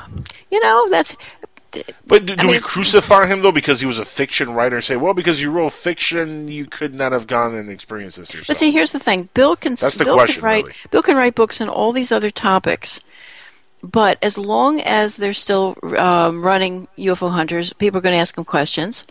[0.50, 1.16] you know that's.
[2.06, 4.84] But do, do I we crucify him though because he was a fiction writer and
[4.84, 8.48] say, well, because you wrote fiction, you could not have gone and experienced this yourself?
[8.48, 10.76] But see, here's the thing: Bill can That's the Bill question, can write really.
[10.90, 13.00] Bill can write books on all these other topics.
[13.82, 18.36] But as long as they're still um, running UFO hunters, people are going to ask
[18.36, 19.04] him questions.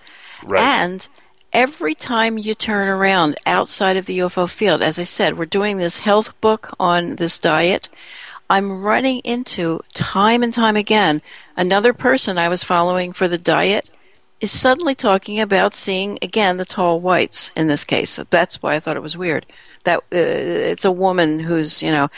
[0.43, 0.61] Right.
[0.61, 1.07] And
[1.53, 5.77] every time you turn around outside of the UFO field, as I said, we're doing
[5.77, 7.87] this health book on this diet.
[8.49, 11.21] I'm running into time and time again
[11.57, 13.89] another person I was following for the diet
[14.39, 18.19] is suddenly talking about seeing again the tall whites in this case.
[18.29, 19.45] That's why I thought it was weird.
[19.85, 22.09] That uh, it's a woman who's you know,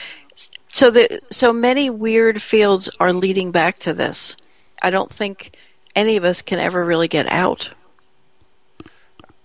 [0.68, 4.36] so the so many weird fields are leading back to this.
[4.82, 5.56] I don't think
[5.96, 7.72] any of us can ever really get out.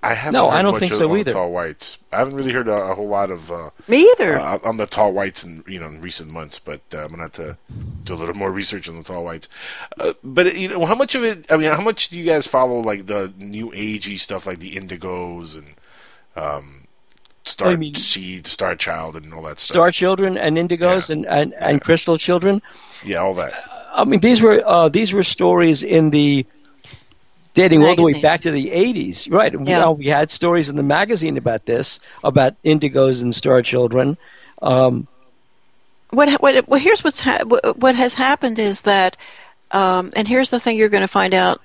[0.05, 1.33] I haven't No, heard I don't much think of- so on the either.
[1.33, 1.97] Tall whites.
[2.13, 4.39] I haven't really heard a, a whole lot of uh, Me either.
[4.41, 6.59] uh, on the tall whites in you know in recent months.
[6.59, 7.57] But uh, I'm gonna have to
[8.05, 9.49] do a little more research on the tall whites.
[10.01, 11.51] Uh, but you know, how much of it?
[11.53, 14.75] I mean, how much do you guys follow like the new agey stuff, like the
[14.77, 15.75] Indigos and
[16.37, 16.89] um,
[17.45, 19.75] Star I mean- Seed, Star Child, and all that stuff?
[19.77, 22.61] Star Children and Indigos and, and, and Crystal Children.
[23.05, 23.53] Yeah, all that.
[23.95, 26.45] I mean, these were uh, these were stories in the
[27.55, 29.53] dating all the way back to the '80s, right?
[29.53, 29.59] Yeah.
[29.59, 34.17] you know, we had stories in the magazine about this, about Indigos and Star Children.
[34.61, 35.09] Um,
[36.13, 39.17] what what well here's what's ha- what what has happened is that
[39.71, 41.61] um, and here's the thing you're going to find out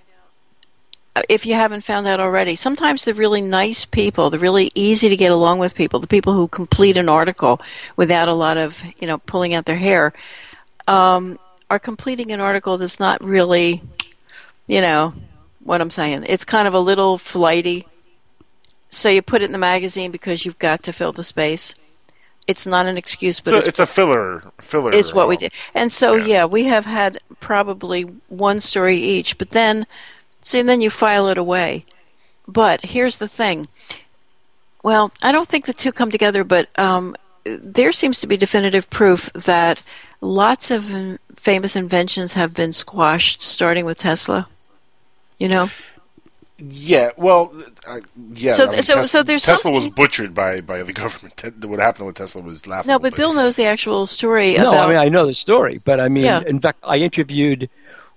[1.15, 5.09] uh, if you haven't found out already sometimes the really nice people the really easy
[5.09, 7.59] to get along with people the people who complete an article
[7.97, 10.13] without a lot of you know pulling out their hair
[10.87, 11.37] um,
[11.69, 13.81] are completing an article that's not really
[14.67, 15.13] you know
[15.67, 17.85] what i'm saying it's kind of a little flighty
[18.89, 21.75] so you put it in the magazine because you've got to fill the space
[22.47, 24.41] it's not an excuse but So it's it's a filler.
[24.59, 24.93] Filler.
[24.93, 25.51] is what we did.
[25.75, 26.45] And so, yeah.
[26.45, 29.85] we have had probably one story each, but then,
[30.41, 31.85] see, and then you file it away.
[32.47, 33.67] But here's the thing.
[34.81, 38.89] Well, I don't think the two come together, but um, there seems to be definitive
[38.89, 39.81] proof that
[40.21, 40.89] lots of
[41.35, 44.47] famous inventions have been squashed, starting with Tesla.
[45.39, 45.69] You know?
[46.59, 47.53] Yeah, well,
[47.87, 48.01] I,
[48.33, 48.53] yeah.
[48.53, 51.37] So- I mean, so- Tes- so there's Tesla was butchered by by the government.
[51.37, 52.93] Te- What happened with Tesla was laughable.
[52.93, 54.85] No, but Bill knows the actual story no, about.
[54.85, 56.41] I mean I know the story, but I mean, Yeah.
[56.47, 57.69] in fact, I interviewed.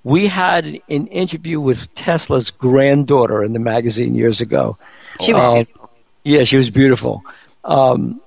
[0.04, 4.78] We had an interview with Tesla's granddaughter in the magazine years ago.
[5.20, 5.90] She was Um, beautiful.
[6.24, 7.22] Yeah, she was beautiful.
[7.66, 8.18] Um,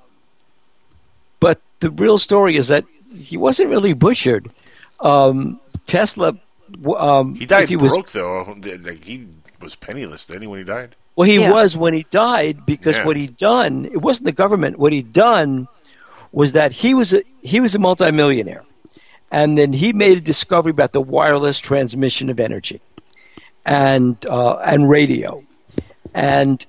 [1.40, 2.86] but the real story is that
[3.18, 4.52] he wasn't really butchered.
[5.00, 6.38] Um, Tesla.
[6.82, 8.58] W- Um, he died if he was, broke though.
[8.64, 9.28] Like he
[9.62, 10.26] was penniless.
[10.26, 10.96] Didn't when he died?
[11.16, 11.52] Well, he Yeah.
[11.52, 13.06] was when he died because Yeah.
[13.06, 14.80] what he'd done, it wasn't the government.
[14.80, 15.68] What he'd done
[16.32, 18.64] was that he was a, he was a multimillionaire,
[19.32, 22.82] and then he made a discovery about the wireless transmission of energy,
[23.66, 25.44] and uh, and radio,
[26.14, 26.66] and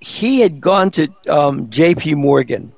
[0.00, 2.14] he had gone to um, J.P.
[2.14, 2.72] Morgan,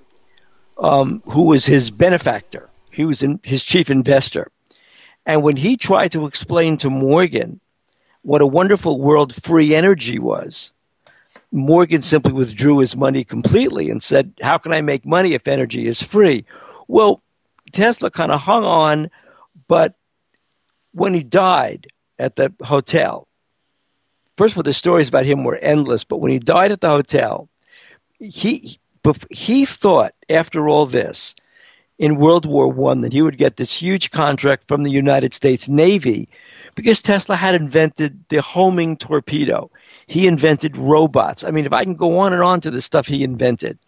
[0.78, 2.68] um, who was his benefactor.
[2.92, 4.50] He was in, his chief investor,
[5.26, 7.60] and when he tried to explain to Morgan
[8.22, 10.72] what a wonderful world free energy was,
[11.52, 15.86] Morgan simply withdrew his money completely and said, How can I make money if energy
[15.86, 16.44] is free?
[16.88, 17.22] Well,
[17.72, 19.10] Tesla kind of hung on,
[19.68, 19.94] but
[20.92, 21.88] when he died
[22.18, 23.26] at the hotel,
[24.36, 26.88] first of all, the stories about him were endless, but when he died at the
[26.88, 27.48] hotel,
[28.18, 28.78] he,
[29.30, 31.34] he thought after all this,
[31.98, 35.68] in World War One, that he would get this huge contract from the United States
[35.68, 36.28] Navy
[36.74, 39.70] because Tesla had invented the homing torpedo.
[40.06, 41.42] He invented robots.
[41.42, 43.78] I mean, if I can go on and on to the stuff he invented.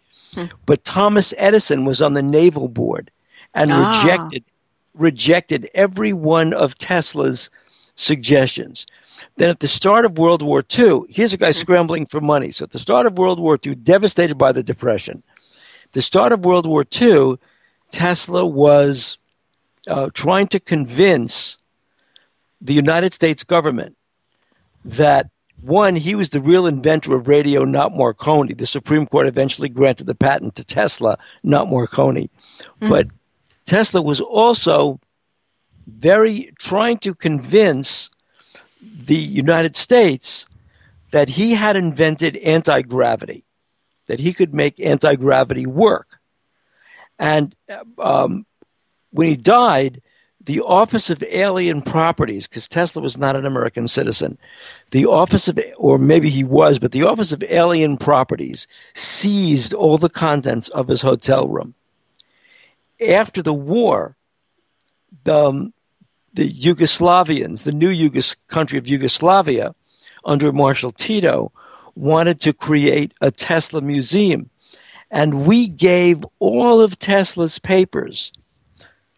[0.65, 3.09] But Thomas Edison was on the naval board
[3.53, 3.87] and Ah.
[4.01, 4.43] rejected
[4.95, 7.49] rejected every one of Tesla's
[7.95, 8.85] suggestions.
[9.37, 12.51] Then at the start of World War II, here's a guy scrambling for money.
[12.51, 15.23] So at the start of World War II, devastated by the Depression,
[15.93, 17.37] the start of World War II,
[17.91, 19.17] Tesla was
[19.87, 21.57] uh, trying to convince
[22.61, 23.95] the United States government
[24.85, 25.29] that
[25.61, 28.53] one, he was the real inventor of radio, not Marconi.
[28.53, 32.29] The Supreme Court eventually granted the patent to Tesla, not Marconi.
[32.79, 33.07] But
[33.65, 34.99] Tesla was also
[35.87, 38.09] very trying to convince
[38.81, 40.45] the United States
[41.11, 43.43] that he had invented anti gravity,
[44.07, 46.18] that he could make anti gravity work.
[47.19, 47.55] And
[47.97, 48.45] um,
[49.11, 50.01] when he died,
[50.45, 54.37] the Office of Alien Properties, because Tesla was not an American citizen,
[54.91, 58.65] the Office of, or maybe he was, but the Office of Alien Properties
[58.95, 61.75] seized all the contents of his hotel room.
[63.05, 64.15] After the war,
[65.25, 65.73] the, um,
[66.33, 69.75] the Yugoslavians, the new Yugos- country of Yugoslavia,
[70.25, 71.51] under Marshal Tito,
[71.95, 74.49] wanted to create a Tesla museum.
[75.11, 78.31] And we gave all of Tesla's papers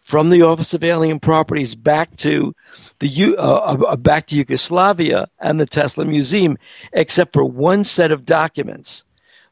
[0.04, 2.54] from the Office of Alien Properties back to
[3.00, 6.58] the U- uh, uh, back to Yugoslavia and the Tesla Museum,
[6.94, 9.04] except for one set of documents.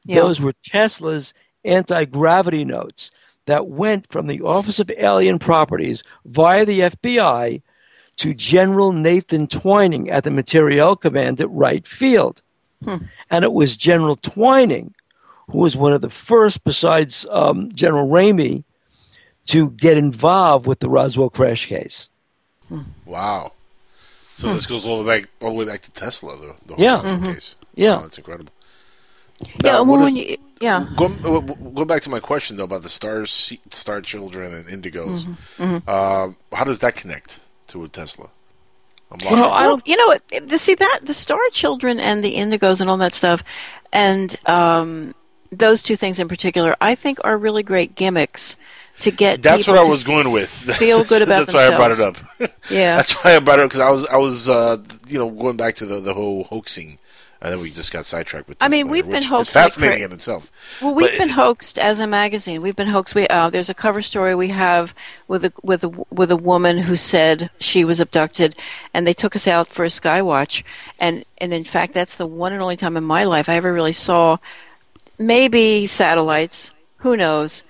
[0.06, 0.22] Yeah.
[0.22, 1.34] Those were Tesla's
[1.66, 3.12] anti gravity notes
[3.46, 7.62] that went from the Office of Alien Properties via the FBI
[8.18, 12.42] to General Nathan Twining at the Materiel Command at Wright Field.
[13.30, 14.94] And it was General Twining
[15.52, 18.64] who was one of the first, besides um, General Ramey,
[19.48, 22.10] to get involved with the Roswell crash case.
[23.06, 23.54] Wow.
[24.38, 26.76] So this goes all the way back, all the way back to Tesla, the, the
[26.76, 26.96] whole Yeah.
[26.98, 27.34] Roswell Mhm.
[27.34, 27.56] case.
[27.76, 27.98] Yeah.
[27.98, 28.54] Oh, that's incredible.
[29.42, 30.86] Yeah, Now, well, what when is- you, yeah.
[30.96, 35.26] Going, uh, go back to my question though about the stars, star children, and indigos.
[35.26, 35.84] Mhm, mhm.
[35.88, 37.40] Uh, how does that connect
[37.70, 38.28] to a Tesla?
[39.12, 39.32] I'm lost.
[39.36, 39.86] Well, I don't.
[39.88, 43.44] You know, see that the Star Children and the Indigos and all that stuff,
[43.92, 45.16] and um,
[45.52, 48.56] those two things in particular, I think are really great gimmicks
[49.00, 49.42] to get.
[49.42, 50.50] That's what I was going with.
[50.78, 52.18] Feel good about That's why I brought it up.
[52.70, 52.98] Yeah.
[52.98, 54.78] that's why I brought it up because I was I was uh,
[55.08, 56.98] you know going back to the the whole hoaxing,
[57.42, 58.58] and then we just got sidetracked with.
[58.62, 60.52] I mean, we've been hoaxed fascinating cra- in itself.
[60.82, 62.62] Well, we've But- been hoaxed as a magazine.
[62.62, 63.16] We've been hoaxed.
[63.16, 64.94] We uh, there's a cover story we have
[65.28, 68.56] with a with a with a woman who said she was abducted,
[68.94, 70.64] and they took us out for a sky watch,
[71.00, 73.74] and and in fact, that's the one and only time in my life I ever
[73.74, 74.38] really saw
[75.20, 76.72] maybe satellites.
[76.98, 77.62] Who knows?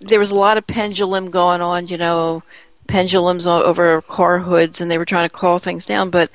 [0.00, 1.88] There was a lot of pendulum going on.
[1.88, 2.42] You know,
[2.86, 6.10] pendulums over car hoods, and they were trying to call things down.
[6.10, 6.30] But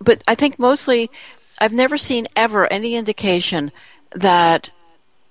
[0.00, 1.10] but I think mostly,
[1.60, 3.72] I've never seen ever any indication
[4.14, 4.68] that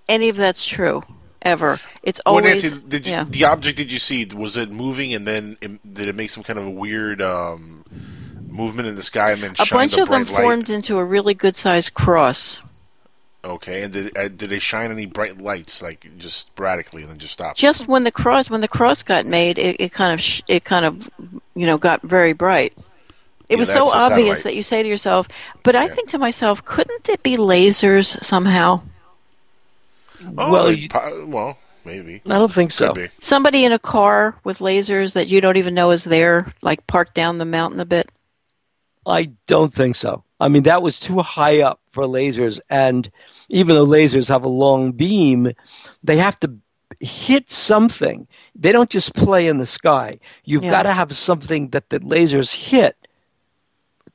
[0.08, 1.04] any of that's true
[1.42, 1.80] ever.
[2.04, 3.26] It's Well, always Nancy, did you, yeah.
[3.28, 4.26] the object did you see?
[4.26, 7.84] Was it moving, and then it, did it make some kind of a weird um,
[8.48, 10.42] movement in the sky, and then a bunch of them light?
[10.42, 12.62] formed into a really good sized cross.
[13.44, 17.18] Okay, and did uh, did they shine any bright lights, like just sporadically, and then
[17.18, 17.56] just stop?
[17.58, 20.64] Just when the cross when the cross got made, it, it kind of sh- it
[20.64, 21.10] kind of
[21.56, 22.74] you know got very bright.
[23.50, 24.44] It Yeah, was so obvious satellite.
[24.44, 25.28] that you say to yourself,
[25.64, 28.82] but I think to myself, couldn't it be lasers somehow?
[30.38, 30.88] Oh, Well, you-
[31.26, 32.22] well, maybe.
[32.28, 32.94] I don't think so.
[33.20, 37.16] Somebody in a car with lasers that you don't even know is there, like parked
[37.16, 38.10] down the mountain a bit.
[39.06, 40.24] I don't think so.
[40.40, 43.10] I mean, that was too high up for lasers, and
[43.50, 45.52] even though lasers have a long beam,
[46.04, 46.52] they have to
[47.00, 48.28] hit something.
[48.56, 50.20] They don't just play in the sky.
[50.44, 50.72] You've Yeah.
[50.72, 52.96] got to have something that the lasers hit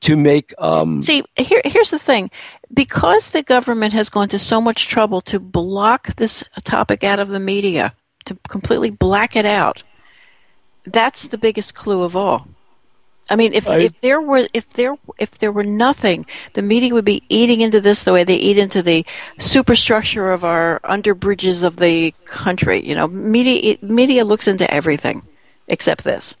[0.01, 0.53] to make.
[0.57, 2.29] Um, See, here, here's the thing.
[2.73, 7.29] Because the government has gone to so much trouble to block this topic out of
[7.29, 7.93] the media,
[8.25, 9.83] to completely black it out,
[10.85, 12.47] that's the biggest clue of all.
[13.29, 16.93] I mean, if, I- if there were if there if there were nothing, the media
[16.93, 19.05] would be eating into this the way they eat into the
[19.37, 22.85] superstructure of our underbridges of the country.
[22.85, 25.23] You know, media media looks into everything
[25.67, 26.35] except this.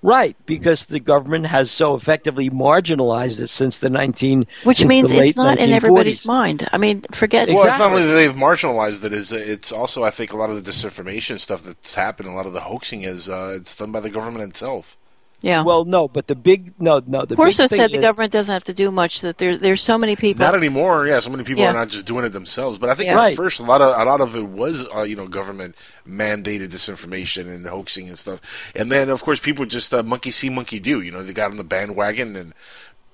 [0.00, 5.36] Right, because the government has so effectively marginalized it since the 19 Which means it's
[5.36, 6.68] not in everybody's mind.
[6.72, 10.10] I mean, forget Well, it's not only that they've marginalized it; is it's also I
[10.10, 13.28] think a lot of the disinformation stuff that's happened, a lot of the hoaxing is
[13.28, 14.96] uh, it's done by the government itself.
[15.40, 15.62] Yeah.
[15.62, 18.52] Well, no, but the big no no the Corso big said the is- government doesn't
[18.52, 19.20] have to do much.
[19.20, 20.44] That there there's so many people.
[20.44, 21.06] Not anymore.
[21.06, 21.70] Yeah, so many people Yeah.
[21.70, 22.76] are not just doing it themselves.
[22.78, 23.14] But I think Yeah.
[23.14, 23.36] at Right.
[23.36, 25.76] first a lot of a lot of it was uh, you know government
[26.08, 28.40] mandated disinformation and hoaxing and stuff.
[28.74, 31.00] And then of course people just uh, monkey see monkey do.
[31.00, 32.52] You know they got on the bandwagon and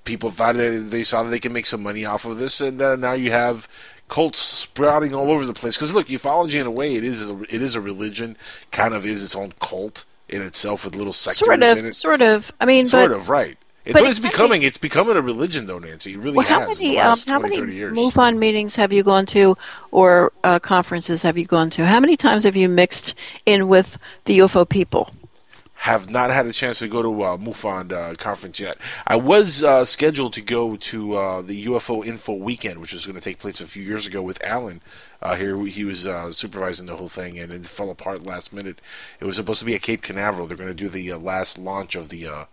[0.03, 2.81] people thought that they saw that they could make some money off of this, and
[2.81, 3.67] uh, now you have
[4.07, 5.75] cults sprouting all over the place.
[5.75, 8.35] Because look, ufology in a way it is it is a religion,
[8.71, 11.95] kind of is its own cult in itself with little sectors sort in of, it.
[11.95, 12.51] sort of.
[12.59, 13.57] I mean, sort but, of right.
[13.85, 14.63] It's but it's can be- becoming.
[14.63, 16.13] It's becoming a religion, though, Nancy.
[16.13, 16.81] It really Well, how has.
[16.81, 17.97] many the um, how 20, many 30 years.
[17.97, 19.55] MUFON meetings have you gone to,
[19.91, 21.85] or uh, conferences have you gone to?
[21.85, 23.13] How many times have you mixed
[23.45, 25.11] in with the UFO people?
[25.85, 28.75] Have not had a chance to go to uh, MUFON uh, conference yet.
[29.05, 33.13] I was uh, scheduled to go to uh, the UFO Info Weekend, which was going
[33.13, 34.81] to take place a few years ago with Alan.
[35.21, 38.81] Uh, here he was uh, supervising the whole thing, and it fell apart last minute.
[39.19, 40.47] It was supposed to be at Cape Canaveral.
[40.47, 42.45] They're going to do the uh, last launch of the uh,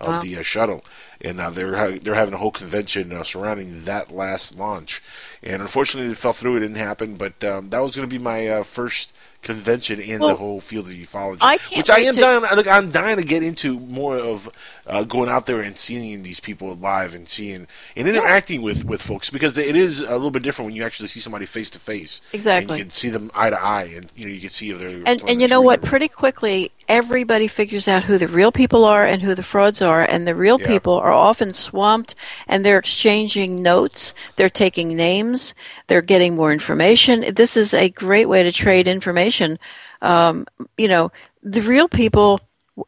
[0.00, 0.22] of Wow.
[0.22, 0.84] the uh, shuttle,
[1.20, 5.00] and uh, they're ha- they're having a whole convention uh, surrounding that last launch.
[5.44, 6.56] And unfortunately, it fell through.
[6.56, 7.14] It didn't happen.
[7.14, 9.12] But um, that was going to be my uh, first
[9.42, 12.42] convention and Well, the whole field of ufology, I can't which I am to- dying.
[12.56, 14.48] Look, I'm dying to get into more of
[14.86, 19.00] uh, going out there and seeing these people live and seeing and interacting with, with
[19.00, 21.78] folks because it is a little bit different when you actually see somebody face to
[21.78, 22.20] face.
[22.32, 22.74] Exactly.
[22.74, 24.78] And you can see them eye to eye, and you know you can see if
[24.78, 25.82] they're And and you know what?
[25.82, 30.02] Pretty quickly, everybody figures out who the real people are and who the frauds are.
[30.02, 30.66] And the real Yeah.
[30.66, 32.14] people are often swamped,
[32.48, 34.12] and they're exchanging notes.
[34.36, 35.54] They're taking names.
[35.86, 37.32] They're getting more information.
[37.34, 39.58] This is a great way to trade information.
[40.02, 40.46] Um,
[40.76, 41.10] you know,
[41.42, 42.40] the real people.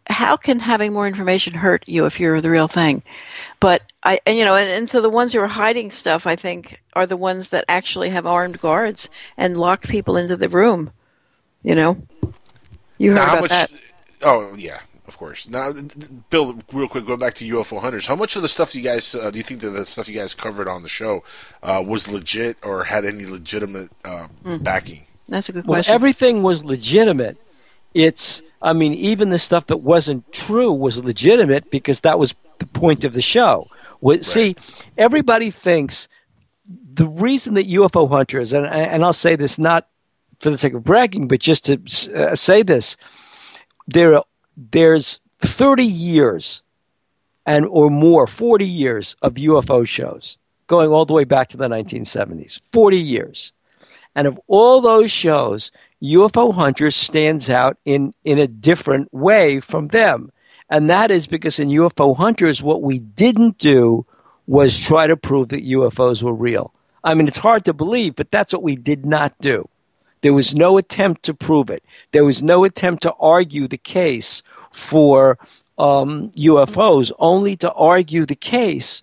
[0.09, 3.03] How can having more information hurt you if you're the real thing?
[3.61, 6.35] But I, and, you know, and, and so the ones who are hiding stuff, I
[6.35, 10.93] think, are the ones that actually have armed guards and lock people into the room.
[11.63, 12.03] You know,
[12.97, 13.51] you heard Now, about much?
[13.51, 13.71] that.
[14.23, 15.49] Oh yeah, of course.
[15.49, 18.49] Now, th- th- Bill, real quick, going back to UFO hunters, how much of the
[18.49, 20.89] stuff you guys uh, do you think that the stuff you guys covered on the
[20.89, 21.25] show
[21.63, 24.57] uh, was legit or had any legitimate uh, Hmm.
[24.59, 25.05] backing?
[25.29, 25.69] That's a good question.
[25.71, 25.95] Well, question.
[25.95, 27.37] everything was legitimate.
[27.95, 32.67] It's, I mean, even the stuff that wasn't true was legitimate because that was the
[32.67, 33.69] point of the show.
[34.01, 34.57] Was, See,
[34.99, 36.09] everybody thinks
[36.95, 39.89] the reason that UFO hunters, and, and I'll say this not
[40.41, 41.79] for the sake of bragging, but just to
[42.17, 42.97] uh, say this,
[43.87, 44.21] there
[44.57, 46.63] there's 30 years
[47.47, 51.69] and or more, 40 years of UFO shows going all the way back to the
[51.69, 52.61] 1970s.
[52.73, 53.53] 40 years.
[54.15, 55.71] And of all those shows,
[56.03, 60.31] UFO Hunters stands out in, in a different way from them.
[60.71, 64.07] And that is because in UFO Hunters, what we didn't do
[64.47, 66.73] was try to prove that UFOs were real.
[67.05, 69.69] I mean, it's hard to believe, but that's what we did not do.
[70.23, 71.85] There was no attempt to prove it.
[72.13, 74.43] There was no attempt to argue the case
[74.73, 75.39] for
[75.79, 79.03] um, UFOs, only to argue the case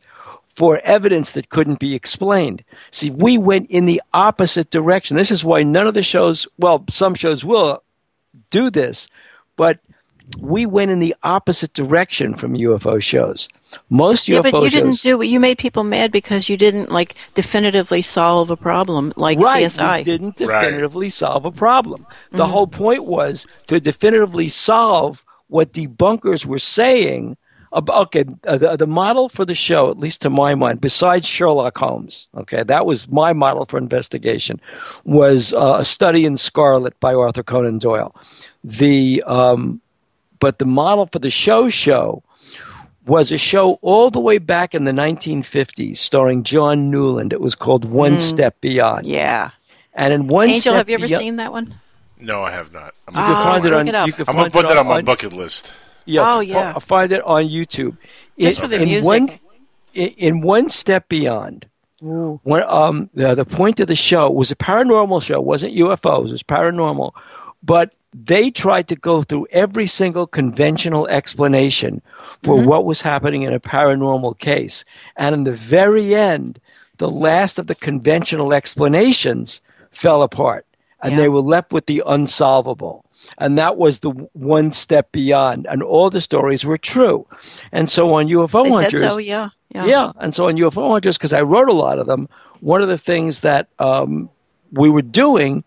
[0.56, 2.64] for evidence that couldn't be explained.
[2.92, 5.16] See, we went in the opposite direction.
[5.16, 7.82] This is why none of the shows, well, some shows will
[8.50, 9.08] do this,
[9.56, 9.80] but
[10.38, 13.50] we went in the opposite direction from UFO shows.
[13.90, 15.22] Most UFO yeah, but you shows, didn't do.
[15.22, 19.98] You made people mad because you didn't like definitively solve a problem like right, CSI.
[19.98, 22.06] we didn't definitively solve a problem.
[22.32, 27.38] The whole point was to definitively solve what debunkers were saying.
[27.76, 31.28] ab- Okay, uh, the, the model for the show, at least to my mind, besides
[31.28, 34.60] Sherlock Holmes, okay, that was my model for investigation,
[35.06, 38.16] was uh, a study in Scarlet by Arthur Conan Doyle.
[38.64, 39.82] The um,
[40.40, 42.24] but the model for the show show
[43.06, 47.34] was a show all the way back in the 1950s, starring John Newland.
[47.34, 48.22] It was called One Mm.
[48.22, 49.06] Step Beyond.
[49.06, 49.52] Yeah.
[49.96, 51.74] And in One Angel, Step have you ever Beyond- seen that one?
[52.20, 52.94] No, I have not.
[53.08, 53.88] I'm You gonna can find it on.
[53.88, 54.08] it.
[54.08, 55.72] You can I'm gonna put that on my bucket list.
[56.06, 56.74] Yeah, Oh, f- yeah.
[56.76, 57.98] f- find it on YouTube.
[58.38, 59.06] Just In- for the in music.
[59.06, 59.30] One,
[59.94, 61.66] in, in one step beyond,
[62.02, 65.36] when, um, the, the point of the show was a paranormal show.
[65.36, 66.28] It wasn't UFOs.
[66.30, 67.12] It was paranormal,
[67.64, 72.02] but they tried to go through every single conventional explanation
[72.44, 72.68] for Mm-hmm.
[72.68, 74.84] what was happening in a paranormal case,
[75.16, 76.60] and in the very end,
[76.98, 79.62] the last of the conventional explanations
[79.92, 80.66] fell apart,
[81.02, 83.06] and they were left with the unsolvable.
[83.38, 87.26] And that was the one step beyond, and all the stories were true.
[87.72, 89.18] And so on UFO They said Hunters, so.
[89.18, 89.50] Yeah.
[89.70, 89.86] Yeah.
[89.86, 92.28] yeah, and so on UFO Hunters, because I wrote a lot of them,
[92.62, 94.30] one of the things that um,
[94.72, 95.64] we were doing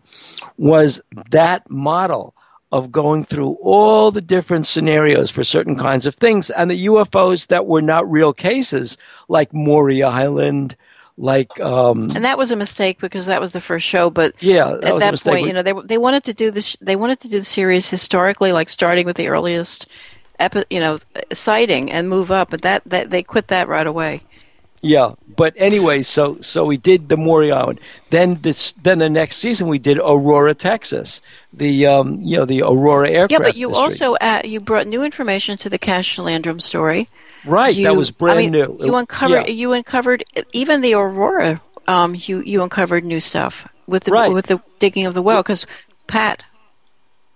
[0.57, 1.01] was
[1.31, 2.33] that model
[2.71, 7.47] of going through all the different scenarios for certain kinds of things, and the UFOs
[7.47, 8.97] that were not real cases,
[9.29, 10.75] like Maury Island,
[11.17, 14.09] like um, And that was a mistake because that was the first show.
[14.09, 16.75] But yeah, that at that point, you know, they they wanted to do this.
[16.81, 19.85] They wanted to do the series historically, like starting with the earliest,
[20.39, 20.97] epi, you know,
[21.31, 22.49] sighting and move up.
[22.49, 24.23] But that, that they quit that right away.
[24.85, 27.79] Yeah, but anyway, so so we did the Maury Island.
[28.09, 31.21] Then this, then the next season we did Aurora, Texas.
[31.53, 33.31] The um, you know, the Aurora aircraft.
[33.31, 34.01] yeah, but you district.
[34.01, 37.07] also uh, you brought new information to the Cash Landrum story.
[37.45, 37.73] right.
[37.73, 38.77] You- that was brand I mean, new.
[38.81, 39.53] You uncovered yeah.
[39.53, 41.61] you uncovered even the Aurora.
[41.87, 44.33] Um, you you uncovered new stuff with the Right.
[44.33, 45.65] with the digging of the well because
[46.07, 46.43] Pat.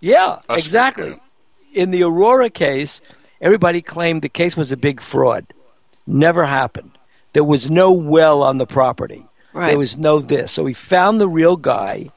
[0.02, 1.18] Yeah, exactly.
[1.74, 2.99] In the Aurora case,
[3.40, 5.45] everybody claimed the case was a big fraud.
[6.06, 6.91] Never happened.
[7.38, 9.23] There was no well on the property.
[9.53, 9.68] Right.
[9.68, 10.53] There was no this.
[10.53, 12.09] So we found the real guy,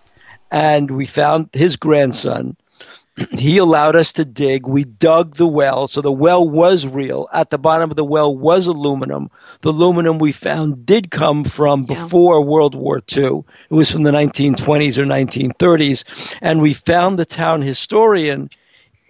[0.51, 2.57] and we found his grandson.
[3.33, 4.67] he allowed us to dig.
[4.67, 7.29] We dug the well, so the well was real.
[7.35, 9.31] At the bottom of the well was aluminum.
[9.61, 13.45] The aluminum we found did come from before World War II.
[13.69, 16.03] It was from the 1920s or 1930s,
[16.41, 18.49] and we found the town historian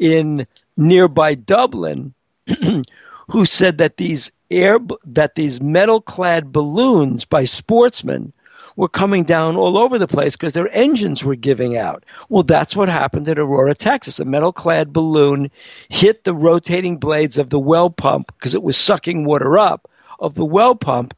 [0.00, 0.44] in
[0.76, 2.14] nearby Dublin
[3.28, 8.32] who said that these air that these metal clad balloons by sportsmen
[8.76, 12.04] were coming down all over the place because their engines were giving out.
[12.28, 14.20] Well, that's what happened at Aurora, Texas.
[14.20, 15.50] A metal clad balloon
[15.88, 20.34] hit the rotating blades of the well pump because it was sucking water up of
[20.34, 21.14] the well pump.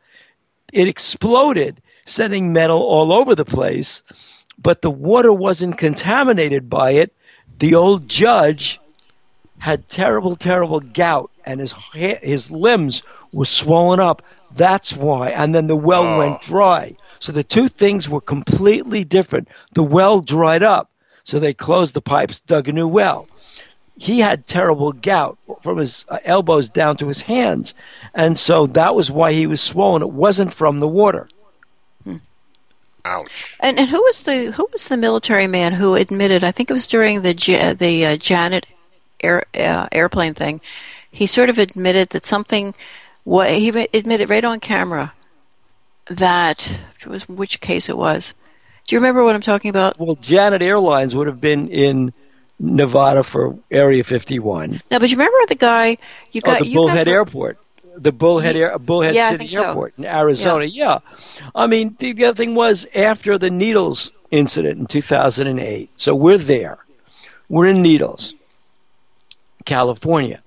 [0.73, 4.03] It exploded, sending metal all over the place,
[4.59, 7.15] but the water wasn't contaminated by it.
[7.59, 8.81] The old judge
[9.59, 13.03] had terrible, terrible gout, and his his limbs
[13.33, 14.23] were swollen up.
[14.55, 15.31] That's why.
[15.31, 16.97] And then the well went dry.
[17.21, 19.49] So the two things were completely different.
[19.73, 20.91] The well dried up,
[21.25, 23.29] so they closed the pipes, dug a new well.
[23.97, 27.75] He had terrible gout from his uh, elbows down to his hands,
[28.15, 30.03] and so that was why he was swollen.
[30.03, 31.29] It wasn't from the water.
[33.05, 33.57] Ouch.
[33.61, 36.45] And and who was the who was the military man who admitted?
[36.45, 37.33] I think it was during the
[37.79, 38.73] the uh, Janet
[39.21, 40.61] air, uh, airplane thing.
[41.11, 42.75] He sort of admitted that something.
[43.25, 45.13] What he admitted right on camera
[46.09, 48.35] that it was which case it was.
[48.87, 49.99] Do you remember what I'm talking about?
[49.99, 52.13] Well, Janet Airlines would have been in
[52.59, 54.81] Nevada for Area 51.
[54.91, 55.97] No, but you remember the guy
[56.33, 57.59] you got Oh, got the you guys Bullhead were- Airport.
[57.97, 59.65] the Bullhead Air, Bullhead Yeah, City think so.
[59.65, 60.65] Airport in Arizona.
[60.65, 60.99] Yeah.
[61.55, 65.91] I mean, the, the other thing was after the Needles incident in 2008.
[65.97, 66.79] So we're there.
[67.49, 68.35] We're in Needles,
[69.65, 70.41] California.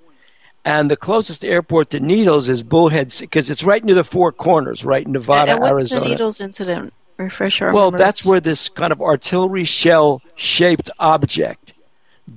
[0.66, 4.84] And the closest airport to Needles is Bullhead because it's right near the Four Corners,
[4.84, 6.02] right in Nevada, and what's Arizona.
[6.02, 6.94] the Needles incident?
[7.18, 8.00] Refresh our Well, memories.
[8.06, 11.74] that's where this kind of artillery shell shaped object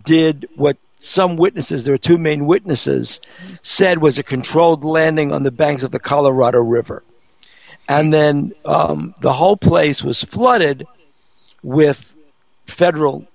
[0.05, 3.21] did what some witnesses, there were two main witnesses,
[3.63, 7.03] said was a controlled landing on the banks of the Colorado River.
[7.89, 10.87] And then um, the whole place was flooded
[11.63, 12.15] with
[12.67, 13.27] federal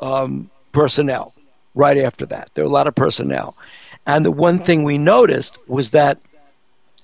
[0.00, 1.34] um, personnel
[1.74, 2.50] right after that.
[2.54, 3.54] There were a lot of personnel.
[4.10, 6.18] And the one thing we noticed was that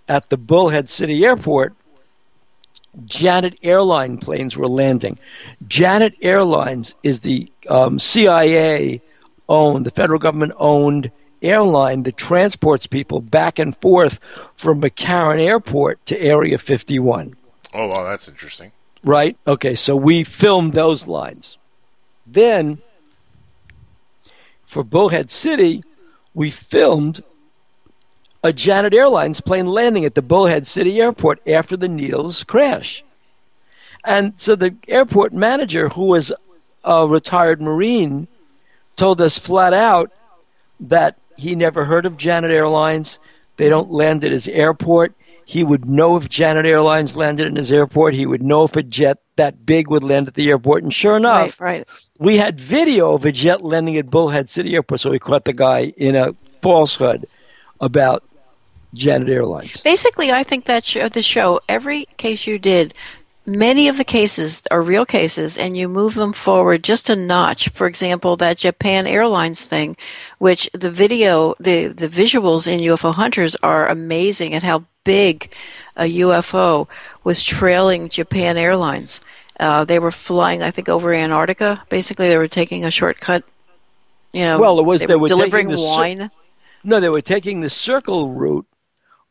[0.08, 1.72] at the Bullhead City Airport,
[3.04, 5.16] Janet Airline planes were landing.
[5.68, 9.00] Janet Airlines is the um, CIA
[9.48, 11.12] owned, the federal government owned
[11.42, 14.18] airline that transports people back and forth
[14.56, 17.36] from McCarran Airport to Area 51.
[17.72, 18.72] Oh, wow, that's interesting.
[19.04, 19.36] Right?
[19.46, 21.56] Okay, so we filmed those lines.
[22.26, 22.78] Then,
[24.64, 25.84] for Bullhead City,
[26.36, 27.24] we filmed
[28.44, 33.02] a Janet Airlines plane landing at the Bullhead City Airport after the Needles crash.
[34.04, 36.32] And so the airport manager, who was
[36.84, 38.28] a retired Marine,
[38.96, 40.12] told us flat out
[40.78, 43.18] that he never heard of Janet Airlines.
[43.56, 45.14] They don't land at his airport.
[45.46, 48.14] He would know if Janet Airlines landed in his airport.
[48.14, 50.82] He would know if a jet that big would land at the airport.
[50.82, 51.88] And sure enough, right, right.
[52.18, 55.52] We had video of a jet landing at Bullhead City Airport, so we caught the
[55.52, 57.26] guy in a falsehood
[57.80, 58.22] about
[58.94, 59.80] Janet Airlines.
[59.82, 62.94] Basically, I think that show, the show, every case you did,
[63.46, 67.68] many of the cases are real cases, and you move them forward just a notch.
[67.68, 69.96] For example, that Japan Airlines thing,
[70.38, 75.52] which the video, the the visuals in UFO Hunters are amazing at how big
[75.96, 76.88] a UFO
[77.24, 79.20] was trailing Japan Airlines.
[79.58, 81.82] Uh, they were flying, I think, over Antarctica.
[81.88, 83.44] Basically, they were taking a shortcut.
[84.32, 86.30] You know, well, it was they, they were were delivering the cir- wine.
[86.84, 88.66] no, they were taking the circle route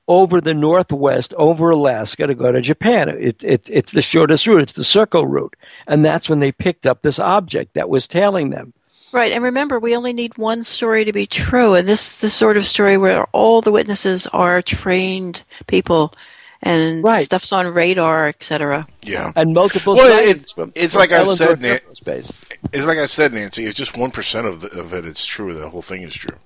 [0.07, 3.10] over the northwest, over Alaska to go to Japan.
[3.10, 4.61] It, it, it's the shortest route.
[4.61, 5.56] It's the circle route,
[5.88, 8.73] and that's when they picked up this object that was tailing them.
[9.11, 12.57] Right, and remember, we only need one story to be true, and this this sort
[12.57, 16.14] of story where all the witnesses are trained people,
[16.61, 17.23] and Right.
[17.23, 18.88] stuff's on radar, etc.
[19.03, 19.32] Yeah.
[19.36, 22.32] and multiple Well, it, from- it's from like I said, Air Nan- Force
[22.73, 23.65] it's like I said, Nancy.
[23.65, 25.06] It's just one percent of, the, of it.
[25.06, 25.53] It's true.
[25.53, 26.38] The whole thing is true.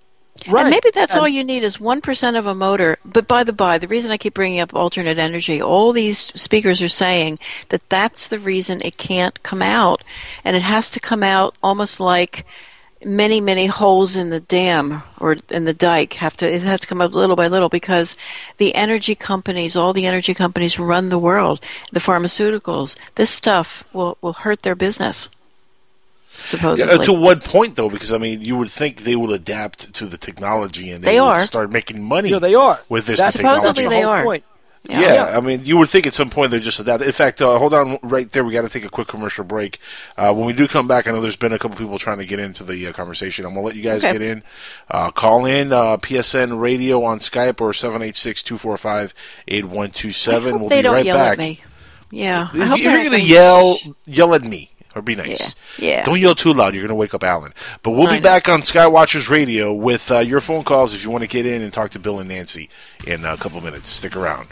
[0.45, 2.97] And maybe that's And- all you need is one percent of a motor.
[3.05, 6.81] But by the by, the reason I keep bringing up alternate energy, all these speakers
[6.81, 10.03] are saying that that's the reason it can't come out,
[10.45, 12.45] and it has to come out almost like
[13.05, 16.87] many many holes in the dam or in the dike have to it has to
[16.87, 18.17] come up little by little because
[18.57, 21.61] the energy companies all the energy companies run the world
[21.93, 25.29] the pharmaceuticals this stuff will will hurt their business
[26.43, 27.89] supposedly Yeah, uh, to what point, though?
[27.89, 31.19] Because I mean, you would think they will adapt to the technology and they, They
[31.21, 31.43] would are.
[31.45, 32.29] start making money.
[32.29, 32.79] Yeah, they are.
[32.87, 33.59] with this That's technology.
[33.61, 34.43] supposedly they whole are point.
[34.83, 35.33] Yeah.
[35.37, 37.03] I mean, you would think at some point they're just adapt.
[37.03, 38.43] In fact, uh, hold on right there.
[38.45, 39.77] We got to take a quick commercial break.
[40.17, 42.25] Uh, when we do come back, I know there's been a couple people trying to
[42.25, 43.45] get into the uh, conversation.
[43.45, 44.13] I'm going to let you guys Okay.
[44.13, 44.41] get in.
[44.89, 47.71] Uh, call in uh, PSN Radio on Skype or
[49.47, 50.59] 786-245-8127.
[50.59, 51.33] We'll they be don't right yell back.
[51.33, 51.61] at me
[52.11, 55.13] yeah I If, hope if you're going to gonna- yell, yell at me or be
[55.15, 55.53] nice.
[55.77, 56.05] Yeah, yeah.
[56.05, 56.73] Don't yell too loud.
[56.73, 57.53] You're going to wake up Alan.
[57.83, 58.23] But we'll I be know.
[58.23, 61.61] back on Skywatchers Radio with uh, your phone calls if you want to get in
[61.61, 62.69] and talk to Bill and Nancy
[63.05, 63.89] in a couple minutes.
[63.91, 64.47] Stick around.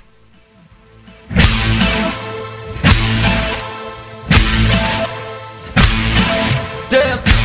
[6.90, 7.37] Death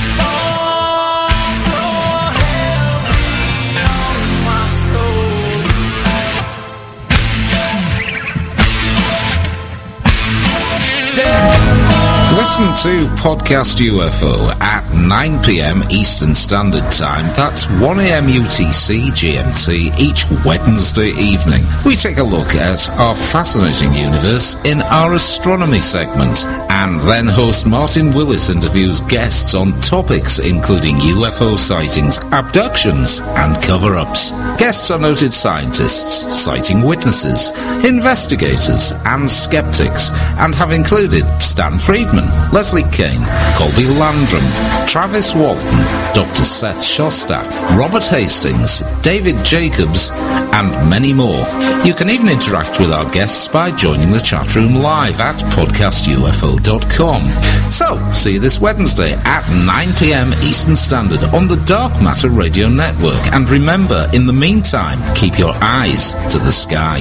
[12.42, 15.84] Listen to Podcast UFO at 9 p.m.
[15.90, 17.26] Eastern Standard Time.
[17.36, 18.26] That's 1 a.m.
[18.26, 21.62] UTC GMT each Wednesday evening.
[21.86, 27.64] We take a look at our fascinating universe in our astronomy segment, and then host
[27.64, 34.32] Martin Willis interviews guests on topics including UFO sightings, abductions, and cover ups.
[34.58, 37.52] Guests are noted scientists, sighting witnesses,
[37.86, 43.24] investigators, and skeptics, and have included Stan Friedman, Leslie Kean,
[43.56, 44.44] Colby Landrum,
[44.86, 45.78] Travis Walton,
[46.14, 46.42] Dr.
[46.42, 47.48] Seth Shostak,
[47.78, 50.10] Robert Hastings, David Jacobs,
[50.52, 51.44] and many more.
[51.84, 57.70] You can even interact with our guests by joining the chat room live at podcastufo.com.
[57.70, 63.24] So, see you this Wednesday at 9pm Eastern Standard on the Dark Matter Radio Network.
[63.32, 67.00] And remember, in the meantime, keep your eyes to the sky.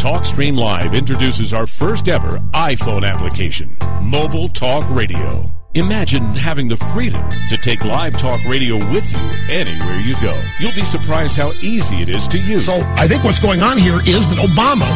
[0.00, 5.52] TalkStream Live introduces our first ever iPhone application, Mobile Talk Radio.
[5.74, 10.34] Imagine having the freedom to take live talk radio with you anywhere you go.
[10.58, 12.64] You'll be surprised how easy it is to use.
[12.64, 14.88] So I think what's going on here is that Obama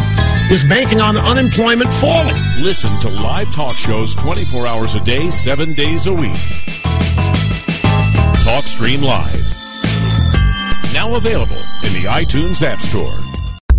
[0.50, 2.34] is banking on unemployment falling.
[2.60, 6.32] Listen to live talk shows 24 hours a day, 7 days a week.
[8.40, 9.36] TalkStream Live.
[10.94, 13.12] Now available in the iTunes App Store.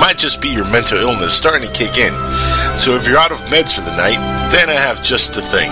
[0.00, 2.14] Might just be your mental illness starting to kick in.
[2.76, 4.18] So if you're out of meds for the night,
[4.50, 5.70] then I have just the thing.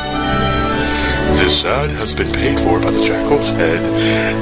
[1.37, 3.83] This ad has been paid for by The Jackal's Head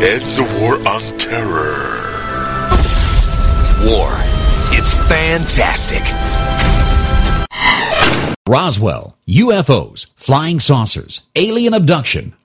[0.04, 2.00] and the War on Terror.
[3.88, 4.12] War.
[4.74, 6.04] It's fantastic.
[8.48, 12.34] Roswell, UFOs, flying saucers, alien abduction.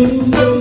[0.00, 0.59] All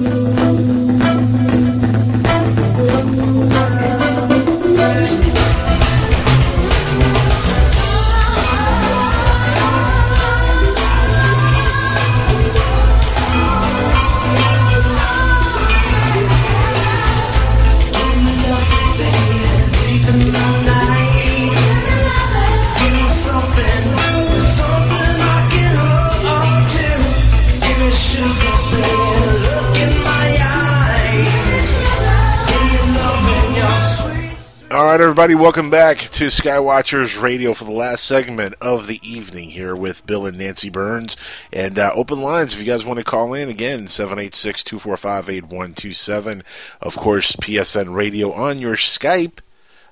[34.91, 39.75] right, everybody, welcome back to Skywatchers Radio for the last segment of the evening here
[39.75, 41.15] with Bill and Nancy Birnes.
[41.53, 46.43] And uh, open lines if you guys want to call in again 786 245 8127.
[46.81, 49.41] Of course, PSN Radio on your Skype.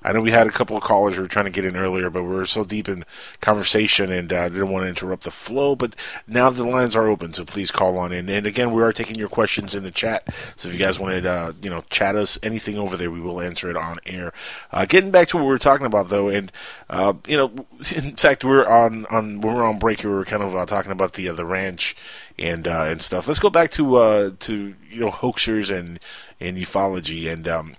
[0.02, 2.10] I know we had a couple of callers who were trying to get in earlier,
[2.10, 3.04] but we were so deep in
[3.40, 5.74] conversation and uh, didn't want to interrupt the flow.
[5.74, 5.96] But
[6.26, 8.28] now the lines are open, so please call on in.
[8.28, 10.28] And again, we are taking your questions in the chat.
[10.56, 13.40] So if you guys wanted, uh, you know, chat us anything over there, we will
[13.40, 14.32] answer it on air.
[14.72, 16.52] Uh, getting back to what we were talking about, though, and
[16.90, 20.10] uh, you know, in fact, we we're on on when we were on break, here
[20.10, 21.96] we were kind of uh, talking about the uh, the ranch
[22.38, 23.26] and and stuff.
[23.26, 25.98] Let's go back to uh, to you know hoaxers and
[26.40, 27.48] and ufology and.
[27.48, 27.76] Um,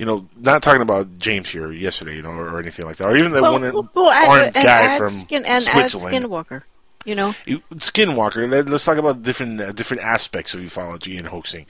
[0.00, 3.18] you know, not talking about James here yesterday, you know, or, anything like that, or
[3.18, 5.90] even the well, one well, well, add- orange and guy add from skin, and add
[5.90, 6.24] Switzerland.
[6.24, 6.62] Skinwalker.
[7.04, 7.34] You know,
[7.74, 8.50] Skinwalker.
[8.50, 11.66] Let, us talk about different uh, different aspects of ufology and hoaxing.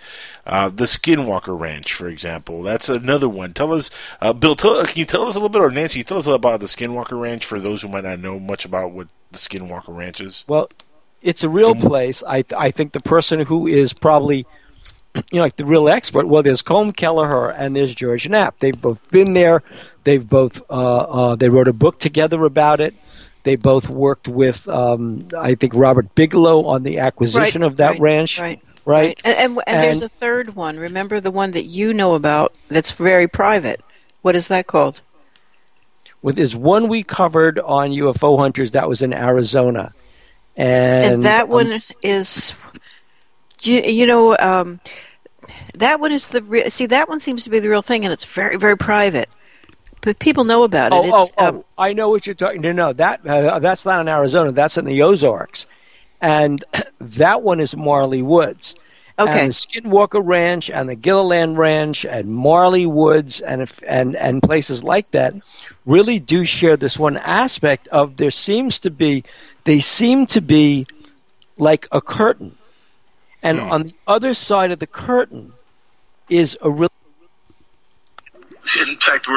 [0.47, 3.53] Uh, the Skinwalker Ranch, for example, that's another one.
[3.53, 3.91] Tell us,
[4.21, 4.55] uh, Bill.
[4.55, 7.21] Tell, can you tell us a little bit, or Nancy, tell us about the Skinwalker
[7.21, 10.45] Ranch for those who might not know much about what the Skinwalker Ranch is.
[10.47, 10.69] Well,
[11.21, 12.23] it's a real place.
[12.29, 14.47] I I think the person who is probably
[15.15, 16.27] you know like the real expert.
[16.27, 18.59] Well, there's Colm Kelleher and there's George Knapp.
[18.59, 19.63] They've both been there.
[20.05, 22.95] They've both uh, uh, they wrote a book together about it.
[23.43, 27.91] They both worked with um, I think Robert Bigelow on the acquisition Right, of that
[27.93, 28.39] right, ranch.
[28.39, 29.19] right, Right.
[29.25, 30.79] And, and, and there's a third one.
[30.79, 33.81] Remember the one that you know about that's very private.
[34.23, 35.01] What is that called?
[36.23, 39.95] Well, there's one we covered on UFO hunters that was in Arizona,
[40.57, 42.53] and, And, that um, one is,
[43.63, 44.81] you, you know, um,
[45.75, 46.87] that one is the re- see.
[46.87, 49.29] That one seems to be the real thing, and it's very, very private.
[50.03, 50.97] But people know about it.
[50.97, 52.61] Oh, oh, It's, um, oh, I know what you're talking.
[52.63, 54.53] No, no, that uh, that's not in Arizona.
[54.53, 55.67] That's in the Ozarks,
[56.21, 56.65] and
[57.01, 58.75] that one is Marley Woods.
[59.19, 59.41] Okay.
[59.41, 64.43] And the Skinwalker Ranch and the Gilliland Ranch and Marley Woods and if- and and
[64.43, 65.35] places like that
[65.85, 69.25] really do share this one aspect of there seems to be
[69.65, 70.87] they seem to be
[71.59, 72.57] like a curtain,
[73.43, 73.71] and Hmm.
[73.73, 75.53] on the other side of the curtain
[76.29, 76.91] is a real.
[78.87, 79.37] In fact, we're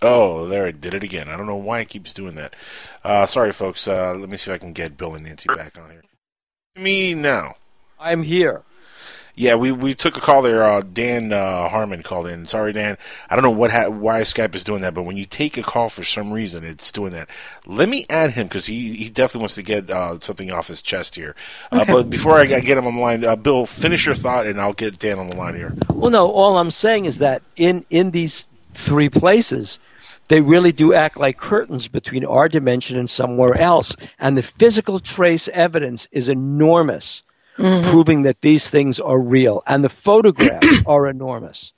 [0.00, 1.28] Oh, there it did it again.
[1.28, 2.54] I don't know why it keeps doing that.
[3.02, 3.88] Uh, sorry, folks.
[3.88, 6.02] Uh, let me see if I can get Bill and Nancy back on here.
[6.76, 7.56] Me now.
[7.98, 8.62] I'm here.
[9.38, 10.64] Yeah, we, we took a call there.
[10.64, 12.46] Uh, Dan uh, Harmon called in.
[12.46, 12.98] Sorry, Dan.
[13.30, 15.62] I don't know what ha- why Skype is doing that, but when you take a
[15.62, 17.28] call for some reason, it's doing that.
[17.64, 20.82] Let me add him because he, he definitely wants to get uh, something off his
[20.82, 21.36] chest here.
[21.70, 24.46] Uh, But before I, I get him on the line, uh, Bill, finish your thought,
[24.46, 25.72] and I'll get Dan on the line here.
[25.90, 26.28] Well, no.
[26.30, 29.78] All I'm saying is that in in these three places,
[30.26, 34.98] they really do act like curtains between our dimension and somewhere else, and the physical
[34.98, 37.22] trace evidence is enormous,
[37.58, 37.82] Mhm.
[37.90, 41.72] proving that these things are real, and the photographs are enormous,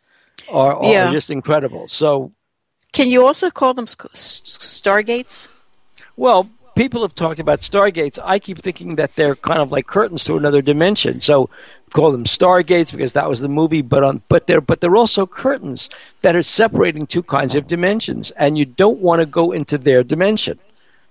[0.51, 1.11] are, are Yeah.
[1.11, 1.89] just incredible.
[1.89, 2.33] So,
[2.93, 5.49] can you also call them stargates?
[6.17, 6.49] well.
[6.77, 8.19] People have talked about stargates.
[8.25, 11.21] I keep thinking that they're kind of like curtains to another dimension.
[11.21, 11.51] So
[11.93, 13.83] call them stargates because that was the movie.
[13.83, 15.91] But on, but they're but they're also curtains
[16.23, 20.03] that are separating two kinds of dimensions, and you don't want to go into their
[20.05, 20.59] dimension.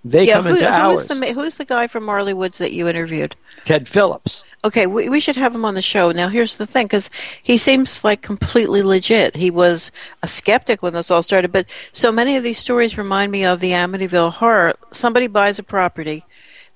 [0.05, 1.05] They yeah, come who- into who's ours.
[1.07, 3.35] the who's the guy from Marley Woods that you interviewed?
[3.63, 4.43] Ted Phillips.
[4.63, 6.11] Okay, we, we should have him on the show.
[6.11, 7.09] Now, here's the thing, because
[7.41, 9.37] he seems like completely legit.
[9.37, 9.89] He was
[10.21, 13.61] a skeptic when this all started, but so many of these stories remind me of
[13.61, 14.75] the Amityville horror.
[14.91, 16.25] Somebody buys a property,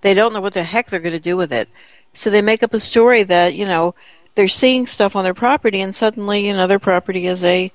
[0.01, 1.67] they don't know what the heck they're going to do with it,
[2.13, 3.95] so they make up a story that you know
[4.35, 7.71] they're seeing stuff on their property, and suddenly you know their property is a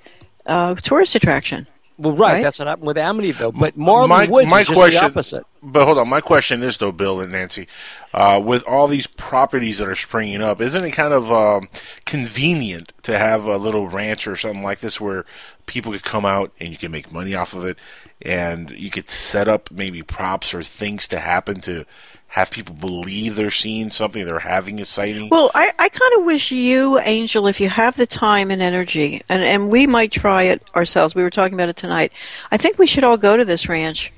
[0.46, 1.66] uh, tourist attraction.
[1.98, 2.42] Well, right, Right?
[2.42, 3.58] that's what happened with Amityville.
[3.58, 5.46] But Marley my, Woods my is just question, the opposite.
[5.62, 7.66] But hold on, my question is though, Bill and Nancy,
[8.14, 11.68] uh, with all these properties that are springing up, isn't it kind of um,
[12.06, 15.24] convenient to have a little ranch or something like this where
[15.66, 17.76] people could come out and you can make money off of it,
[18.22, 21.84] and you could set up maybe props or things to happen to
[22.28, 25.28] have people believe they're seeing something, they're having a sighting.
[25.30, 29.22] Well, I, I kind of wish you, Angel, if you have the time and energy,
[29.28, 31.14] and, and we might try it ourselves.
[31.14, 32.12] We were talking about it tonight.
[32.50, 34.12] I think we should all go to this ranch.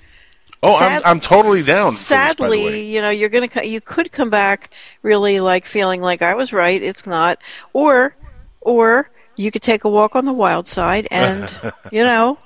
[0.63, 1.93] oh, sad- I'm I'm totally down.
[1.93, 2.85] for this, by the Sadly, way.
[2.85, 4.71] you know, you're gonna you could come back
[5.03, 6.83] really like feeling like I was right.
[6.83, 7.39] It's not,
[7.73, 8.17] or
[8.61, 11.55] or you could take a walk on the wild side, and
[11.93, 12.39] you know,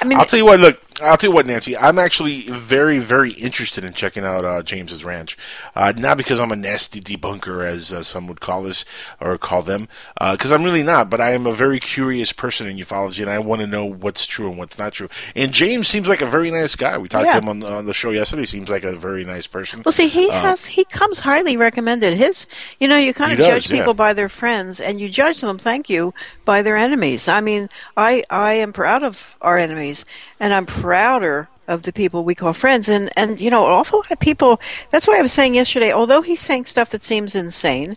[0.00, 0.58] I mean, I'll tell you what.
[0.60, 1.76] Look, I'll tell you what, Nancy.
[1.76, 5.38] I'm actually very, very interested in checking out uh, James's ranch.
[5.74, 8.84] Uh, not because I'm a nasty debunker, as uh, some would call us
[9.20, 9.88] or call them,
[10.20, 11.08] because I'm really not.
[11.08, 14.26] But I am a very curious person in ufology, and I want to know what's
[14.26, 15.08] true and what's not true.
[15.34, 16.98] And James seems like a very nice guy.
[16.98, 17.32] We talked Yeah.
[17.32, 18.42] to him on, on the show yesterday.
[18.42, 19.82] He seems like a very nice person.
[19.84, 22.14] Well, see, he Uh, has he comes highly recommended.
[22.14, 22.46] His,
[22.78, 23.78] you know, you kind of does, judge yeah.
[23.78, 26.12] people by their friends, and you judge them, thank you,
[26.44, 27.28] by their enemies.
[27.28, 30.04] I mean, I I am proud of our enemies,
[30.38, 32.88] and I'm prouder of the people we call friends.
[32.88, 34.60] And and you know, an awful lot of people.
[34.90, 35.92] That's why I was saying yesterday.
[35.92, 37.96] Although he's saying stuff that seems insane,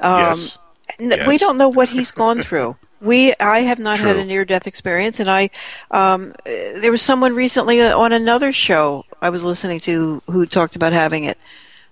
[0.00, 0.58] um, Yes.
[0.98, 1.26] Yes.
[1.28, 2.76] we don't know what he's gone through.
[3.00, 5.50] We, I have not had a near-death experience, and I,
[5.92, 10.74] um, there was someone recently uh, on another show I was listening to who talked
[10.74, 11.38] about having it.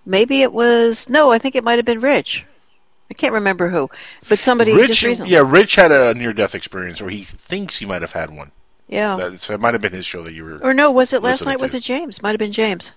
[0.04, 2.44] Maybe it was no, I think it might have been Rich.
[3.08, 3.88] I can't remember who,
[4.28, 5.32] but somebody just Rich, recently.
[5.32, 8.50] yeah, Rich had a near-death experience, or he thinks he might have had one.
[8.88, 9.16] Yeah.
[9.16, 10.58] That, so it might have been his show that you were.
[10.62, 11.60] Or no, was it last listening night?
[11.60, 12.22] Was it James?
[12.22, 12.92] Might have been James.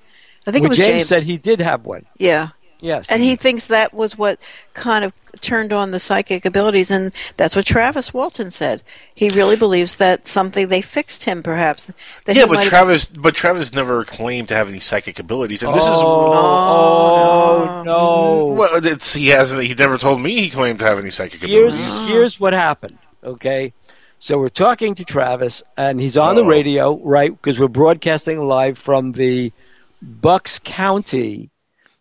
[0.48, 1.08] I think Well, it was James, James.
[1.08, 2.06] said he did have one.
[2.18, 2.50] Yeah.
[2.82, 3.08] Yes.
[3.10, 4.40] And he thinks that was what
[4.74, 5.12] kind of
[5.42, 8.82] turned on the psychic abilities, and that's what Travis Walton said.
[9.14, 11.90] He really believes that something they fixed him, perhaps.
[12.26, 15.62] That yeah, but might have- Travis, but Travis never claimed to have any psychic abilities,
[15.62, 15.90] and this is.
[15.90, 18.48] Oh, oh no.
[18.48, 18.58] Mm-hmm.
[18.58, 19.62] Well, it's, he hasn't.
[19.64, 22.10] He never told me he claimed to have any psychic here's abilities.
[22.10, 22.98] here's what happened.
[23.24, 23.74] Okay,
[24.20, 27.32] so we're talking to Travis, and he's on the radio, right?
[27.32, 29.54] Because we're broadcasting live from the
[30.02, 31.50] Bucks County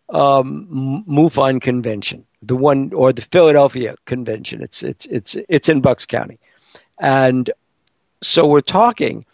[0.09, 4.61] um, MUFON convention, the one or the Philadelphia convention.
[4.61, 6.39] It's it's it's it's in Bucks County,
[6.99, 7.49] and
[8.21, 9.25] so we're talking.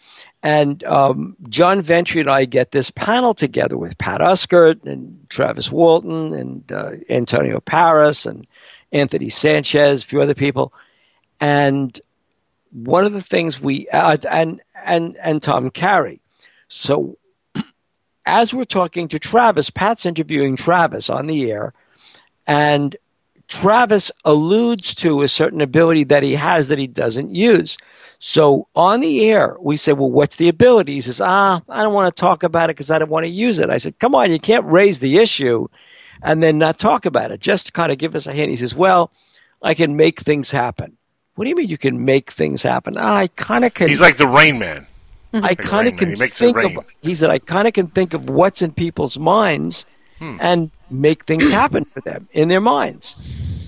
[0.42, 5.72] And um, John Ventre and I get this panel together with Pat Uskert and Travis
[5.72, 8.46] Walton and uh, Antonio Paris and
[8.92, 10.72] Anthony Sanchez, a few other people.
[11.40, 12.00] And
[12.84, 16.20] one of the things we uh, and and and Tom Carey.
[16.68, 17.16] So
[18.26, 21.72] as we're talking to Travis, Pat's interviewing Travis on the air,
[22.46, 22.94] and
[23.48, 27.78] Travis alludes to a certain ability that he has that he doesn't use.
[28.18, 30.94] So on the air, we say, Well, what's the ability?
[30.94, 33.30] He says, Ah, I don't want to talk about it because I don't want to
[33.30, 33.70] use it.
[33.70, 35.68] I said, Come on, you can't raise the issue
[36.22, 37.40] and then not talk about it.
[37.40, 38.50] Just to kind of give us a hint.
[38.50, 39.12] He says, Well,
[39.62, 40.96] I can make things happen.
[41.36, 42.96] What do you mean you can make things happen?
[42.98, 43.88] I kind of can.
[43.88, 44.86] He's like the Rain Man.
[45.32, 46.78] I kind of can He think of.
[47.02, 49.86] He said, I kind of can think of what's in people's minds
[50.18, 50.38] Hmm.
[50.40, 53.16] and make things happen for them in their minds.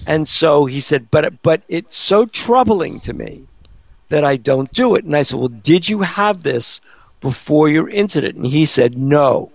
[0.06, 3.46] And so he said, but but it's so troubling to me
[4.08, 5.04] that I don't do it.
[5.04, 6.80] And I said, well, did you have this
[7.20, 8.36] before your incident?
[8.36, 9.52] And he said, no.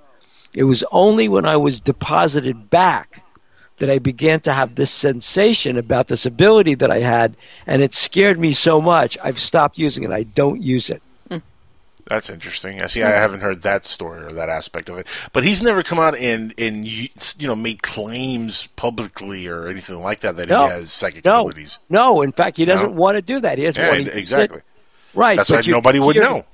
[0.53, 3.22] It was only when I was deposited back
[3.83, 7.35] that I began to have this sensation about this ability that I had,
[7.67, 9.17] and it scared me so much.
[9.21, 10.11] I've stopped using it.
[10.11, 11.01] I don't use it.
[11.29, 11.39] Hmm.
[12.07, 12.81] That's interesting.
[12.81, 13.03] I see.
[13.03, 13.11] I hmm.
[13.17, 15.07] haven't heard that story or that aspect of it.
[15.33, 20.01] But he's never come out and and you you know made claims publicly or anything
[20.01, 20.67] like that that No.
[20.67, 21.77] he has psychic No, abilities.
[21.89, 22.21] no.
[22.21, 23.01] In fact, he doesn't No?
[23.01, 23.57] want to do that.
[23.57, 24.59] He doesn't Yeah, want to use exactly.
[24.59, 24.63] it.
[25.13, 25.35] Right.
[25.35, 26.45] That's but why you nobody would know.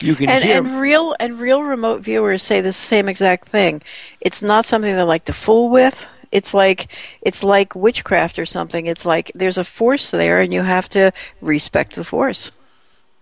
[0.00, 0.58] You can and, hear.
[0.58, 3.82] and real and real remote viewers say the same exact thing.
[4.20, 6.06] It's not something they like to fool with.
[6.32, 6.88] It's like
[7.22, 8.86] it's like witchcraft or something.
[8.86, 12.50] It's like there's a force there, and you have to respect the force.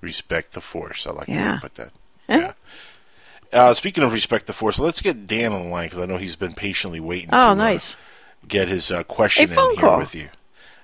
[0.01, 1.07] Respect the force.
[1.07, 1.55] I like the Yeah.
[1.55, 1.91] you put that.
[2.29, 2.53] Yeah.
[3.53, 6.17] Uh, speaking of respect the force, let's get Dan on the line because I know
[6.17, 7.31] he's been patiently waiting.
[7.33, 7.97] Oh, to, uh, nice.
[8.47, 9.99] get his uh, question in here call.
[9.99, 10.29] with you.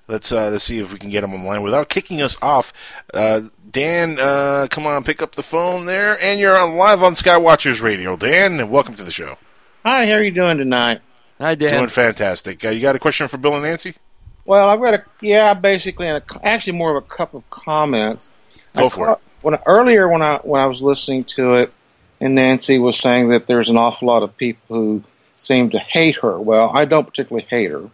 [0.08, 2.36] Let's uh, let's see if we can get him on the line without kicking us
[2.42, 2.72] off.
[3.12, 7.14] Uh, Dan, uh, come on, pick up the phone there, and you're on live on
[7.14, 8.16] Skywatchers Radio.
[8.16, 9.38] Dan, welcome to the show.
[9.84, 11.00] Hi, how are you doing tonight?
[11.42, 11.70] Hi, Dan.
[11.70, 12.64] Doing fantastic.
[12.64, 13.96] Uh, you got a question for Bill and Nancy?
[14.44, 18.30] Well, I've got a yeah, basically, and a, actually more of a couple of comments.
[18.76, 21.72] Go I for caught- When earlier, when I when I was listening to it,
[22.20, 25.04] and Nancy was saying that there's an awful lot of people who
[25.34, 26.38] seem to hate her.
[26.38, 27.90] Well, I don't particularly hate her.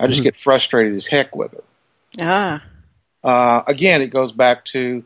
[0.00, 0.24] I just Mhm.
[0.24, 1.64] get frustrated as heck with her.
[2.20, 2.62] Ah,
[3.22, 5.04] Uh, again, it goes back to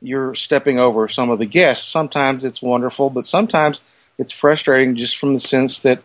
[0.00, 1.86] you're stepping over some of the guests.
[1.88, 3.80] Sometimes it's wonderful, but sometimes
[4.18, 6.00] it's frustrating just from the sense that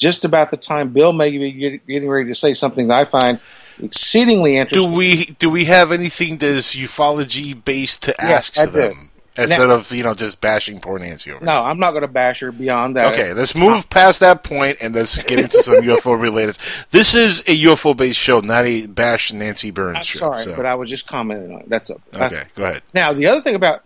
[0.00, 3.38] just about the time Bill may be getting ready to say something that I find
[3.80, 4.90] exceedingly interesting.
[4.90, 8.78] Do we do we have anything that is ufology based to ask I to do.
[8.78, 11.44] them instead Now- of you know just bashing poor Nancy over?
[11.44, 13.12] no, I'm not going to bash her beyond that.
[13.14, 16.58] Okay, let's move past that point and let's get into some UFO related.
[16.90, 20.18] This is a UFO based show, not a bash Nancy Birnes I'm show.
[20.18, 21.68] sorry, so- but I was just commenting on it.
[21.68, 22.82] That's okay, go ahead.
[22.94, 23.82] Now, the other thing about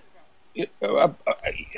[0.83, 1.09] uh,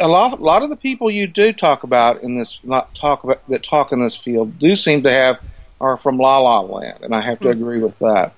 [0.01, 3.24] a lot, a lot of the people you do talk about in this, not talk
[3.24, 5.40] about that talk in this field, do seem to have
[5.81, 8.35] are from La La Land, and I have to agree with that.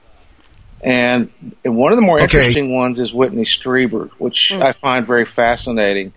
[0.84, 1.30] And,
[1.64, 2.24] and one of the more Okay.
[2.24, 6.12] interesting ones is Whitley Strieber, which I find very fascinating.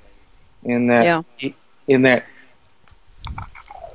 [0.63, 1.49] In that, Yeah.
[1.87, 2.25] in that,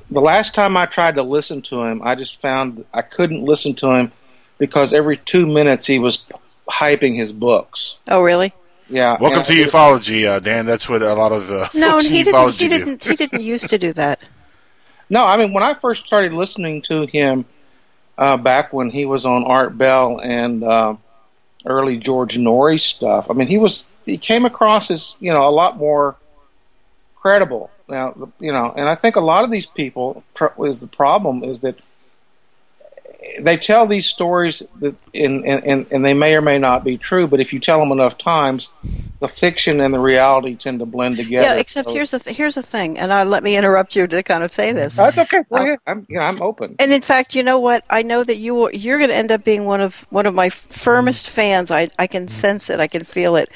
[0.09, 3.75] the last time I tried to listen to him, I just found I couldn't listen
[3.75, 4.11] to him
[4.57, 6.35] because every two minutes he was p-
[6.69, 7.97] hyping his books.
[8.09, 8.53] oh really?
[8.89, 9.17] Yeah.
[9.19, 10.65] Welcome and to ufology, uh, Dan.
[10.65, 12.35] That's what a lot of uh, No, folks and in he didn't.
[12.39, 12.77] ufology He do.
[12.77, 13.03] didn't.
[13.03, 14.19] He didn't used to do that.
[15.09, 17.45] No, I mean when I first started listening to him
[18.17, 20.97] uh, back when he was on Art Bell and uh,
[21.65, 23.31] early George Noory stuff.
[23.31, 26.17] I mean he was he came across as you know a lot more
[27.15, 27.69] credible.
[27.87, 30.23] Now you know, and I think a lot of these people
[30.59, 31.79] is the problem is that
[33.39, 36.97] they tell these stories that and, and, and, and they may or may not be
[36.97, 38.69] true, but if you tell them enough times,
[39.19, 41.45] the fiction and the reality tend to blend together.
[41.45, 44.07] Yeah, except So- here's the th- here's the thing, and uh, let me interrupt you
[44.07, 44.95] to kind of say this.
[44.95, 45.43] That's okay.
[45.49, 45.79] Go ahead.
[45.87, 46.75] I'm you know, I'm open.
[46.79, 47.83] And in fact, you know what?
[47.89, 50.33] I know that you will, you're going to end up being one of one of
[50.33, 51.71] my firmest fans.
[51.71, 52.79] I I can sense it.
[52.79, 53.49] I can feel it.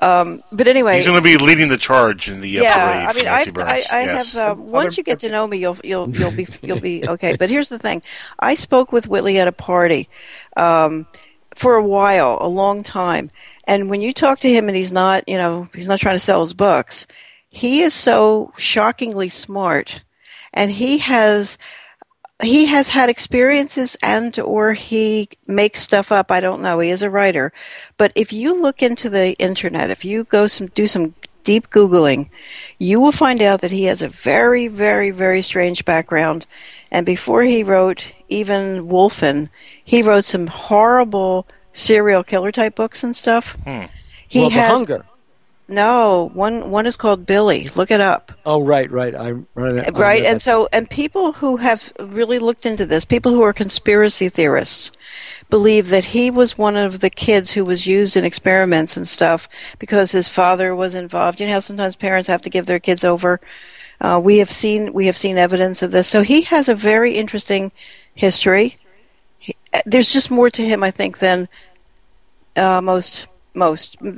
[0.00, 3.06] Um, but anyway, He's going to be leading the charge in the uh, yeah, parade
[3.06, 4.32] I mean, Nancy I, I, I yes.
[4.32, 4.58] have.
[4.58, 7.36] Uh, once you get to know me, you'll you'll you'll be you'll be okay.
[7.36, 8.02] But here's the thing:
[8.38, 10.08] I spoke with Whitley at a party
[10.56, 11.06] um,
[11.54, 13.30] for a while, a long time,
[13.66, 16.20] and when you talk to him, and he's not, you know, he's not trying to
[16.20, 17.06] sell his books.
[17.48, 20.00] He is so shockingly smart,
[20.52, 21.58] and he has
[22.42, 26.30] he has had experiences and or he makes stuff up.
[26.30, 26.78] I don't know.
[26.80, 27.52] He is a writer.
[27.96, 32.28] But if you look into the internet if you go some do some deep googling
[32.78, 36.46] you will find out that he has a very very very strange background.
[36.90, 39.48] And before he wrote even wolfen
[39.84, 43.84] he wrote some horrible serial killer type books and stuff Hmm.
[44.28, 45.04] he well, has hunger.
[45.68, 47.70] No, one one is called Billy.
[47.74, 48.30] Look it up.
[48.46, 49.12] Oh, right, right.
[49.16, 49.98] I'm right.
[49.98, 54.28] right and so and people who have really looked into this people who are conspiracy
[54.28, 54.92] theorists
[55.50, 59.48] believe that he was one of the kids who was used in experiments and stuff
[59.80, 63.02] because his father was involved you know how sometimes parents have to give their kids
[63.02, 63.40] over
[64.00, 67.14] uh, we have seen we have seen evidence of this so he has a very
[67.14, 67.72] interesting
[68.16, 68.76] history.
[69.38, 71.48] He, uh, there's just more to him i think than
[72.56, 73.26] uh, most
[73.56, 74.10] most the,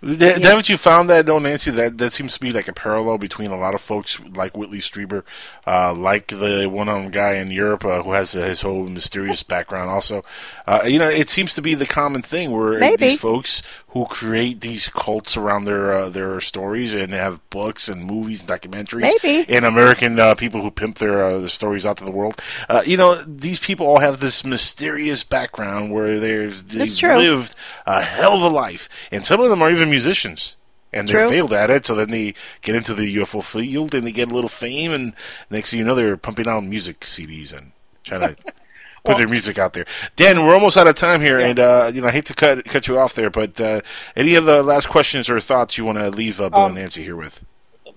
[0.00, 1.70] the, Th- Haven't you found that, though, Nancy?
[1.70, 4.78] That that seems to be like a parallel between a lot of folks like Whitley
[4.80, 5.22] Strieber,
[5.66, 9.90] uh, like the one-on guy in Europe uh, who has uh, his whole mysterious background.
[9.90, 10.24] Also,
[10.66, 12.96] uh, you know, it seems to be the common thing where Maybe.
[12.96, 13.62] these folks
[13.92, 18.48] who create these cults around their uh, their stories and have books and movies and
[18.48, 19.48] documentaries, Maybe.
[19.48, 22.40] and American uh, people who pimp their uh, the stories out to the world.
[22.68, 27.54] Uh, you know, these people all have this mysterious background where they've, they've lived
[27.86, 28.77] a hell of a life,
[29.10, 30.54] and some of them are even musicians.
[30.90, 31.28] And they True.
[31.28, 32.32] failed at it, so then they
[32.62, 35.12] get into the UFO field and they get a little fame, and
[35.50, 37.72] next thing you know, they're pumping out music CDs and
[38.04, 38.42] trying to
[39.04, 39.84] put their music out there.
[40.16, 42.64] Dan, we're almost out of time here, and uh, you know I hate to cut
[42.64, 43.82] cut you off there, but uh,
[44.16, 46.80] any of the last questions or thoughts you want to leave uh, Bill and Um,
[46.80, 47.44] Nancy here with?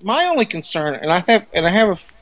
[0.03, 2.17] my only concern, and I have, and I have, a f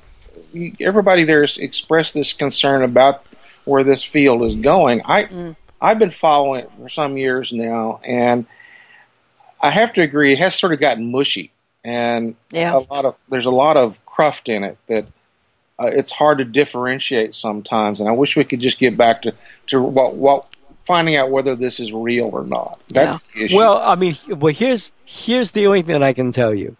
[0.81, 3.23] everybody there has expressed this concern about
[3.65, 5.01] where this field is going.
[5.05, 8.45] I, I've been following it for some years now, and
[9.61, 11.51] I have to agree, it has sort of gotten mushy,
[11.83, 12.75] and Yeah.
[12.75, 15.05] a lot of there's a lot of cruft in it that
[15.79, 17.99] uh, it's hard to differentiate sometimes.
[18.01, 19.33] And I wish we could just get back to
[19.67, 20.45] to what what
[20.81, 22.79] finding out whether this is real or not.
[22.89, 23.57] That's the issue.
[23.57, 26.75] Well, I mean, well, here's here's the only thing that I can tell you.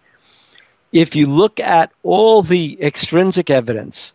[0.92, 4.14] If you look at all the extrinsic evidence,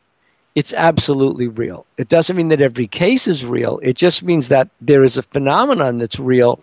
[0.55, 1.85] it's absolutely real.
[1.99, 3.81] It doesn't mean that every case is real.
[3.83, 6.63] It just means that there is a phenomenon that's real.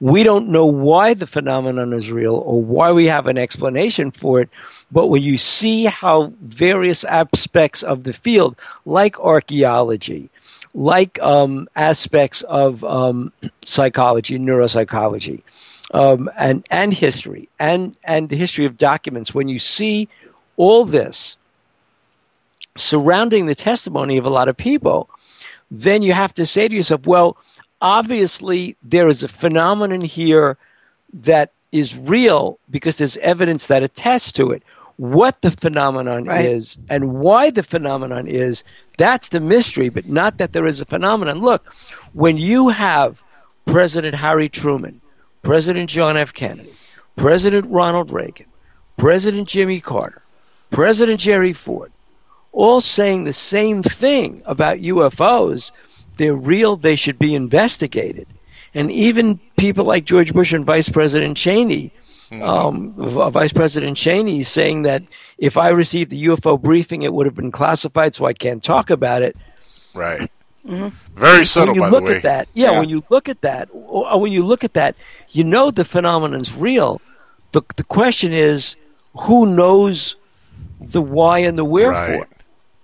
[0.00, 4.40] We don't know why the phenomenon is real or why we have an explanation for
[4.40, 4.48] it.
[4.90, 10.30] But when you see how various aspects of the field, like archaeology,
[10.74, 13.32] like um, aspects of um,
[13.64, 15.42] psychology, neuropsychology,
[15.92, 19.34] um, and and history, and and the history of documents.
[19.34, 20.08] When you see
[20.56, 21.36] all this
[22.76, 25.08] surrounding the testimony of a lot of people,
[25.70, 27.36] then you have to say to yourself, well,
[27.80, 30.56] obviously there is a phenomenon here
[31.12, 34.62] that is real because there's evidence that attests to it.
[34.96, 36.46] What the phenomenon Right.
[36.50, 38.62] is and why the phenomenon is,
[38.98, 41.40] that's the mystery, but not that there is a phenomenon.
[41.40, 41.72] Look,
[42.12, 43.22] when you have
[43.66, 45.00] President Harry Truman,
[45.42, 46.32] President John F.
[46.34, 46.74] Kennedy,
[47.16, 48.46] President Ronald Reagan,
[48.98, 50.20] President Jimmy Carter,
[50.70, 51.90] President Jerry Ford,
[52.52, 55.70] all saying the same thing about UFOs.
[56.16, 58.26] They're real, they should be investigated.
[58.74, 61.92] And even people like George Bush and Vice President Cheney,
[62.42, 65.02] um, Vice President Cheney saying that
[65.38, 68.90] if I received the UFO briefing, it would have been classified, so I can't talk
[68.90, 69.36] about it.
[69.94, 70.30] Right.
[70.68, 70.92] Mhm.
[71.16, 72.16] Very subtle, when you by look the way.
[72.18, 72.78] at that, yeah, Yeah.
[72.80, 74.94] when you look at that, or when you look at that,
[75.30, 77.00] you know the phenomenon's real.
[77.52, 78.76] The the question is,
[79.16, 80.14] who knows
[80.80, 82.18] the why and the wherefore?
[82.18, 82.26] Right.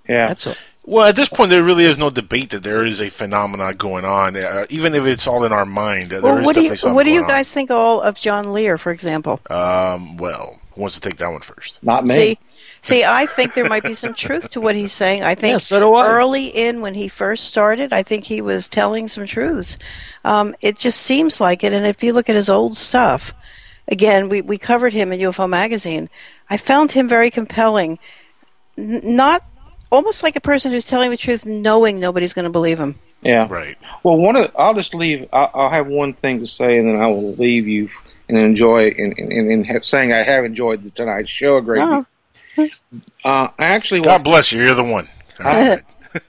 [0.09, 0.55] Yeah, that's all.
[0.89, 4.05] Well, at this point, there really is no debate that there is a phenomenon going
[4.05, 6.13] on, uh, even if it's all in our mind.
[6.15, 8.53] uh, Well, is what do you what do you going guys think all of John
[8.53, 9.41] Lear, for example?
[9.51, 11.81] Um, well, who wants to take that one first?
[11.83, 12.39] Not See,
[12.83, 15.25] see, I think there might be some truth to what he's saying.
[15.25, 16.07] I think Yeah, so do I.
[16.07, 19.77] early in when he first started, I think he was telling some truths.
[20.25, 21.73] Um, it just seems like it.
[21.73, 23.35] And if you look at his old stuff,
[23.89, 26.09] again, we, we covered him in UFO magazine.
[26.49, 27.99] I found him very compelling.
[28.79, 29.43] N- not
[29.91, 32.99] almost like a person who's telling the truth, knowing nobody's going to believe him.
[33.23, 33.47] Yeah.
[33.49, 33.77] Right.
[34.03, 35.29] Well, one of I'll just leave.
[35.33, 37.89] I'll, I'll have one thing to say, and then I will leave you
[38.29, 41.83] and enjoy and and, and have, saying I have enjoyed the tonight's show a great
[41.83, 42.07] Oh.
[42.59, 44.63] Uh, I actually God bless you.
[44.63, 45.09] You're the one.
[45.41, 45.85] All right.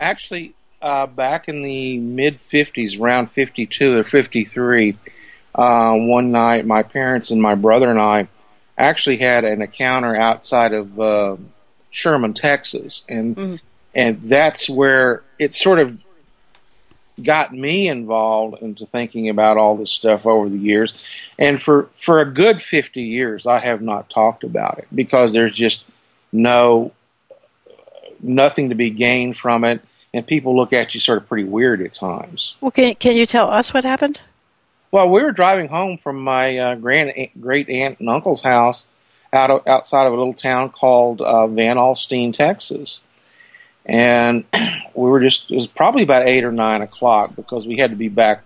[0.00, 4.98] actually uh, back in the mid 50s, around 52 or 53,
[5.54, 8.28] uh, one night my parents and my brother and I
[8.76, 11.36] actually had an encounter outside of uh,
[11.90, 13.60] Sherman, Texas, and
[13.94, 15.98] and that's where it sort of
[17.22, 21.30] got me involved into thinking about all this stuff over the years.
[21.38, 25.54] And for for a good 50 years, I have not talked about it because there's
[25.54, 25.84] just
[26.32, 26.92] no
[28.20, 29.80] nothing to be gained from it,
[30.12, 32.56] and people look at you sort of pretty weird at times.
[32.60, 34.18] Well, can, can you tell us what happened?
[34.94, 38.86] Well, we were driving home from my uh, grand great aunt and uncle's house
[39.32, 43.00] out of, outside of a little town called uh, Van Alstyne, Texas,
[43.84, 44.44] and
[44.94, 47.96] we were just it was probably about eight or nine o'clock because we had to
[47.96, 48.43] be back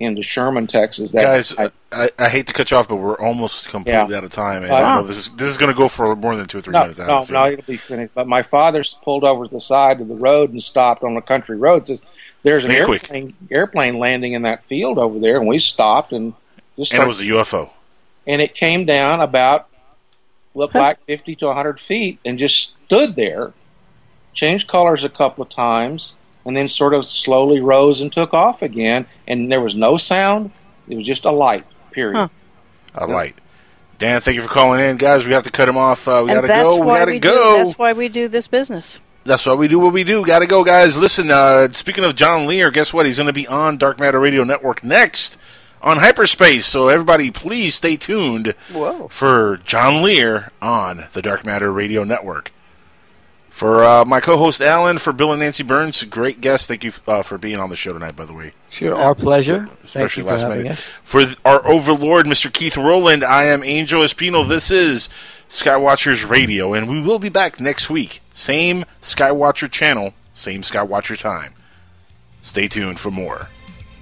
[0.00, 1.12] into Sherman, Texas.
[1.12, 4.16] That Guys, I, I, I hate to cut you off, but we're almost completely Yeah.
[4.18, 4.64] out of time.
[4.64, 6.58] And Uh, I know this is this is going to go for more than two
[6.58, 6.98] or three no, minutes.
[7.00, 8.12] I no, no, it'll be finished.
[8.14, 11.22] But my father pulled over to the side of the road and stopped on a
[11.22, 11.86] country road.
[11.86, 12.02] Says,
[12.42, 13.02] "There's an Make it quick.
[13.04, 16.34] airplane airplane landing in that field over there," and we stopped and
[16.76, 17.70] just And it was a UFO.
[18.26, 19.68] and it came down about
[20.56, 23.52] looked like 50 to 100 feet and just stood there
[24.32, 26.14] changed colors a couple of times
[26.46, 30.50] and then sort of slowly rose and took off again and there was no sound
[30.88, 32.30] it was just a light period
[32.94, 33.36] A light.
[33.98, 35.26] Dan, thank you for calling in, guys.
[35.26, 36.06] We have to cut him off.
[36.08, 36.80] Uh, we and got to go.
[36.80, 37.58] We got to we go.
[37.58, 37.64] do.
[37.64, 38.98] That's why we do this business.
[39.24, 40.24] That's why we do what we do.
[40.24, 40.98] Got to go, guys.
[40.98, 43.06] Listen, uh, speaking of John Lear, guess what?
[43.06, 45.38] He's going to be on Dark Matter Radio Network next
[45.80, 46.66] on Hyperspace.
[46.66, 49.08] So everybody, please stay tuned Whoa.
[49.08, 52.52] for John Lear on the Dark Matter Radio Network.
[53.54, 56.66] For uh, my co-host Alan, for Bill and Nancy Birnes, great guest.
[56.66, 58.16] Thank you uh, for being on the show tonight.
[58.16, 59.66] By the way, Sure, our pleasure.
[59.66, 60.72] Thank especially you last minute.
[60.72, 60.82] us.
[61.04, 62.52] For our overlord, Mr.
[62.52, 64.46] Keith Rowland, I am Angel Espino.
[64.46, 65.08] This is
[65.48, 68.20] Skywatchers Radio, and we will be back next week.
[68.32, 71.54] Same Skywatcher channel, same Skywatcher time.
[72.42, 73.50] Stay tuned for more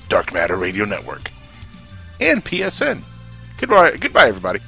[0.09, 1.31] Dark Matter Radio Network
[2.19, 3.03] and PSN.
[3.59, 4.61] Goodbye, goodbye, everybody.